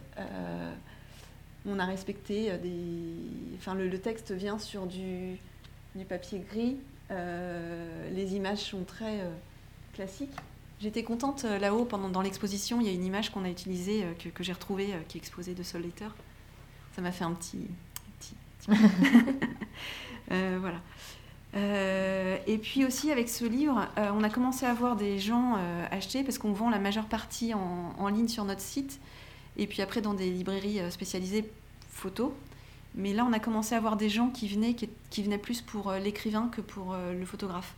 on 1.66 1.80
a 1.80 1.86
respecté 1.86 2.56
des... 2.60 3.56
Enfin, 3.58 3.74
le, 3.74 3.98
texte 3.98 4.32
vient 4.32 4.60
sur 4.60 4.86
du, 4.86 5.38
du 5.96 6.06
papier 6.06 6.44
gris. 6.48 6.78
les 7.10 8.36
images 8.36 8.60
sont 8.60 8.84
très 8.84 9.22
classiques. 9.94 10.36
J'étais 10.82 11.04
contente 11.04 11.46
euh, 11.46 11.60
là-haut 11.60 11.86
pendant 11.86 12.10
dans 12.10 12.22
l'exposition. 12.22 12.82
Il 12.82 12.88
y 12.88 12.90
a 12.90 12.94
une 12.94 13.06
image 13.06 13.30
qu'on 13.30 13.46
a 13.46 13.50
utilisée 13.50 14.04
euh, 14.04 14.32
que, 14.34 14.44
j'ai 14.44 14.54
retrouvée 14.54 14.94
euh, 14.94 15.00
qui 15.08 15.18
est 15.18 15.22
exposée 15.22 15.54
de 15.54 15.62
Sol 15.62 15.84
Letter. 15.84 16.08
Ça 16.96 17.04
m'a 17.04 17.12
fait 17.12 17.24
un 17.24 17.34
petit, 17.34 17.68
petit, 18.20 18.36
voilà. 20.60 20.82
et 21.54 22.58
puis 22.58 22.84
aussi 22.84 23.12
avec 23.12 23.30
ce 23.30 23.46
livre, 23.46 23.88
on 23.98 24.24
a 24.24 24.30
commencé 24.30 24.66
à 24.66 24.74
voir 24.74 24.98
des 24.98 25.20
gens 25.20 25.58
acheter 25.90 26.24
parce 26.24 26.38
qu'on 26.38 26.52
vend 26.52 26.70
la 26.70 26.80
majeure 26.80 27.06
partie 27.06 27.54
en, 27.54 27.94
en, 27.98 28.08
ligne 28.10 28.28
sur 28.28 28.44
notre 28.44 28.60
site 28.60 29.00
et 29.56 29.68
puis 29.68 29.82
après 29.82 30.02
dans 30.02 30.14
des 30.14 30.30
librairies 30.30 30.80
spécialisées 30.92 31.50
photos. 31.92 32.32
Mais 32.94 33.14
là, 33.14 33.26
on 33.26 33.32
a 33.32 33.40
commencé 33.40 33.74
à 33.74 33.80
voir 33.80 33.96
des 33.96 34.10
gens 34.10 34.30
qui 34.30 34.50
venaient, 34.50 34.74
qui, 34.74 34.90
qui 35.10 35.24
venaient 35.24 35.38
plus 35.38 35.62
pour 35.62 35.94
l'écrivain 35.94 36.50
que 36.52 36.60
pour 36.60 36.94
le 36.94 37.26
photographe. 37.26 37.74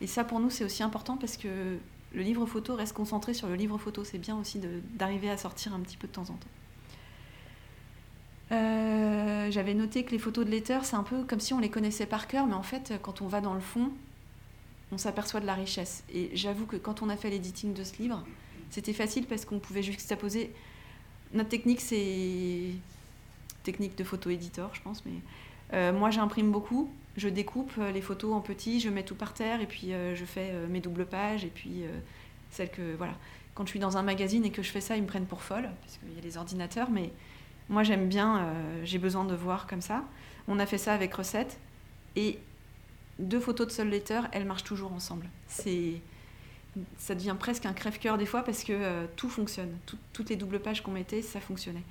Et 0.00 0.06
ça, 0.06 0.22
pour 0.22 0.38
nous, 0.38 0.50
c'est 0.50 0.64
aussi 0.64 0.84
important 0.84 1.16
parce 1.16 1.36
que 1.36 1.78
le 2.16 2.22
livre 2.22 2.46
photo 2.46 2.74
reste 2.74 2.94
concentré 2.94 3.34
sur 3.34 3.46
le 3.46 3.54
livre 3.54 3.76
photo. 3.76 4.02
C'est 4.02 4.18
bien 4.18 4.38
aussi 4.38 4.58
d'arriver 4.94 5.28
à 5.28 5.36
sortir 5.36 5.74
un 5.74 5.80
petit 5.80 5.98
peu 5.98 6.08
de 6.08 6.12
temps 6.12 6.22
en 6.22 6.34
temps. 6.34 6.48
Euh, 8.52 9.50
j'avais 9.50 9.74
noté 9.74 10.02
que 10.02 10.12
les 10.12 10.18
photos 10.18 10.46
de 10.46 10.50
Letter, 10.50 10.78
c'est 10.82 10.96
un 10.96 11.02
peu 11.02 11.24
comme 11.24 11.40
si 11.40 11.52
on 11.52 11.60
les 11.60 11.68
connaissait 11.68 12.06
par 12.06 12.26
cœur, 12.26 12.46
mais 12.46 12.54
en 12.54 12.62
fait, 12.62 12.94
quand 13.02 13.20
on 13.20 13.28
va 13.28 13.42
dans 13.42 13.52
le 13.52 13.60
fond, 13.60 13.90
on 14.92 14.98
s'aperçoit 14.98 15.40
de 15.40 15.46
la 15.46 15.52
richesse. 15.52 16.04
Et 16.10 16.30
j'avoue 16.34 16.64
que 16.64 16.76
quand 16.76 17.02
on 17.02 17.10
a 17.10 17.18
fait 17.18 17.28
l'éditing 17.28 17.74
de 17.74 17.84
ce 17.84 17.98
livre, 17.98 18.24
c'était 18.70 18.94
facile 18.94 19.26
parce 19.26 19.44
qu'on 19.44 19.58
pouvait 19.58 19.82
juxtaposer. 19.82 20.54
Notre 21.34 21.50
technique, 21.50 21.82
c'est 21.82 22.70
technique 23.62 23.98
de 23.98 24.04
photo 24.04 24.30
éditeur, 24.30 24.70
je 24.74 24.80
pense, 24.80 25.04
mais 25.04 25.20
euh, 25.74 25.92
moi, 25.92 26.10
j'imprime 26.10 26.50
beaucoup. 26.50 26.88
Je 27.16 27.28
découpe 27.28 27.72
euh, 27.78 27.92
les 27.92 28.02
photos 28.02 28.34
en 28.34 28.40
petits, 28.40 28.80
je 28.80 28.88
mets 28.88 29.02
tout 29.02 29.14
par 29.14 29.34
terre 29.34 29.60
et 29.60 29.66
puis 29.66 29.92
euh, 29.92 30.14
je 30.14 30.24
fais 30.24 30.52
mes 30.68 30.80
doubles 30.80 31.06
pages 31.06 31.44
et 31.44 31.50
puis 31.54 31.84
celles 32.50 32.70
que 32.70 32.94
voilà. 32.96 33.14
Quand 33.54 33.64
je 33.64 33.70
suis 33.70 33.80
dans 33.80 33.96
un 33.96 34.02
magazine 34.02 34.44
et 34.44 34.50
que 34.50 34.62
je 34.62 34.70
fais 34.70 34.82
ça, 34.82 34.96
ils 34.96 35.02
me 35.02 35.06
prennent 35.06 35.26
pour 35.26 35.42
folle 35.42 35.70
parce 35.80 35.96
qu'il 35.96 36.14
y 36.14 36.18
a 36.18 36.22
les 36.22 36.36
ordinateurs, 36.36 36.90
mais 36.90 37.10
moi 37.70 37.82
j'aime 37.82 38.06
bien, 38.06 38.52
j'ai 38.84 38.98
besoin 38.98 39.24
de 39.24 39.34
voir 39.34 39.66
comme 39.66 39.80
ça. 39.80 40.04
On 40.46 40.58
a 40.58 40.66
fait 40.66 40.78
ça 40.78 40.92
avec 40.92 41.14
recette 41.14 41.58
et 42.16 42.38
deux 43.18 43.40
photos 43.40 43.66
de 43.66 43.72
Sol 43.72 43.88
Letter, 43.88 44.20
elles 44.32 44.44
marchent 44.44 44.64
toujours 44.64 44.92
ensemble. 44.92 45.26
C'est 45.48 45.94
ça 46.98 47.14
devient 47.14 47.36
presque 47.38 47.64
un 47.64 47.72
crève-cœur 47.72 48.18
des 48.18 48.26
fois 48.26 48.42
parce 48.42 48.62
que 48.62 49.06
tout 49.16 49.30
fonctionne. 49.30 49.74
toutes 50.12 50.28
les 50.28 50.36
doubles 50.36 50.60
pages 50.60 50.82
qu'on 50.82 50.92
mettait, 50.92 51.22
ça 51.22 51.40
fonctionnait. 51.40 51.84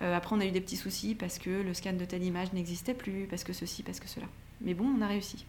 Euh, 0.00 0.16
après, 0.16 0.34
on 0.36 0.40
a 0.40 0.46
eu 0.46 0.50
des 0.50 0.60
petits 0.60 0.76
soucis 0.76 1.14
parce 1.14 1.38
que 1.38 1.50
le 1.50 1.74
scan 1.74 1.94
de 1.94 2.04
telle 2.04 2.22
image 2.22 2.52
n'existait 2.52 2.94
plus, 2.94 3.26
parce 3.26 3.44
que 3.44 3.52
ceci, 3.52 3.82
parce 3.82 4.00
que 4.00 4.08
cela. 4.08 4.26
Mais 4.60 4.74
bon, 4.74 4.86
on 4.98 5.02
a 5.02 5.06
réussi. 5.06 5.44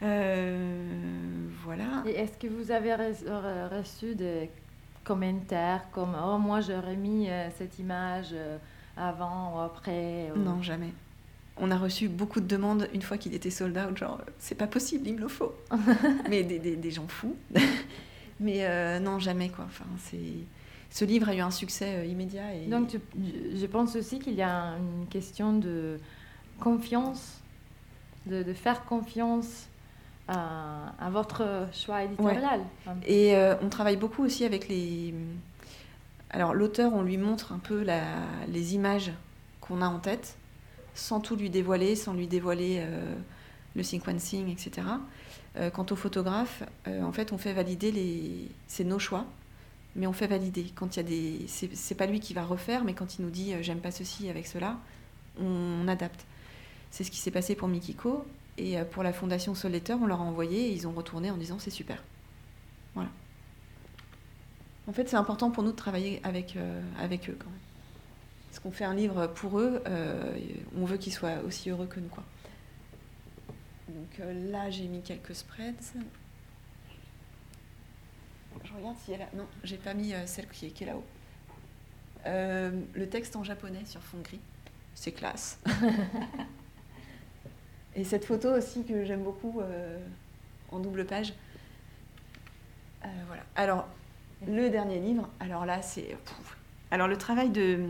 voilà. 0.00 2.02
Et 2.06 2.10
est-ce 2.10 2.38
que 2.38 2.46
vous 2.46 2.70
avez 2.70 2.94
reçu 2.94 4.14
des 4.14 4.50
commentaires 5.04 5.82
comme 5.92 6.16
Oh, 6.22 6.38
moi 6.38 6.60
j'aurais 6.60 6.96
mis 6.96 7.28
cette 7.56 7.78
image 7.78 8.34
avant 8.96 9.56
ou 9.56 9.60
après 9.60 10.30
Non, 10.36 10.62
jamais. 10.62 10.92
On 11.60 11.72
a 11.72 11.76
reçu 11.76 12.08
beaucoup 12.08 12.40
de 12.40 12.46
demandes 12.46 12.88
une 12.94 13.02
fois 13.02 13.18
qu'il 13.18 13.34
était 13.34 13.50
sold 13.50 13.76
out, 13.76 13.96
genre 13.96 14.20
c'est 14.38 14.54
pas 14.54 14.68
possible, 14.68 15.08
il 15.08 15.14
me 15.14 15.20
le 15.20 15.28
faut. 15.28 15.54
Mais 16.30 16.44
des, 16.44 16.60
des, 16.60 16.76
des, 16.76 16.90
gens 16.92 17.08
fous. 17.08 17.34
Mais 18.40 19.00
non, 19.00 19.18
jamais 19.18 19.48
quoi. 19.48 19.64
Enfin, 19.64 19.86
c'est 19.98 20.44
ce 20.90 21.04
livre 21.04 21.28
a 21.28 21.34
eu 21.34 21.40
un 21.40 21.50
succès 21.50 21.98
euh, 21.98 22.06
immédiat. 22.06 22.54
Et... 22.54 22.66
Donc, 22.66 22.96
je 23.54 23.66
pense 23.66 23.96
aussi 23.96 24.18
qu'il 24.18 24.34
y 24.34 24.42
a 24.42 24.74
une 24.76 25.06
question 25.08 25.52
de 25.52 25.98
confiance, 26.60 27.40
de, 28.26 28.52
faire 28.52 28.84
confiance 28.84 29.68
à, 30.28 31.08
votre 31.10 31.66
choix 31.72 32.04
éditorial. 32.04 32.60
Et 33.06 33.34
euh, 33.34 33.54
on 33.62 33.68
travaille 33.68 33.96
beaucoup 33.96 34.22
aussi 34.22 34.44
avec 34.44 34.68
les. 34.68 35.14
Alors, 36.30 36.52
l'auteur, 36.52 36.92
on 36.94 37.02
lui 37.02 37.16
montre 37.16 37.52
un 37.52 37.58
peu 37.58 37.86
les 38.48 38.74
images 38.74 39.12
qu'on 39.60 39.80
a 39.80 39.88
en 39.88 39.98
tête, 39.98 40.36
sans 40.94 41.20
tout 41.20 41.36
lui 41.36 41.48
dévoiler, 41.48 41.96
sans 41.96 42.12
lui 42.12 42.26
dévoiler 42.26 42.80
euh, 42.80 43.14
le 43.74 43.82
sequencing, 43.82 44.50
etc. 44.50 44.86
quant 45.72 45.86
au 45.90 45.96
photographe, 45.96 46.62
en 46.86 47.10
fait, 47.10 47.32
on 47.32 47.38
fait 47.38 47.52
valider 47.52 47.90
les. 47.90 48.48
C'est 48.66 48.84
nos 48.84 48.98
choix 48.98 49.24
mais 49.98 50.06
on 50.06 50.12
fait 50.12 50.26
valider. 50.26 50.66
Quand 50.74 50.96
il 50.96 50.98
y 50.98 51.00
a 51.00 51.02
des, 51.02 51.46
c'est 51.48 51.94
pas 51.94 52.06
lui 52.06 52.20
qui 52.20 52.32
va 52.32 52.44
refaire, 52.44 52.84
mais 52.84 52.94
quand 52.94 53.18
il 53.18 53.24
nous 53.24 53.30
dit 53.30 53.52
euh, 53.52 53.62
j'aime 53.62 53.80
pas 53.80 53.90
ceci 53.90 54.30
avec 54.30 54.46
cela, 54.46 54.78
on, 55.40 55.86
adapte. 55.88 56.24
C'est 56.90 57.04
ce 57.04 57.10
qui 57.10 57.18
s'est 57.18 57.30
passé 57.30 57.54
pour 57.54 57.68
Mikiko 57.68 58.24
et 58.56 58.78
euh, 58.78 58.84
pour 58.84 59.02
la 59.02 59.12
fondation 59.12 59.54
Soletter, 59.54 59.94
on 59.94 60.06
leur 60.06 60.20
a 60.20 60.24
envoyé 60.24 60.68
et 60.68 60.72
ils 60.72 60.86
ont 60.86 60.92
retourné 60.92 61.30
en 61.30 61.36
disant 61.36 61.58
c'est 61.58 61.70
super. 61.70 62.02
Voilà. 62.94 63.10
En 64.86 64.92
fait, 64.92 65.08
c'est 65.08 65.16
important 65.16 65.50
pour 65.50 65.62
nous 65.62 65.72
de 65.72 65.76
travailler 65.76 66.20
avec, 66.24 66.56
euh, 66.56 66.80
eux 67.02 67.36
quand 67.38 67.50
même. 67.50 67.60
Parce 68.48 68.60
qu'on 68.60 68.70
fait 68.70 68.84
un 68.84 68.94
livre 68.94 69.26
pour 69.26 69.60
eux, 69.60 69.82
on 70.74 70.86
veut 70.86 70.96
qu'ils 70.96 71.12
soient 71.12 71.40
aussi 71.46 71.68
heureux 71.68 71.86
que 71.86 72.00
nous. 72.00 72.08
Quoi. 72.08 72.24
Donc 73.88 74.26
là, 74.50 74.70
j'ai 74.70 74.86
mis 74.86 75.02
quelques 75.02 75.34
spreads. 75.34 75.92
Je 78.64 78.72
regarde 78.74 78.96
si 79.04 79.12
elle 79.12 79.22
a. 79.22 79.28
Non, 79.34 79.46
j'ai 79.64 79.76
pas 79.76 79.94
mis 79.94 80.14
euh, 80.14 80.26
celle 80.26 80.48
qui 80.48 80.66
est, 80.66 80.86
là-haut. 80.86 81.04
Euh, 82.26 82.70
le 82.94 83.08
texte 83.08 83.36
en 83.36 83.44
japonais 83.44 83.84
sur 83.84 84.02
fond 84.02 84.18
gris, 84.18 84.40
c'est 84.94 85.12
classe. 85.12 85.58
Et 87.98 88.04
cette 88.04 88.24
photo 88.24 88.56
aussi 88.56 88.84
que 88.84 89.04
j'aime 89.04 89.22
beaucoup 89.22 89.60
euh, 89.60 89.98
en 90.70 90.78
double 90.78 91.04
page. 91.04 91.34
voilà. 93.26 93.42
Alors, 93.56 93.88
le 94.46 94.70
dernier 94.70 95.00
livre, 95.00 95.28
alors 95.40 95.66
là, 95.66 95.82
c'est. 95.82 96.16
Alors, 96.90 97.08
le 97.08 97.16
travail 97.16 97.50
de, 97.50 97.80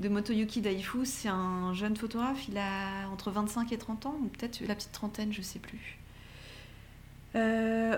de 0.00 0.08
Motoyuki 0.08 0.62
Daifu, 0.62 1.04
c'est 1.04 1.28
un 1.28 1.74
jeune 1.74 1.96
photographe. 1.96 2.48
Il 2.48 2.56
a 2.58 3.08
entre 3.12 3.30
25 3.30 3.70
et 3.72 3.78
30 3.78 4.06
ans, 4.06 4.16
ou 4.22 4.26
peut-être 4.28 4.60
la 4.66 4.74
petite 4.74 4.92
trentaine, 4.92 5.32
je 5.32 5.42
sais 5.42 5.58
plus. 5.58 5.98
Euh, 7.36 7.96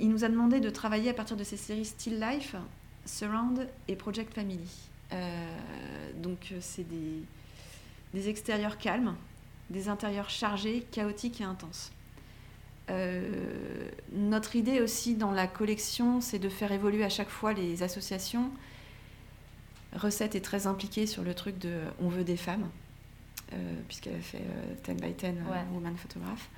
il 0.00 0.08
nous 0.08 0.24
a 0.24 0.28
demandé 0.28 0.60
de 0.60 0.70
travailler 0.70 1.10
à 1.10 1.14
partir 1.14 1.36
de 1.36 1.44
ces 1.44 1.56
séries 1.56 1.84
Still 1.84 2.18
Life, 2.20 2.56
Surround 3.04 3.68
et 3.86 3.96
Project 3.96 4.34
Family. 4.34 4.68
Euh, 5.12 6.10
donc 6.16 6.48
euh, 6.52 6.58
c'est 6.60 6.86
des, 6.88 8.28
extérieurs 8.28 8.78
calmes, 8.78 9.14
des 9.70 9.88
intérieurs 9.88 10.30
chargés, 10.30 10.86
chaotiques 10.90 11.40
et 11.40 11.44
intenses. 11.44 11.92
notre 14.12 14.56
idée 14.56 14.80
aussi 14.80 15.14
dans 15.14 15.30
la 15.30 15.46
collection, 15.46 16.20
c'est 16.20 16.38
de 16.38 16.48
faire 16.48 16.72
évoluer 16.72 17.04
à 17.04 17.10
chaque 17.10 17.28
fois 17.28 17.52
les 17.52 17.82
associations. 17.82 18.50
Recette 19.94 20.34
est 20.34 20.40
très 20.40 20.66
impliquée 20.66 21.06
sur 21.06 21.22
le 21.22 21.34
truc 21.34 21.58
de 21.58 21.80
On 22.00 22.08
veut 22.08 22.24
des 22.24 22.38
femmes, 22.38 22.68
puisqu'elle 23.88 24.16
a 24.16 24.20
fait 24.20 24.42
10 24.84 24.94
by 24.94 25.12
10 25.12 25.26
Woman 25.72 25.96
Photograph. 25.96 26.48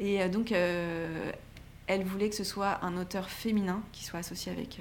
Et 0.00 0.22
euh, 0.22 0.28
donc, 0.28 0.50
euh, 0.50 1.30
elle 1.86 2.02
voulait 2.04 2.30
que 2.30 2.34
ce 2.34 2.44
soit 2.44 2.82
un 2.84 2.96
auteur 2.96 3.30
féminin 3.30 3.82
qui 3.92 4.04
soit 4.04 4.20
associé 4.20 4.50
avec 4.50 4.80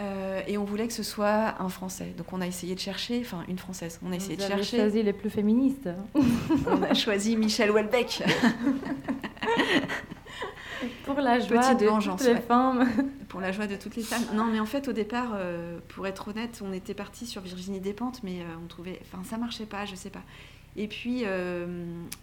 euh, 0.00 0.40
et 0.46 0.58
on 0.58 0.64
voulait 0.64 0.86
que 0.86 0.92
ce 0.92 1.02
soit 1.02 1.60
un 1.60 1.68
Français. 1.68 2.14
Donc 2.16 2.32
on 2.32 2.40
a 2.40 2.46
essayé 2.46 2.74
de 2.74 2.80
chercher, 2.80 3.20
enfin 3.20 3.44
une 3.48 3.58
Française. 3.58 4.00
On 4.04 4.12
a 4.12 4.16
essayé 4.16 4.36
Vous 4.36 4.42
de 4.42 4.48
chercher. 4.48 4.78
choisi 4.78 5.02
les 5.02 5.12
plus 5.12 5.30
féministes. 5.30 5.88
on 6.66 6.82
a 6.82 6.94
choisi 6.94 7.36
Michel 7.36 7.70
Houellebecq. 7.70 8.22
pour 11.04 11.16
la 11.16 11.40
joie 11.40 11.74
de 11.74 12.10
toutes 12.10 12.26
les 12.26 12.36
femmes. 12.36 12.88
Pour 13.28 13.40
la 13.40 13.50
joie 13.50 13.66
de 13.66 13.76
toutes 13.76 13.96
les 13.96 14.02
femmes. 14.02 14.24
Non, 14.34 14.44
mais 14.44 14.60
en 14.60 14.66
fait, 14.66 14.88
au 14.88 14.92
départ, 14.92 15.38
pour 15.88 16.06
être 16.06 16.28
honnête, 16.28 16.60
on 16.62 16.70
était 16.70 16.92
parti 16.92 17.26
sur 17.26 17.40
Virginie 17.40 17.80
Despentes, 17.80 18.22
mais 18.22 18.40
on 18.62 18.66
trouvait, 18.66 19.00
enfin, 19.00 19.24
ça 19.24 19.38
marchait 19.38 19.64
pas, 19.64 19.86
je 19.86 19.94
sais 19.94 20.10
pas. 20.10 20.20
Et 20.76 20.88
puis, 20.88 21.22
euh, 21.24 21.66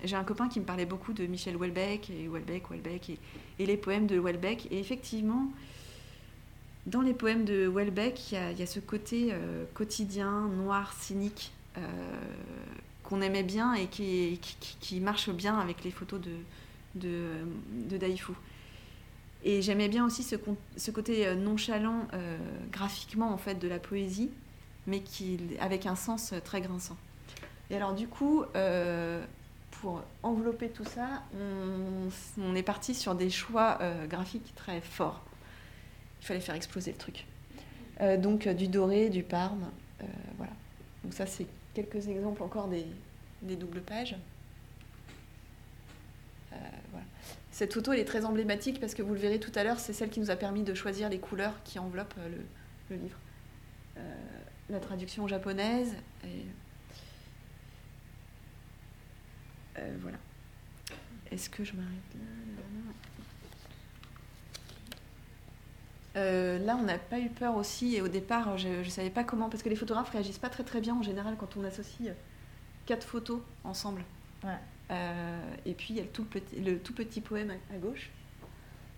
j'ai 0.03 0.15
un 0.15 0.23
copain 0.23 0.47
qui 0.47 0.59
me 0.59 0.65
parlait 0.65 0.85
beaucoup 0.85 1.13
de 1.13 1.25
Michel 1.25 1.55
Houellebecq, 1.55 2.09
et 2.09 2.27
Houellebecq, 2.27 2.69
Houellebecq, 2.69 3.17
et, 3.59 3.65
les 3.65 3.77
poèmes 3.77 4.07
de 4.07 4.17
Houellebecq. 4.17 4.67
Et 4.71 4.79
effectivement, 4.79 5.47
dans 6.89 7.01
les 7.01 7.13
poèmes 7.13 7.45
de 7.45 7.67
Houellebecq, 7.67 8.31
il 8.31 8.59
y, 8.59 8.63
a 8.63 8.65
ce 8.65 8.79
côté 8.79 9.29
euh, 9.31 9.65
quotidien, 9.73 10.47
noir, 10.47 10.93
cynique, 10.99 11.51
euh, 11.77 11.81
qu'on 13.03 13.21
aimait 13.21 13.43
bien 13.43 13.73
et 13.73 13.87
qui, 13.87 14.99
marche 14.99 15.29
bien 15.29 15.57
avec 15.57 15.83
les 15.83 15.91
photos 15.91 16.19
de, 16.19 17.21
de, 17.89 17.97
Daifou. 17.97 18.35
Et 19.43 19.61
j'aimais 19.61 19.87
bien 19.87 20.05
aussi 20.05 20.23
ce, 20.23 20.91
côté 20.91 21.33
nonchalant 21.35 22.07
graphiquement 22.71 23.31
en 23.31 23.37
fait 23.37 23.55
de 23.55 23.67
la 23.67 23.79
poésie, 23.79 24.29
mais 24.85 24.99
qui, 24.99 25.39
avec 25.59 25.85
un 25.85 25.95
sens 25.95 26.33
très 26.43 26.61
grinçant. 26.61 26.97
Et 27.69 27.75
alors 27.75 27.93
du 27.93 28.07
coup, 28.07 28.43
euh, 28.55 29.23
pour 29.81 30.01
envelopper 30.23 30.69
tout 30.69 30.85
ça, 30.85 31.23
on, 32.37 32.55
est 32.55 32.63
parti 32.63 32.95
sur 32.95 33.15
des 33.15 33.29
choix 33.29 33.77
euh, 33.81 34.07
graphiques 34.07 34.53
très 34.55 34.81
forts. 34.81 35.21
Il 36.21 36.25
fallait 36.25 36.39
faire 36.39 36.55
exploser 36.55 36.91
le 36.91 36.97
truc. 36.97 37.25
Euh, 38.01 38.17
donc 38.17 38.47
du 38.47 38.67
doré, 38.67 39.09
du 39.09 39.23
parme, 39.23 39.69
voilà. 40.37 40.53
Donc 41.03 41.13
ça, 41.13 41.25
c'est 41.25 41.47
quelques 41.73 42.07
exemples 42.07 42.43
encore 42.43 42.67
des, 42.67 42.85
doubles 43.41 43.81
pages. 43.81 44.15
voilà. 46.51 47.05
Cette 47.51 47.73
photo, 47.73 47.91
elle 47.93 47.99
est 47.99 48.05
très 48.05 48.25
emblématique 48.25 48.79
parce 48.79 48.93
que 48.93 49.01
vous 49.01 49.13
le 49.13 49.19
verrez 49.19 49.39
tout 49.39 49.51
à 49.55 49.63
l'heure, 49.63 49.79
c'est 49.79 49.93
celle 49.93 50.09
qui 50.09 50.19
nous 50.19 50.31
a 50.31 50.35
permis 50.35 50.63
de 50.63 50.73
choisir 50.73 51.09
les 51.09 51.19
couleurs 51.19 51.61
qui 51.63 51.79
enveloppent 51.79 52.15
le, 52.89 52.95
livre. 52.95 53.17
la 54.69 54.79
traduction 54.79 55.27
japonaise. 55.27 55.95
Euh, 59.79 59.95
voilà. 60.01 60.17
Est-ce 61.31 61.49
que 61.49 61.63
je 61.63 61.73
m'arrête 61.73 62.13
là? 62.15 62.48
Euh, 66.19 66.59
là, 66.59 66.77
on 66.79 66.83
n'a 66.83 66.97
pas 66.97 67.19
eu 67.19 67.29
peur 67.29 67.55
aussi, 67.55 67.95
et 67.95 68.01
au 68.01 68.07
départ, 68.07 68.57
je 68.57 68.67
ne 68.67 68.83
savais 68.83 69.09
pas 69.09 69.23
comment, 69.23 69.49
parce 69.49 69.63
que 69.63 69.69
les 69.69 69.75
photographes 69.75 70.09
réagissent 70.09 70.39
pas 70.39 70.49
très 70.49 70.63
très 70.63 70.81
bien 70.81 70.95
en 70.95 71.03
général 71.03 71.35
quand 71.39 71.57
on 71.57 71.63
associe 71.63 72.11
quatre 72.85 73.05
photos 73.05 73.39
ensemble. 73.63 74.03
Euh, 74.91 75.41
et 75.65 75.73
puis 75.73 75.87
il 75.91 75.95
y 75.97 75.99
a 75.99 76.03
le 76.03 76.09
tout 76.09 76.25
petit, 76.25 76.59
le 76.59 76.79
tout 76.79 76.93
petit 76.93 77.21
poème 77.21 77.51
à, 77.73 77.77
gauche. 77.77 78.09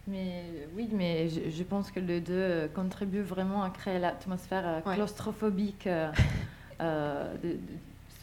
Mais 0.07 0.45
oui, 0.75 0.89
mais 0.91 1.29
je, 1.29 1.63
pense 1.63 1.91
que 1.91 1.99
les 1.99 2.21
deux 2.21 2.69
contribuent 2.73 3.21
vraiment 3.21 3.63
à 3.63 3.69
créer 3.69 3.99
l'atmosphère 3.99 4.81
claustrophobique 4.83 5.87
de, 5.87 7.57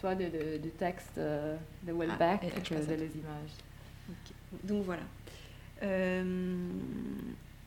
soit 0.01 0.15
de, 0.15 0.59
de, 0.59 0.69
texte 0.79 1.19
euh, 1.19 1.57
de 1.83 1.93
Welbeck 1.93 2.41
ah, 2.45 2.61
que 2.61 2.75
de 2.75 2.95
les 2.95 3.11
images. 3.17 3.55
Donc 4.65 4.85
voilà. 4.85 5.03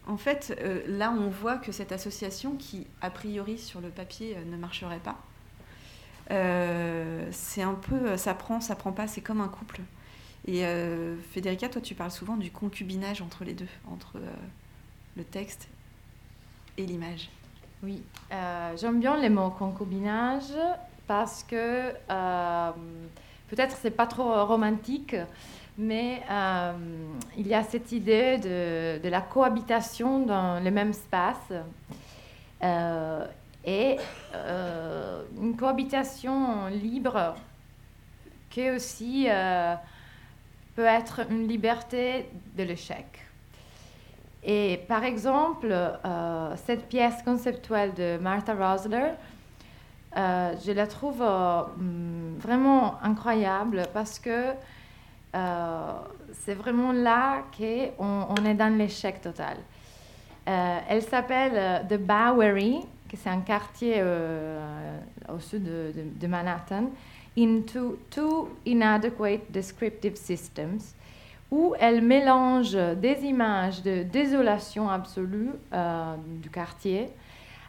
Euh, 0.07 0.11
en 0.11 0.17
fait, 0.17 0.57
euh, 0.61 0.81
là, 0.87 1.11
on 1.11 1.29
voit 1.29 1.57
que 1.57 1.71
cette 1.71 1.91
association, 1.91 2.55
qui 2.55 2.87
a 3.01 3.09
priori 3.09 3.57
sur 3.57 3.81
le 3.81 3.89
papier 3.89 4.37
ne 4.45 4.57
marcherait 4.57 4.99
pas, 4.99 5.17
c'est 7.31 7.61
un 7.61 7.73
peu, 7.73 8.15
ça 8.15 8.33
prend, 8.33 8.61
ça 8.61 8.75
prend 8.75 8.93
pas, 8.93 9.07
c'est 9.07 9.19
comme 9.19 9.41
un 9.41 9.49
couple. 9.49 9.81
Et 10.47 10.63
Federica, 11.31 11.67
toi, 11.67 11.81
tu 11.81 11.93
parles 11.93 12.11
souvent 12.11 12.37
du 12.37 12.49
concubinage 12.51 13.21
entre 13.21 13.43
les 13.43 13.53
deux, 13.53 13.67
entre 13.91 14.17
le 15.17 15.23
texte 15.25 15.67
et 16.77 16.85
l'image. 16.85 17.29
Oui, 17.83 18.01
j'aime 18.77 19.01
bien 19.01 19.17
les 19.17 19.27
mots 19.29 19.49
concubinage 19.49 20.53
parce 21.11 21.43
que 21.43 21.91
euh, 22.09 22.71
peut-être 23.49 23.75
c'est 23.81 23.91
pas 23.91 24.07
trop 24.07 24.45
romantique, 24.45 25.13
mais 25.81 26.21
euh, 26.29 26.71
il 27.37 27.47
y 27.47 27.53
a 27.53 27.63
cette 27.63 27.91
idée 27.91 28.37
de, 28.37 29.09
la 29.09 29.21
cohabitation 29.21 30.25
dans 30.25 30.63
le 30.63 30.71
même 30.71 30.91
espace 30.91 31.51
euh, 32.63 33.25
et 33.65 33.97
une 35.41 35.55
cohabitation 35.57 36.67
libre 36.67 37.35
qui 38.49 38.69
aussi 38.69 39.27
peut 40.75 40.85
être 40.85 41.21
une 41.29 41.47
liberté 41.47 42.29
de 42.57 42.63
l'échec. 42.63 43.05
Et 44.43 44.79
par 44.87 45.03
exemple, 45.03 45.71
euh, 45.71 46.55
cette 46.65 46.87
pièce 46.87 47.21
conceptuelle 47.23 47.93
de 47.93 48.17
Martha 48.17 48.53
Rosler, 48.53 49.11
euh, 50.17 50.53
je 50.65 50.71
la 50.71 50.87
trouve 50.87 51.21
euh, 51.21 51.61
vraiment 52.39 53.01
incroyable 53.03 53.83
parce 53.93 54.19
que 54.19 54.51
c'est 55.33 56.53
vraiment 56.55 56.91
là 56.91 57.43
qu'on 57.57 58.27
on 58.29 58.45
est 58.45 58.53
dans 58.53 58.75
l'échec 58.77 59.21
total. 59.21 59.57
elle 60.45 61.01
s'appelle 61.01 61.85
The 61.87 61.97
Bowery, 61.97 62.79
que 63.09 63.17
c'est 63.17 63.29
un 63.29 63.41
quartier 63.41 64.03
au 65.29 65.39
sud 65.39 65.63
de, 65.63 65.93
de 66.19 66.27
Manhattan, 66.27 66.89
into 67.37 67.97
two 68.09 68.49
inadequate 68.65 69.51
descriptive 69.51 70.15
systems 70.15 70.79
où 71.51 71.75
elle 71.79 72.01
mélange 72.01 72.73
des 72.73 73.25
images 73.25 73.81
de 73.83 74.03
désolation 74.03 74.89
absolue 74.89 75.51
euh, 75.73 76.15
du 76.41 76.49
quartier 76.49 77.09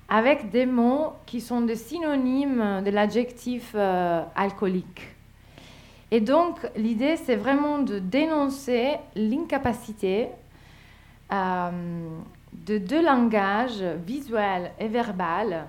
avec 0.08 0.50
des 0.50 0.66
mots 0.66 1.14
qui 1.26 1.40
sont 1.40 1.62
des 1.62 1.74
synonymes 1.74 2.82
de 2.84 2.90
l'adjectif 2.90 3.72
euh, 3.74 4.22
alcoolique. 4.36 5.11
Et 6.12 6.20
donc, 6.20 6.58
l'idée, 6.76 7.16
c'est 7.16 7.34
vraiment 7.34 7.78
de 7.78 7.98
dénoncer 7.98 8.92
l'incapacité 9.16 10.28
euh, 11.32 11.70
de 12.52 12.78
deux 12.78 13.02
langages, 13.02 13.82
visuel 14.06 14.72
et 14.78 14.88
verbal, 14.88 15.66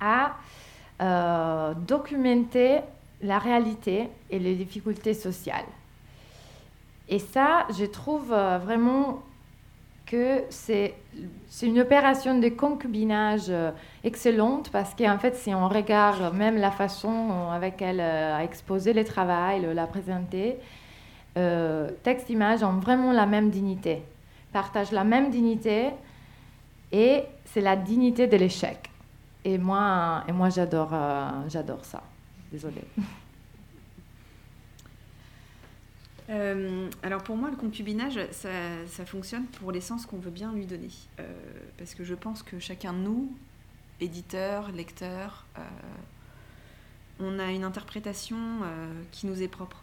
à 0.00 0.36
documenter 1.88 2.78
la 3.22 3.40
réalité 3.40 4.08
et 4.30 4.38
les 4.38 4.54
difficultés 4.54 5.14
sociales. 5.14 5.66
Et 7.08 7.18
ça, 7.18 7.66
je 7.76 7.84
trouve 7.84 8.32
euh, 8.32 8.58
vraiment 8.58 9.22
que 10.06 10.42
c'est 10.50 10.94
une 11.62 11.80
opération 11.80 12.38
de 12.38 12.48
concubinage 12.48 13.46
euh, 13.48 13.70
excellente 14.04 14.70
parce 14.70 14.94
qu'en 14.94 15.18
fait, 15.18 15.34
si 15.36 15.54
on 15.54 15.68
regarde 15.68 16.34
même 16.34 16.56
la 16.56 16.70
façon 16.70 17.50
avec 17.50 17.80
elle 17.82 18.00
a 18.00 18.42
exposé 18.42 18.92
le 18.92 19.04
travail, 19.04 19.66
l'a 19.74 19.86
présenté, 19.86 20.56
euh, 21.36 21.90
texte-image 22.02 22.62
ont 22.62 22.78
vraiment 22.78 23.12
la 23.12 23.26
même 23.26 23.50
dignité, 23.50 24.02
partagent 24.52 24.92
la 24.92 25.04
même 25.04 25.30
dignité 25.30 25.90
et 26.90 27.22
c'est 27.44 27.60
la 27.62 27.76
dignité 27.76 28.26
de 28.26 28.36
l'échec. 28.36 28.90
Et 29.44 29.58
moi, 29.58 30.24
et 30.28 30.32
moi 30.32 30.50
j'adore, 30.50 30.94
j'adore 31.48 31.84
ça. 31.84 32.02
Désolée. 32.50 32.84
Euh, 36.30 36.88
alors 37.02 37.22
pour 37.22 37.36
moi, 37.36 37.50
le 37.50 37.56
concubinage, 37.56 38.18
ça, 38.30 39.04
fonctionne 39.06 39.46
pour 39.46 39.72
l'essence 39.72 40.06
qu'on 40.06 40.18
veut 40.18 40.30
bien 40.30 40.52
lui 40.52 40.66
donner. 40.66 40.90
Euh, 41.18 41.24
parce 41.78 41.94
que 41.94 42.04
je 42.04 42.14
pense 42.14 42.42
que 42.42 42.58
chacun 42.58 42.92
de 42.92 42.98
nous, 42.98 43.34
éditeur, 44.00 44.70
lecteur, 44.72 45.46
euh, 45.58 45.62
on 47.20 47.38
a 47.38 47.50
une 47.52 47.64
interprétation 47.64 48.38
qui 49.12 49.26
nous 49.26 49.42
est 49.42 49.48
propre. 49.48 49.82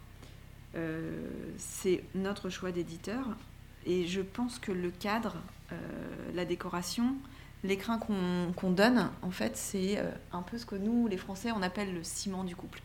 c'est 1.56 2.02
notre 2.14 2.50
choix 2.50 2.72
d'éditeur. 2.72 3.24
Et 3.86 4.06
je 4.06 4.20
pense 4.20 4.58
que 4.58 4.72
le 4.72 4.90
cadre, 4.90 5.36
la 6.34 6.44
décoration, 6.44 7.14
l'écrin 7.64 7.98
qu'on 7.98 8.70
donne, 8.70 9.10
en 9.22 9.30
fait, 9.30 9.56
c'est 9.56 10.02
un 10.32 10.42
peu 10.42 10.58
ce 10.58 10.66
que 10.66 10.74
nous, 10.74 11.06
les 11.06 11.16
Français, 11.16 11.50
on 11.52 11.62
appelle 11.62 11.94
le 11.94 12.02
ciment 12.02 12.44
du 12.44 12.56
couple. 12.56 12.82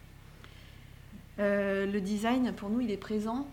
Euh, 1.40 1.86
le 1.86 2.02
design, 2.02 2.54
pour 2.54 2.70
nous, 2.70 2.82
il 2.82 2.92
est 2.92 2.98
présent, 2.98 3.48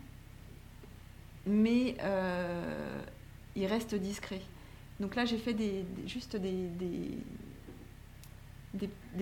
mais 1.46 1.96
euh, 2.00 3.00
il 3.56 3.66
reste 3.66 3.94
discret. 3.94 4.40
Donc 5.00 5.16
là, 5.16 5.24
j'ai 5.24 5.38
fait 5.38 5.54
des, 5.54 5.84
juste 6.06 6.36
des, 6.36 7.18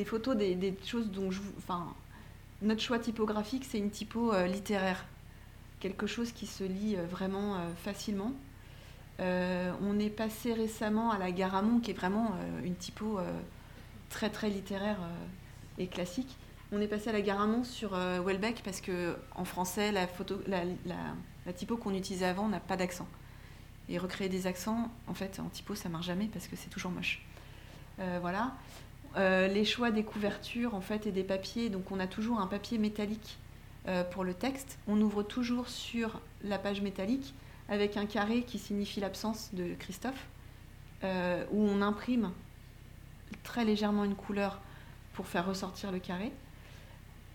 photos, 0.04 0.36
des, 0.36 0.74
choses 0.84 1.11
dont 1.11 1.30
je... 1.30 1.40
Enfin, 1.58 1.94
notre 2.62 2.82
choix 2.82 2.98
typographique, 2.98 3.64
c'est 3.64 3.78
une 3.78 3.90
typo 3.90 4.34
euh, 4.34 4.46
littéraire. 4.46 5.06
Quelque 5.78 6.06
chose 6.06 6.32
qui 6.32 6.46
se 6.46 6.64
lit 6.64 6.96
vraiment 7.11 7.56
facilement. 7.82 8.32
on 9.18 9.98
est 9.98 10.11
passé 10.11 10.52
récemment 10.52 11.11
à 11.11 11.16
la 11.16 11.32
Garamond, 11.32 11.80
qui 11.80 11.92
est 11.92 11.94
vraiment 11.94 12.34
une 12.62 12.74
typo 12.74 13.18
très 14.11 14.28
très 14.28 14.50
littéraire 14.50 14.98
et 15.78 15.86
classique 15.86 16.36
on 16.73 16.81
est 16.81 16.87
passé 16.87 17.11
à 17.11 17.12
la 17.12 17.21
Garamond 17.21 17.64
sur 17.64 17.95
euh, 17.95 18.21
Welbeck 18.21 18.62
parce 18.62 18.81
que 18.81 19.16
en 19.35 19.45
français, 19.45 19.93
la, 19.93 20.07
typo 21.53 21.77
qu'on 21.77 21.95
utilisait 21.95 22.27
avant 22.27 22.49
n'a 22.49 22.61
pas 22.61 22.77
d'accent. 22.77 23.09
Et 23.89 23.99
recréer 23.99 24.29
des 24.29 24.47
accents, 24.47 24.89
en 25.09 25.14
fait, 25.14 25.41
en 25.41 25.49
typo, 25.49 25.75
ça 25.75 25.89
marche 25.89 26.07
jamais 26.07 26.29
parce 26.33 26.47
que 26.47 26.55
c'est 26.55 26.71
toujours 26.71 26.93
moche. 26.93 27.23
Euh, 27.99 28.18
voilà. 28.21 28.53
Euh, 29.16 29.49
les 29.49 29.64
choix 29.64 29.91
des 29.91 30.05
couvertures, 30.05 30.75
en 30.77 30.81
fait, 30.81 31.07
et 31.07 31.11
des 31.11 31.25
papiers. 31.25 31.71
Donc, 31.71 31.91
on 31.91 31.99
a 31.99 32.07
toujours 32.07 32.39
un 32.39 32.47
papier 32.47 32.79
métallique 32.79 33.39
pour 34.12 34.25
le 34.25 34.35
texte. 34.35 34.79
On 34.87 35.01
ouvre 35.01 35.23
toujours 35.23 35.68
sur 35.68 36.21
la 36.45 36.59
page 36.59 36.83
métallique 36.83 37.35
avec 37.68 37.97
un 37.97 38.07
carré 38.07 38.43
qui 38.43 38.59
signifie 38.59 39.01
l'absence 39.01 39.49
de 39.55 39.75
Christophe, 39.75 40.27
où 41.03 41.59
on 41.59 41.81
imprime 41.81 42.31
très 43.43 43.64
légèrement 43.64 44.05
une 44.05 44.14
couleur 44.14 44.61
pour 45.14 45.27
faire 45.27 45.47
ressortir 45.47 45.91
le 45.91 45.99
carré. 45.99 46.31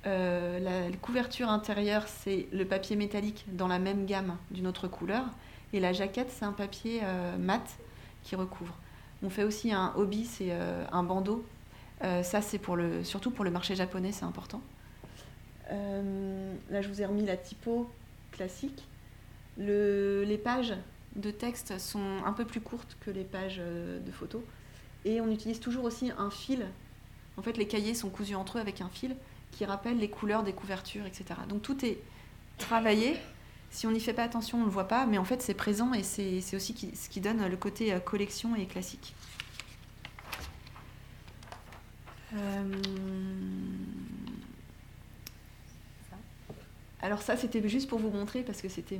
Euh, 0.07 0.59
la, 0.59 0.95
couverture 0.97 1.49
intérieure, 1.49 2.07
c'est 2.07 2.47
le 2.51 2.65
papier 2.65 2.95
métallique 2.95 3.45
dans 3.53 3.67
la 3.67 3.79
même 3.79 4.05
gamme 4.05 4.37
d'une 4.51 4.67
autre 4.67 4.87
couleur. 4.87 5.25
Et 5.73 5.79
la 5.79 5.93
jaquette, 5.93 6.29
c'est 6.31 6.45
un 6.45 6.51
papier 6.51 7.01
euh, 7.03 7.37
mat 7.37 7.63
qui 8.23 8.35
recouvre. 8.35 8.75
On 9.23 9.29
fait 9.29 9.43
aussi 9.43 9.71
un 9.73 9.93
hobby, 9.95 10.25
c'est 10.25 10.51
euh, 10.51 10.85
un 10.91 11.03
bandeau. 11.03 11.43
ça, 12.01 12.41
c'est 12.41 12.59
pour 12.59 12.75
le, 12.75 13.03
surtout 13.03 13.31
pour 13.31 13.43
le 13.43 13.51
marché 13.51 13.75
japonais, 13.75 14.11
c'est 14.11 14.25
important. 14.25 14.61
là, 15.71 16.81
je 16.81 16.87
vous 16.87 17.01
ai 17.01 17.05
remis 17.05 17.25
la 17.25 17.37
typo 17.37 17.89
classique. 18.31 18.87
les 19.57 20.39
pages 20.43 20.75
de 21.15 21.31
texte 21.31 21.79
sont 21.79 22.23
un 22.25 22.33
peu 22.33 22.45
plus 22.45 22.61
courtes 22.61 22.97
que 22.99 23.09
les 23.09 23.23
pages 23.23 23.57
de 23.57 24.11
photos. 24.11 24.41
Et 25.03 25.19
on 25.21 25.31
utilise 25.31 25.59
toujours 25.59 25.85
aussi 25.85 26.11
un 26.17 26.29
fil. 26.29 26.67
En 27.37 27.41
fait, 27.41 27.57
les 27.57 27.67
cahiers 27.67 27.95
sont 27.95 28.09
cousus 28.09 28.35
entre 28.35 28.57
eux 28.57 28.61
avec 28.61 28.81
un 28.81 28.89
fil 28.89 29.15
qui 29.51 29.65
rappellent 29.65 29.99
les 29.99 30.09
couleurs 30.09 30.43
des 30.43 30.53
couvertures, 30.53 31.05
etc. 31.05 31.25
Donc 31.47 31.61
tout 31.61 31.85
est 31.85 31.97
travaillé. 32.57 33.17
Si 33.71 33.87
on 33.87 33.91
n'y 33.91 33.99
fait 33.99 34.13
pas 34.13 34.23
attention, 34.23 34.57
on 34.57 34.61
ne 34.61 34.65
le 34.65 34.71
voit 34.71 34.87
pas, 34.87 35.05
mais 35.05 35.17
en 35.17 35.25
fait 35.25 35.41
c'est 35.41 35.53
présent 35.53 35.93
et 35.93 36.03
c'est 36.03 36.55
aussi 36.55 36.75
ce 36.95 37.09
qui 37.09 37.21
donne 37.21 37.45
le 37.45 37.57
côté 37.57 37.93
euh, 37.93 37.99
collection 37.99 38.55
et 38.55 38.65
classique. 38.65 39.13
Euh, 42.33 42.63
alors 47.01 47.21
ça, 47.21 47.37
c'était 47.37 47.67
juste 47.67 47.89
pour 47.89 47.99
vous 47.99 48.09
montrer 48.09 48.41
parce 48.41 48.61
que 48.61 48.69
c'était. 48.69 48.99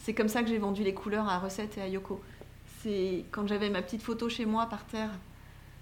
C'est 0.00 0.14
comme 0.14 0.28
ça 0.28 0.42
que 0.42 0.48
j'ai 0.48 0.58
vendu 0.58 0.82
les 0.82 0.94
couleurs 0.94 1.28
à 1.28 1.38
Recette 1.38 1.78
et 1.78 1.82
à 1.82 1.88
Yoko. 1.88 2.20
C'est 2.82 3.24
quand 3.30 3.46
j'avais 3.46 3.70
ma 3.70 3.82
petite 3.82 4.02
photo 4.02 4.28
chez 4.28 4.46
moi 4.46 4.66
par 4.66 4.84
terre 4.86 5.10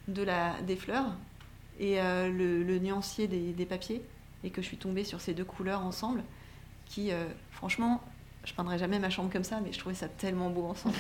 des 0.09 0.77
fleurs, 0.77 1.15
et 1.81 1.99
euh, 1.99 2.31
le, 2.31 2.79
nuancier 2.79 3.27
des, 3.27 3.67
papiers, 3.67 4.03
et 4.45 4.51
que 4.51 4.61
je 4.61 4.67
suis 4.67 4.77
tombée 4.77 5.03
sur 5.03 5.21
ces 5.21 5.33
deux 5.33 5.45
couleurs 5.45 5.81
ensemble, 5.81 6.23
qui, 6.85 7.11
euh, 7.11 7.25
franchement, 7.51 8.03
je 8.45 8.53
peindrais 8.53 8.79
jamais 8.79 8.99
ma 8.99 9.09
chambre 9.09 9.33
comme 9.33 9.45
ça, 9.45 9.61
mais 9.61 9.73
je 9.73 9.79
trouvais 9.79 9.95
ça 9.95 10.07
tellement 10.07 10.51
beau 10.51 10.67
ensemble. 10.67 10.95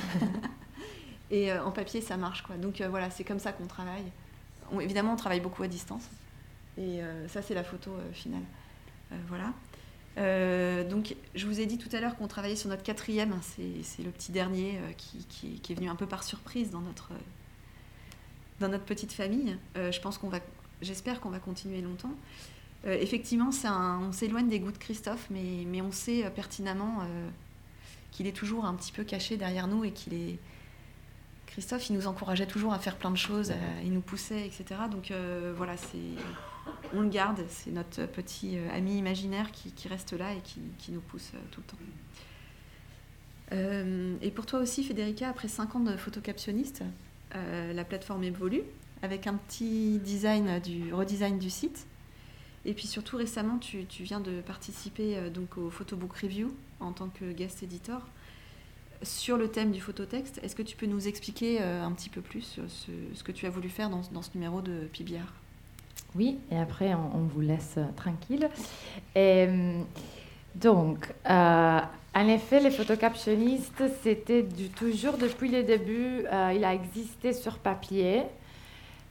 et 1.31 1.53
euh, 1.53 1.63
en 1.63 1.71
papier, 1.71 2.01
ça 2.01 2.17
marche, 2.17 2.43
quoi. 2.43 2.57
Donc 2.57 2.81
voilà, 2.81 3.11
c'est 3.11 3.25
comme 3.25 3.39
ça 3.39 3.53
qu'on 3.53 3.67
travaille. 3.67 4.05
évidemment, 4.81 5.13
on 5.13 5.17
travaille 5.17 5.41
beaucoup 5.41 5.63
à 5.63 5.69
distance, 5.69 6.09
et 6.79 7.01
ça, 7.29 7.43
c'est 7.43 7.55
la 7.55 7.65
photo 7.65 7.91
finale. 8.15 8.43
voilà. 9.29 9.53
donc, 10.85 11.15
je 11.35 11.47
vous 11.47 11.61
ai 11.61 11.67
dit 11.67 11.77
tout 11.77 11.95
à 11.95 12.01
l'heure 12.01 12.17
qu'on 12.17 12.27
travaillait 12.27 12.57
sur 12.57 12.71
notre 12.71 12.83
quatrième, 12.83 13.33
hein, 13.33 13.41
c'est 13.43 14.03
le 14.03 14.11
petit 14.11 14.33
dernier 14.33 14.81
qui, 14.97 15.27
qui, 15.63 15.73
est 15.73 15.77
venu 15.77 15.91
un 15.91 15.97
peu 15.97 16.07
par 16.07 16.25
surprise 16.25 16.71
dans 16.71 16.81
notre, 16.81 17.11
dans 18.61 18.69
notre 18.69 18.85
petite 18.85 19.13
famille. 19.13 19.59
je 19.75 20.01
pense 20.01 20.17
qu'on 20.17 20.31
va 20.31 20.41
j'espère 20.83 21.21
qu'on 21.21 21.31
va 21.31 21.39
continuer 21.39 21.81
longtemps. 21.81 22.15
Euh, 22.87 22.97
effectivement, 22.99 23.51
on 24.01 24.13
s'éloigne 24.13 24.49
des 24.49 24.61
goûts 24.61 24.73
de 24.73 24.79
Christophe, 24.79 25.29
mais, 25.31 25.83
on 25.83 25.93
sait 25.93 26.25
euh, 26.25 26.31
pertinemment 26.31 27.01
euh, 27.03 27.29
qu'il 28.11 28.27
est 28.27 28.33
toujours 28.33 28.65
un 28.65 28.75
petit 28.75 28.93
peu 28.93 29.05
caché 29.05 29.37
derrière 29.37 29.67
nous 29.67 29.85
et 29.85 29.93
qu'il 29.93 30.15
est. 30.15 30.39
Christophe, 31.47 31.91
il 31.91 31.97
nous 31.97 32.07
encourageait 32.07 32.47
toujours 32.47 32.73
à 32.73 32.79
faire 32.79 32.97
plein 32.97 33.11
de 33.11 33.17
choses, 33.17 33.53
il 33.83 33.93
nous 33.93 34.01
poussait, 34.01 34.47
etc. 34.47 34.83
Donc 34.89 35.13
voilà, 35.57 35.75
on 36.95 37.01
le 37.01 37.09
garde, 37.09 37.41
c'est 37.49 37.73
notre 37.73 38.07
petit 38.07 38.57
ami 38.73 38.97
imaginaire 38.97 39.51
qui, 39.51 39.89
reste 39.89 40.13
là 40.13 40.33
et 40.33 40.41
qui, 40.79 40.93
nous 40.93 41.01
pousse 41.01 41.33
tout 41.51 41.61
le 43.51 43.57
temps. 43.57 44.23
et 44.23 44.31
pour 44.31 44.47
toi 44.47 44.61
aussi, 44.61 44.85
Federica, 44.85 45.29
après 45.29 45.49
5 45.49 45.75
ans 45.75 45.81
de 45.81 45.97
photocaptionniste, 45.97 46.85
la 47.35 47.83
plateforme 47.83 48.23
évolue 48.23 48.63
avec 49.03 49.27
un 49.27 49.35
petit 49.35 49.99
design 49.99 50.61
du 50.61 50.93
redesign 50.93 51.39
du 51.39 51.51
site. 51.51 51.87
Et 52.65 52.75
puis 52.75 52.87
surtout 52.87 53.17
récemment, 53.17 53.59
tu, 53.59 53.87
viens 54.01 54.21
de 54.21 54.41
participer 54.43 55.31
donc 55.31 55.57
au 55.57 55.71
Photobook 55.71 56.13
Review 56.13 56.55
en 56.81 56.93
tant 56.93 57.09
que 57.09 57.33
guest 57.33 57.63
editor 57.63 58.03
sur 59.03 59.39
le 59.39 59.49
thème 59.49 59.71
du 59.71 59.81
phototexte. 59.81 60.41
Est-ce 60.43 60.55
que 60.55 60.63
tu 60.63 60.77
peux 60.77 60.85
nous 60.85 61.09
expliquer 61.09 61.63
un 61.63 61.91
petit 61.93 62.11
peu 62.11 62.21
plus 62.21 62.61
ce, 62.69 63.23
que 63.23 63.33
tu 63.33 63.47
as 63.47 63.51
voulu 63.51 63.71
faire 63.71 63.89
dans, 63.89 64.03
dans 64.13 64.21
ce 64.21 64.31
numéro 64.35 64.61
de 64.61 64.89
PBR 64.93 65.33
Oui, 66.15 66.37
et 66.51 66.59
après 66.59 66.93
on, 66.93 67.21
vous 67.21 67.41
laisse 67.41 67.79
tranquille. 67.97 68.51
Donc, 70.55 71.07
euh, 71.29 71.81
en 72.15 72.29
effet, 72.29 72.61
les 72.61 72.71
photocaptionnistes, 72.71 73.83
c'était 74.03 74.47
toujours 74.77 75.17
depuis 75.17 75.51
le 75.51 75.63
début, 75.63 76.25
euh, 76.31 76.53
il 76.55 76.65
a 76.65 76.75
existé 76.75 77.33
sur 77.33 77.59
papier. 77.59 78.23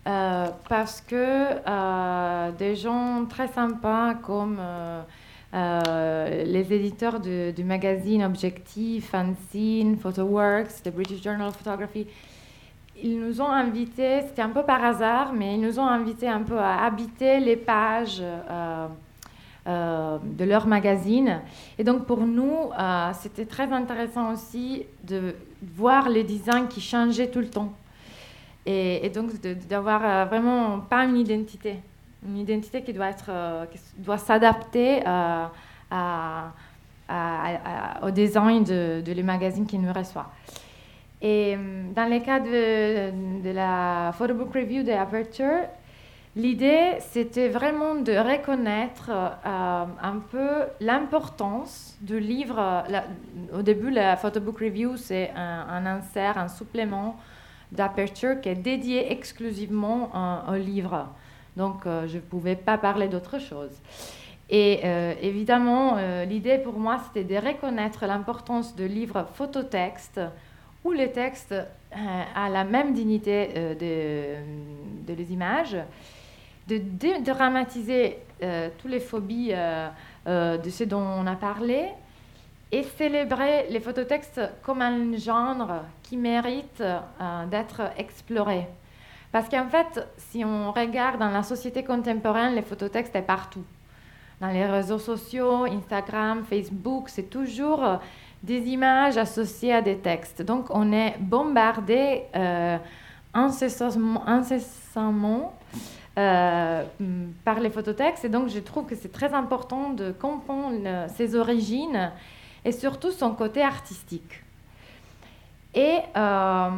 Euh, 0.08 0.48
parce 0.68 1.02
que 1.02 2.52
des 2.58 2.76
gens 2.76 3.26
très 3.26 3.48
sympas 3.48 4.16
comme 4.16 4.60
les 5.54 6.74
éditeurs 6.74 7.20
du 7.20 7.64
magazine 7.64 8.24
Objectif, 8.24 9.10
Fanzine, 9.10 9.98
Photoworks, 9.98 10.84
the 10.84 10.90
British 10.90 11.22
Journal 11.22 11.50
of 11.50 11.58
Photography, 11.58 12.08
ils 13.02 13.20
nous 13.20 13.42
ont 13.42 13.50
invités, 13.50 14.22
c'était 14.28 14.42
un 14.42 14.50
peu 14.50 14.64
par 14.64 14.84
hasard, 14.84 15.34
mais 15.34 15.56
ils 15.56 15.62
nous 15.62 15.80
ont 15.80 15.88
invités 15.88 16.28
un 16.28 16.42
peu 16.42 16.58
à 16.58 16.84
habiter 16.84 17.40
les 17.40 17.56
pages 17.56 18.22
euh, 19.70 20.18
de 20.24 20.46
leur 20.46 20.66
magazine. 20.66 21.42
Et 21.78 21.84
donc 21.84 22.06
pour 22.06 22.26
nous, 22.26 22.72
euh, 22.80 23.12
c'était 23.14 23.46
très 23.46 23.72
intéressant 23.72 24.34
aussi 24.34 24.86
de 25.04 25.36
voir 25.76 26.10
les 26.10 26.24
designs 26.24 26.68
qui 26.68 26.82
changeaient 26.82 27.30
tout 27.30 27.42
le 27.42 27.50
temps. 27.50 27.74
Et, 28.72 29.10
donc 29.10 29.32
d'avoir 29.68 30.06
euh, 30.06 30.26
vraiment 30.26 30.80
pas 30.80 31.04
une 31.06 31.18
identité, 31.18 31.78
une 32.24 32.38
identité 32.38 32.84
qui 32.84 32.94
doit, 32.94 33.10
être, 33.10 33.32
qui 33.72 33.80
doit 33.98 34.20
s'adapter 34.20 35.04
à, 35.06 36.52
au 38.04 38.12
design 38.12 38.64
de, 38.64 39.02
de 39.02 39.12
les 39.12 39.24
magazines 39.24 39.66
qui 39.66 39.80
nous 39.80 39.92
reçoivent. 39.92 40.28
Et 41.20 41.58
dans 41.96 42.08
le 42.08 42.20
cas 42.20 42.40
de, 42.40 43.52
la 43.52 44.14
Photobook 44.16 44.54
Review 44.54 44.84
de 44.84 44.92
Aperture, 44.92 45.68
L'idée, 46.36 46.98
c'était 47.00 47.50
vraiment 47.50 47.96
de 47.96 48.14
reconnaître 48.14 49.10
euh, 49.10 49.86
un 50.02 50.20
peu 50.32 50.68
l'importance 50.80 51.98
du 52.02 52.20
livre. 52.20 52.84
au 53.52 53.64
début, 53.64 53.90
la 53.90 54.16
Photobook 54.16 54.60
Review, 54.60 54.96
c'est 54.96 55.32
un, 55.36 55.86
insert, 55.88 56.38
un 56.38 56.48
supplément 56.48 57.18
d'aperture 57.72 58.42
qui 58.42 58.50
est 58.50 58.56
dédié 58.56 59.12
exclusivement 59.12 60.10
au 60.50 60.56
livre. 60.56 61.08
Donc, 61.58 61.86
euh, 61.86 62.08
je 62.08 62.16
ne 62.16 62.22
pouvais 62.22 62.56
pas 62.56 62.78
parler 62.78 63.08
d'autre 63.08 63.40
chose. 63.40 63.72
Et 64.50 64.80
euh, 64.84 65.14
évidemment, 65.22 65.98
l'idée 66.28 66.58
pour 66.58 66.80
moi, 66.80 67.00
c'était 67.06 67.24
de 67.24 67.46
reconnaître 67.46 68.06
l'importance 68.08 68.76
de 68.76 68.86
livres 68.86 69.28
phototextes 69.36 70.22
où 70.84 70.92
les 70.92 71.12
textes 71.12 71.54
a 71.92 72.50
la 72.50 72.64
même 72.64 72.94
dignité 72.94 73.50
de, 73.80 75.14
les 75.14 75.34
images 75.34 75.78
de 76.70 76.78
dédramatiser 76.78 78.18
euh, 78.44 78.70
toutes 78.78 78.92
les 78.92 79.00
phobies 79.00 79.50
euh, 79.52 79.90
euh, 80.28 80.58
de 80.58 80.70
ce 80.70 80.84
dont 80.84 81.02
on 81.02 81.26
a 81.26 81.36
parlé 81.36 81.88
et 82.72 82.84
célébrer 82.84 83.68
les 83.70 83.80
phototextes 83.80 84.42
comme 84.62 84.82
un 84.82 85.18
genre 85.18 85.84
qui 86.04 86.18
mérite 86.18 86.84
d'être 87.50 87.82
exploré. 87.98 88.68
Parce 89.32 89.50
qu'en 89.50 89.68
fait, 89.68 90.08
si 90.18 90.44
on 90.46 90.72
regarde 90.72 91.20
dans 91.20 91.30
la 91.30 91.44
société 91.44 91.84
contemporaine, 91.84 92.56
les 92.56 92.62
phototextes 92.62 93.16
sont 93.16 93.22
partout. 93.22 93.64
Dans 94.42 94.48
les 94.48 94.66
réseaux 94.66 95.00
sociaux, 95.00 95.66
Instagram, 95.66 96.44
Facebook, 96.50 97.10
c'est 97.10 97.30
toujours 97.30 98.00
des 98.42 98.60
images 98.70 99.18
associées 99.18 99.74
à 99.74 99.82
des 99.82 99.98
textes. 99.98 100.42
Donc 100.42 100.68
on 100.70 100.92
est 100.92 101.16
bombardé 101.20 102.24
incessamment, 103.34 104.28
incessamment 104.28 105.54
euh, 106.18 106.84
par 107.46 107.60
les 107.60 107.70
phototextes. 107.70 108.26
Et 108.26 108.30
donc, 108.30 108.50
je 108.50 108.60
trouve 108.60 108.86
que 108.86 108.96
c'est 108.96 109.12
très 109.12 109.34
important 109.34 109.92
de 109.92 110.12
comprendre 110.12 111.08
ses 111.16 111.36
origines 111.36 112.12
et 112.66 112.72
surtout 112.72 113.12
son 113.12 113.32
côté 113.34 113.62
artistique. 113.62 114.44
Et, 115.74 115.98
euh, 116.18 116.70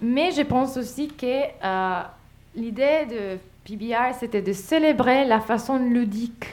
mais 0.00 0.32
je 0.32 0.42
pense 0.42 0.76
aussi 0.76 1.08
que 1.08 1.26
euh, 1.26 2.02
l'idée 2.54 3.06
de 3.08 3.38
PBR, 3.64 4.14
c'était 4.18 4.42
de 4.42 4.52
célébrer 4.52 5.24
la 5.24 5.40
façon 5.40 5.78
ludique 5.78 6.46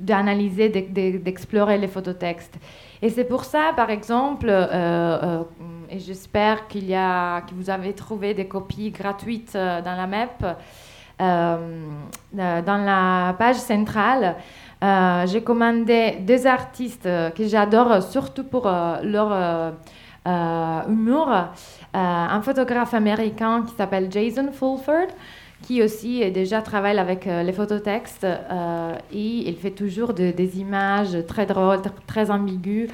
d'analyser, 0.00 0.68
d'explorer 0.68 1.78
les 1.78 1.88
phototextes. 1.88 2.58
Et 3.00 3.08
c'est 3.08 3.24
pour 3.24 3.44
ça, 3.44 3.72
par 3.74 3.88
exemple, 3.88 4.50
et 5.92 5.98
j'espère 5.98 6.68
qu'il 6.68 6.86
y 6.86 6.94
a, 6.94 7.42
que 7.42 7.54
vous 7.54 7.68
avez 7.68 7.92
trouvé 7.92 8.32
des 8.32 8.46
copies 8.46 8.90
gratuites 8.90 9.52
euh, 9.54 9.82
dans 9.82 9.94
la 9.94 10.06
MEP. 10.06 10.42
Euh, 11.20 11.56
euh, 12.38 12.62
dans 12.62 12.78
la 12.78 13.34
page 13.38 13.56
centrale, 13.56 14.36
j'ai 15.26 15.42
commandé 15.42 16.18
deux 16.20 16.46
artistes 16.46 17.08
que 17.36 17.46
j'adore, 17.46 18.02
surtout 18.02 18.44
pour 18.44 18.64
leur 18.66 19.74
humour. 20.88 21.30
un 21.94 22.42
photographe 22.42 22.94
américain 22.94 23.64
qui 23.66 23.74
s'appelle 23.74 24.10
Jason 24.10 24.50
Fulford, 24.52 25.08
qui 25.62 25.82
aussi 25.82 26.28
déjà 26.32 26.62
travaille 26.62 26.98
avec 26.98 27.26
les 27.26 27.52
phototextes 27.52 28.24
et 28.24 29.48
il 29.48 29.56
fait 29.56 29.70
toujours 29.70 30.12
des 30.12 30.58
images 30.58 31.16
très 31.28 31.46
drôles, 31.46 31.82
très 32.06 32.30
ambiguës 32.30 32.88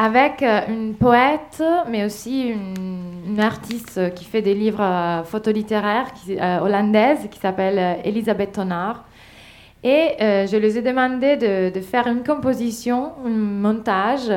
avec 0.00 0.42
euh, 0.42 0.60
une 0.66 0.94
poète, 0.94 1.62
mais 1.90 2.06
aussi 2.06 2.48
une, 2.48 3.38
artiste 3.38 4.12
qui 4.14 4.24
fait 4.24 4.42
des 4.42 4.54
livres 4.54 4.82
euh, 4.82 5.22
photolittéraires 5.22 6.08
euh, 6.28 6.58
hollandaises 6.60 7.28
qui 7.30 7.38
s'appelle 7.38 7.98
Elisabeth 8.04 8.52
Tonard. 8.52 9.04
Et 9.82 10.14
je 10.20 10.56
les 10.56 10.76
ai 10.76 10.82
demandé 10.82 11.36
de, 11.36 11.80
faire 11.80 12.06
une 12.06 12.22
composition, 12.22 13.12
un 13.24 13.30
montage, 13.30 14.30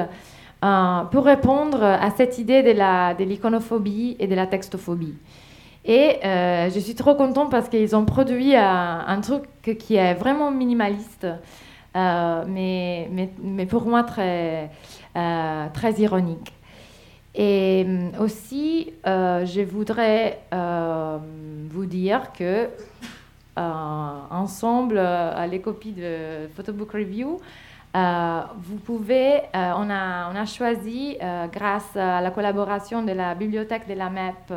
pour 1.11 1.25
répondre 1.25 1.83
à 1.83 2.09
cette 2.11 2.37
idée 2.37 2.63
de 2.63 3.23
l'iconophobie 3.23 4.15
et 4.19 4.27
de 4.27 4.35
la 4.35 4.47
textophobie. 4.47 5.15
Et 5.83 6.19
je 6.23 6.79
suis 6.79 6.95
trop 6.95 7.15
contente 7.15 7.51
parce 7.51 7.67
qu'ils 7.67 7.93
ont 7.93 8.05
produit 8.05 8.55
un 8.55 9.19
truc 9.21 9.77
qui 9.77 9.95
est 9.95 10.13
vraiment 10.13 10.49
minimaliste, 10.49 11.27
mais, 11.93 13.09
mais, 13.11 13.29
mais, 13.43 13.65
pour 13.65 13.85
moi 13.85 14.03
très 14.03 14.69
euh, 15.15 15.67
très 15.71 15.93
ironique. 16.01 16.51
Et 17.35 17.85
euh, 17.87 18.09
aussi, 18.19 18.93
euh, 19.05 19.45
je 19.45 19.61
voudrais 19.61 20.39
vous 21.69 21.85
dire 21.85 22.31
que 22.37 22.67
ensemble, 23.55 24.97
à 24.97 25.45
les 25.47 25.61
copies 25.61 25.93
de 25.93 26.47
Photobook 26.55 26.91
Review, 26.91 27.39
vous 27.93 28.77
pouvez, 28.83 29.41
on, 29.53 29.89
a, 29.89 30.31
on 30.31 30.35
a 30.35 30.45
choisi, 30.45 31.17
grâce 31.51 31.95
à 31.95 32.21
la 32.21 32.31
collaboration 32.31 33.03
de 33.03 33.11
la 33.11 33.35
bibliothèque 33.35 33.87
de 33.87 33.93
la 33.93 34.09
MEP, 34.09 34.53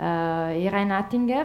Irène 0.00 0.92
Attinger, 0.92 1.44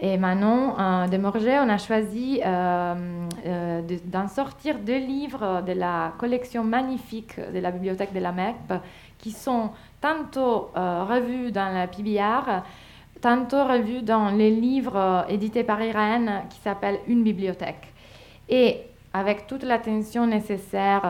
et 0.00 0.16
Manon 0.16 0.78
euh, 0.78 1.06
de 1.08 1.16
Morget, 1.18 1.58
on 1.60 1.68
a 1.68 1.76
choisi 1.76 2.40
euh, 2.44 3.26
euh, 3.46 3.82
d'en 4.04 4.28
sortir 4.28 4.78
deux 4.78 4.98
livres 4.98 5.62
de 5.66 5.72
la 5.72 6.14
collection 6.18 6.64
magnifique 6.64 7.38
de 7.52 7.58
la 7.58 7.70
bibliothèque 7.70 8.14
de 8.14 8.20
la 8.20 8.32
MEP 8.32 8.80
qui 9.18 9.30
sont 9.32 9.70
tantôt 10.00 10.70
revus 10.74 11.52
dans 11.52 11.74
la 11.74 11.86
PBR, 11.86 12.62
tantôt 13.20 13.64
revus 13.64 14.02
dans 14.02 14.30
les 14.30 14.50
livres 14.50 15.26
édités 15.28 15.64
par 15.64 15.82
Irène 15.82 16.42
qui 16.50 16.58
s'appellent 16.60 17.00
Une 17.06 17.22
bibliothèque. 17.22 17.92
Et 18.48 18.78
avec 19.12 19.46
toute 19.46 19.64
l'attention 19.64 20.26
nécessaire 20.26 21.02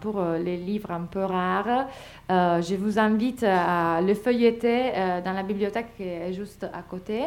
pour 0.00 0.22
les 0.22 0.56
livres 0.58 0.90
un 0.90 1.06
peu 1.10 1.24
rares, 1.24 1.86
je 2.28 2.74
vous 2.76 2.98
invite 2.98 3.42
à 3.44 4.00
le 4.02 4.12
feuilleter 4.12 4.92
dans 5.24 5.32
la 5.32 5.42
bibliothèque 5.42 5.96
qui 5.96 6.02
est 6.02 6.34
juste 6.34 6.64
à 6.64 6.82
côté. 6.82 7.22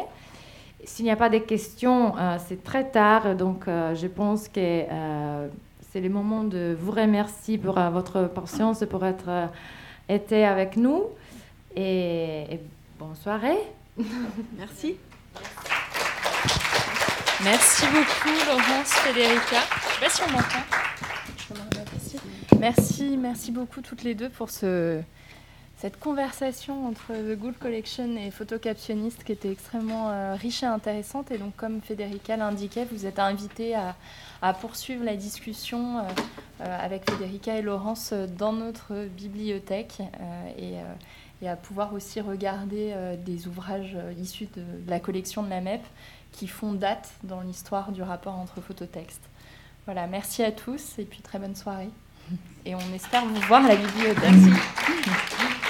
S'il 0.83 1.05
n'y 1.05 1.11
a 1.11 1.15
pas 1.15 1.29
de 1.29 1.39
questions, 1.39 2.15
euh, 2.17 2.37
c'est 2.39 2.63
très 2.63 2.89
tard, 2.89 3.35
donc 3.35 3.67
euh, 3.67 3.95
je 3.95 4.07
pense 4.07 4.47
que 4.47 4.59
euh, 4.59 5.47
c'est 5.89 6.01
le 6.01 6.09
moment 6.09 6.43
de 6.43 6.75
vous 6.79 6.91
remercier 6.91 7.57
pour 7.57 7.79
votre 7.91 8.23
patience 8.27 8.81
et 8.83 8.85
pour 8.85 9.03
être 9.03 9.49
été 10.07 10.45
avec 10.45 10.77
nous. 10.77 11.03
Et, 11.75 12.59
bonne 12.99 13.15
soirée. 13.15 13.57
Merci. 14.57 14.97
Merci 17.43 17.85
beaucoup, 17.87 18.35
Laurence, 18.47 18.93
Federica. 18.93 19.61
Je 19.81 19.87
ne 19.87 19.93
sais 19.93 19.99
pas 19.99 20.09
si 20.09 20.21
on 20.23 20.31
m'entend. 20.31 20.63
Merci, 22.59 23.17
merci 23.17 23.51
beaucoup 23.51 23.81
toutes 23.81 24.03
les 24.03 24.15
deux 24.15 24.29
pour 24.29 24.49
ce 24.49 25.01
cette 25.77 25.99
conversation 25.99 26.87
entre 26.87 27.13
The 27.13 27.37
Gould 27.37 27.59
Collection 27.59 28.17
et 28.17 28.31
Photocaptionniste 28.31 29.23
qui 29.23 29.31
était 29.31 29.51
extrêmement 29.51 30.09
euh, 30.09 30.33
riche 30.33 30.63
et 30.63 30.65
intéressante. 30.65 31.29
Et 31.29 31.37
donc, 31.37 31.55
comme 31.55 31.81
Federica 31.81 32.35
l'indiquait, 32.35 32.87
vous 32.91 33.05
êtes 33.05 33.19
invité 33.19 33.75
à, 33.75 34.53
poursuivre 34.53 35.05
la 35.05 35.15
discussion 35.15 35.99
euh, 35.99 36.01
euh, 36.61 36.77
avec 36.83 37.07
Federica 37.07 37.55
et 37.57 37.61
Laurence 37.61 38.11
dans 38.13 38.53
notre 38.53 39.05
bibliothèque 39.05 39.99
et, 40.57 40.77
et, 41.41 41.49
à 41.49 41.55
pouvoir 41.55 41.93
aussi 41.93 42.21
regarder 42.21 42.93
des 43.25 43.47
ouvrages 43.47 43.97
issus 44.19 44.47
de, 44.55 44.63
la 44.87 44.99
collection 44.99 45.43
de 45.43 45.49
la 45.49 45.61
MEP 45.61 45.81
qui 46.31 46.47
font 46.47 46.73
date 46.73 47.11
dans 47.23 47.41
l'histoire 47.41 47.91
du 47.91 48.01
rapport 48.01 48.35
entre 48.35 48.61
phototexte. 48.61 49.21
Voilà, 49.85 50.07
merci 50.07 50.43
à 50.43 50.51
tous 50.51 50.99
et 50.99 51.05
puis 51.05 51.21
très 51.21 51.39
bonne 51.39 51.55
soirée. 51.55 51.89
Et 52.65 52.75
on 52.75 52.93
espère 52.93 53.25
vous 53.25 53.39
voir 53.47 53.63
à 53.65 53.69
la 53.69 53.75
bibliothèque. 53.75 54.33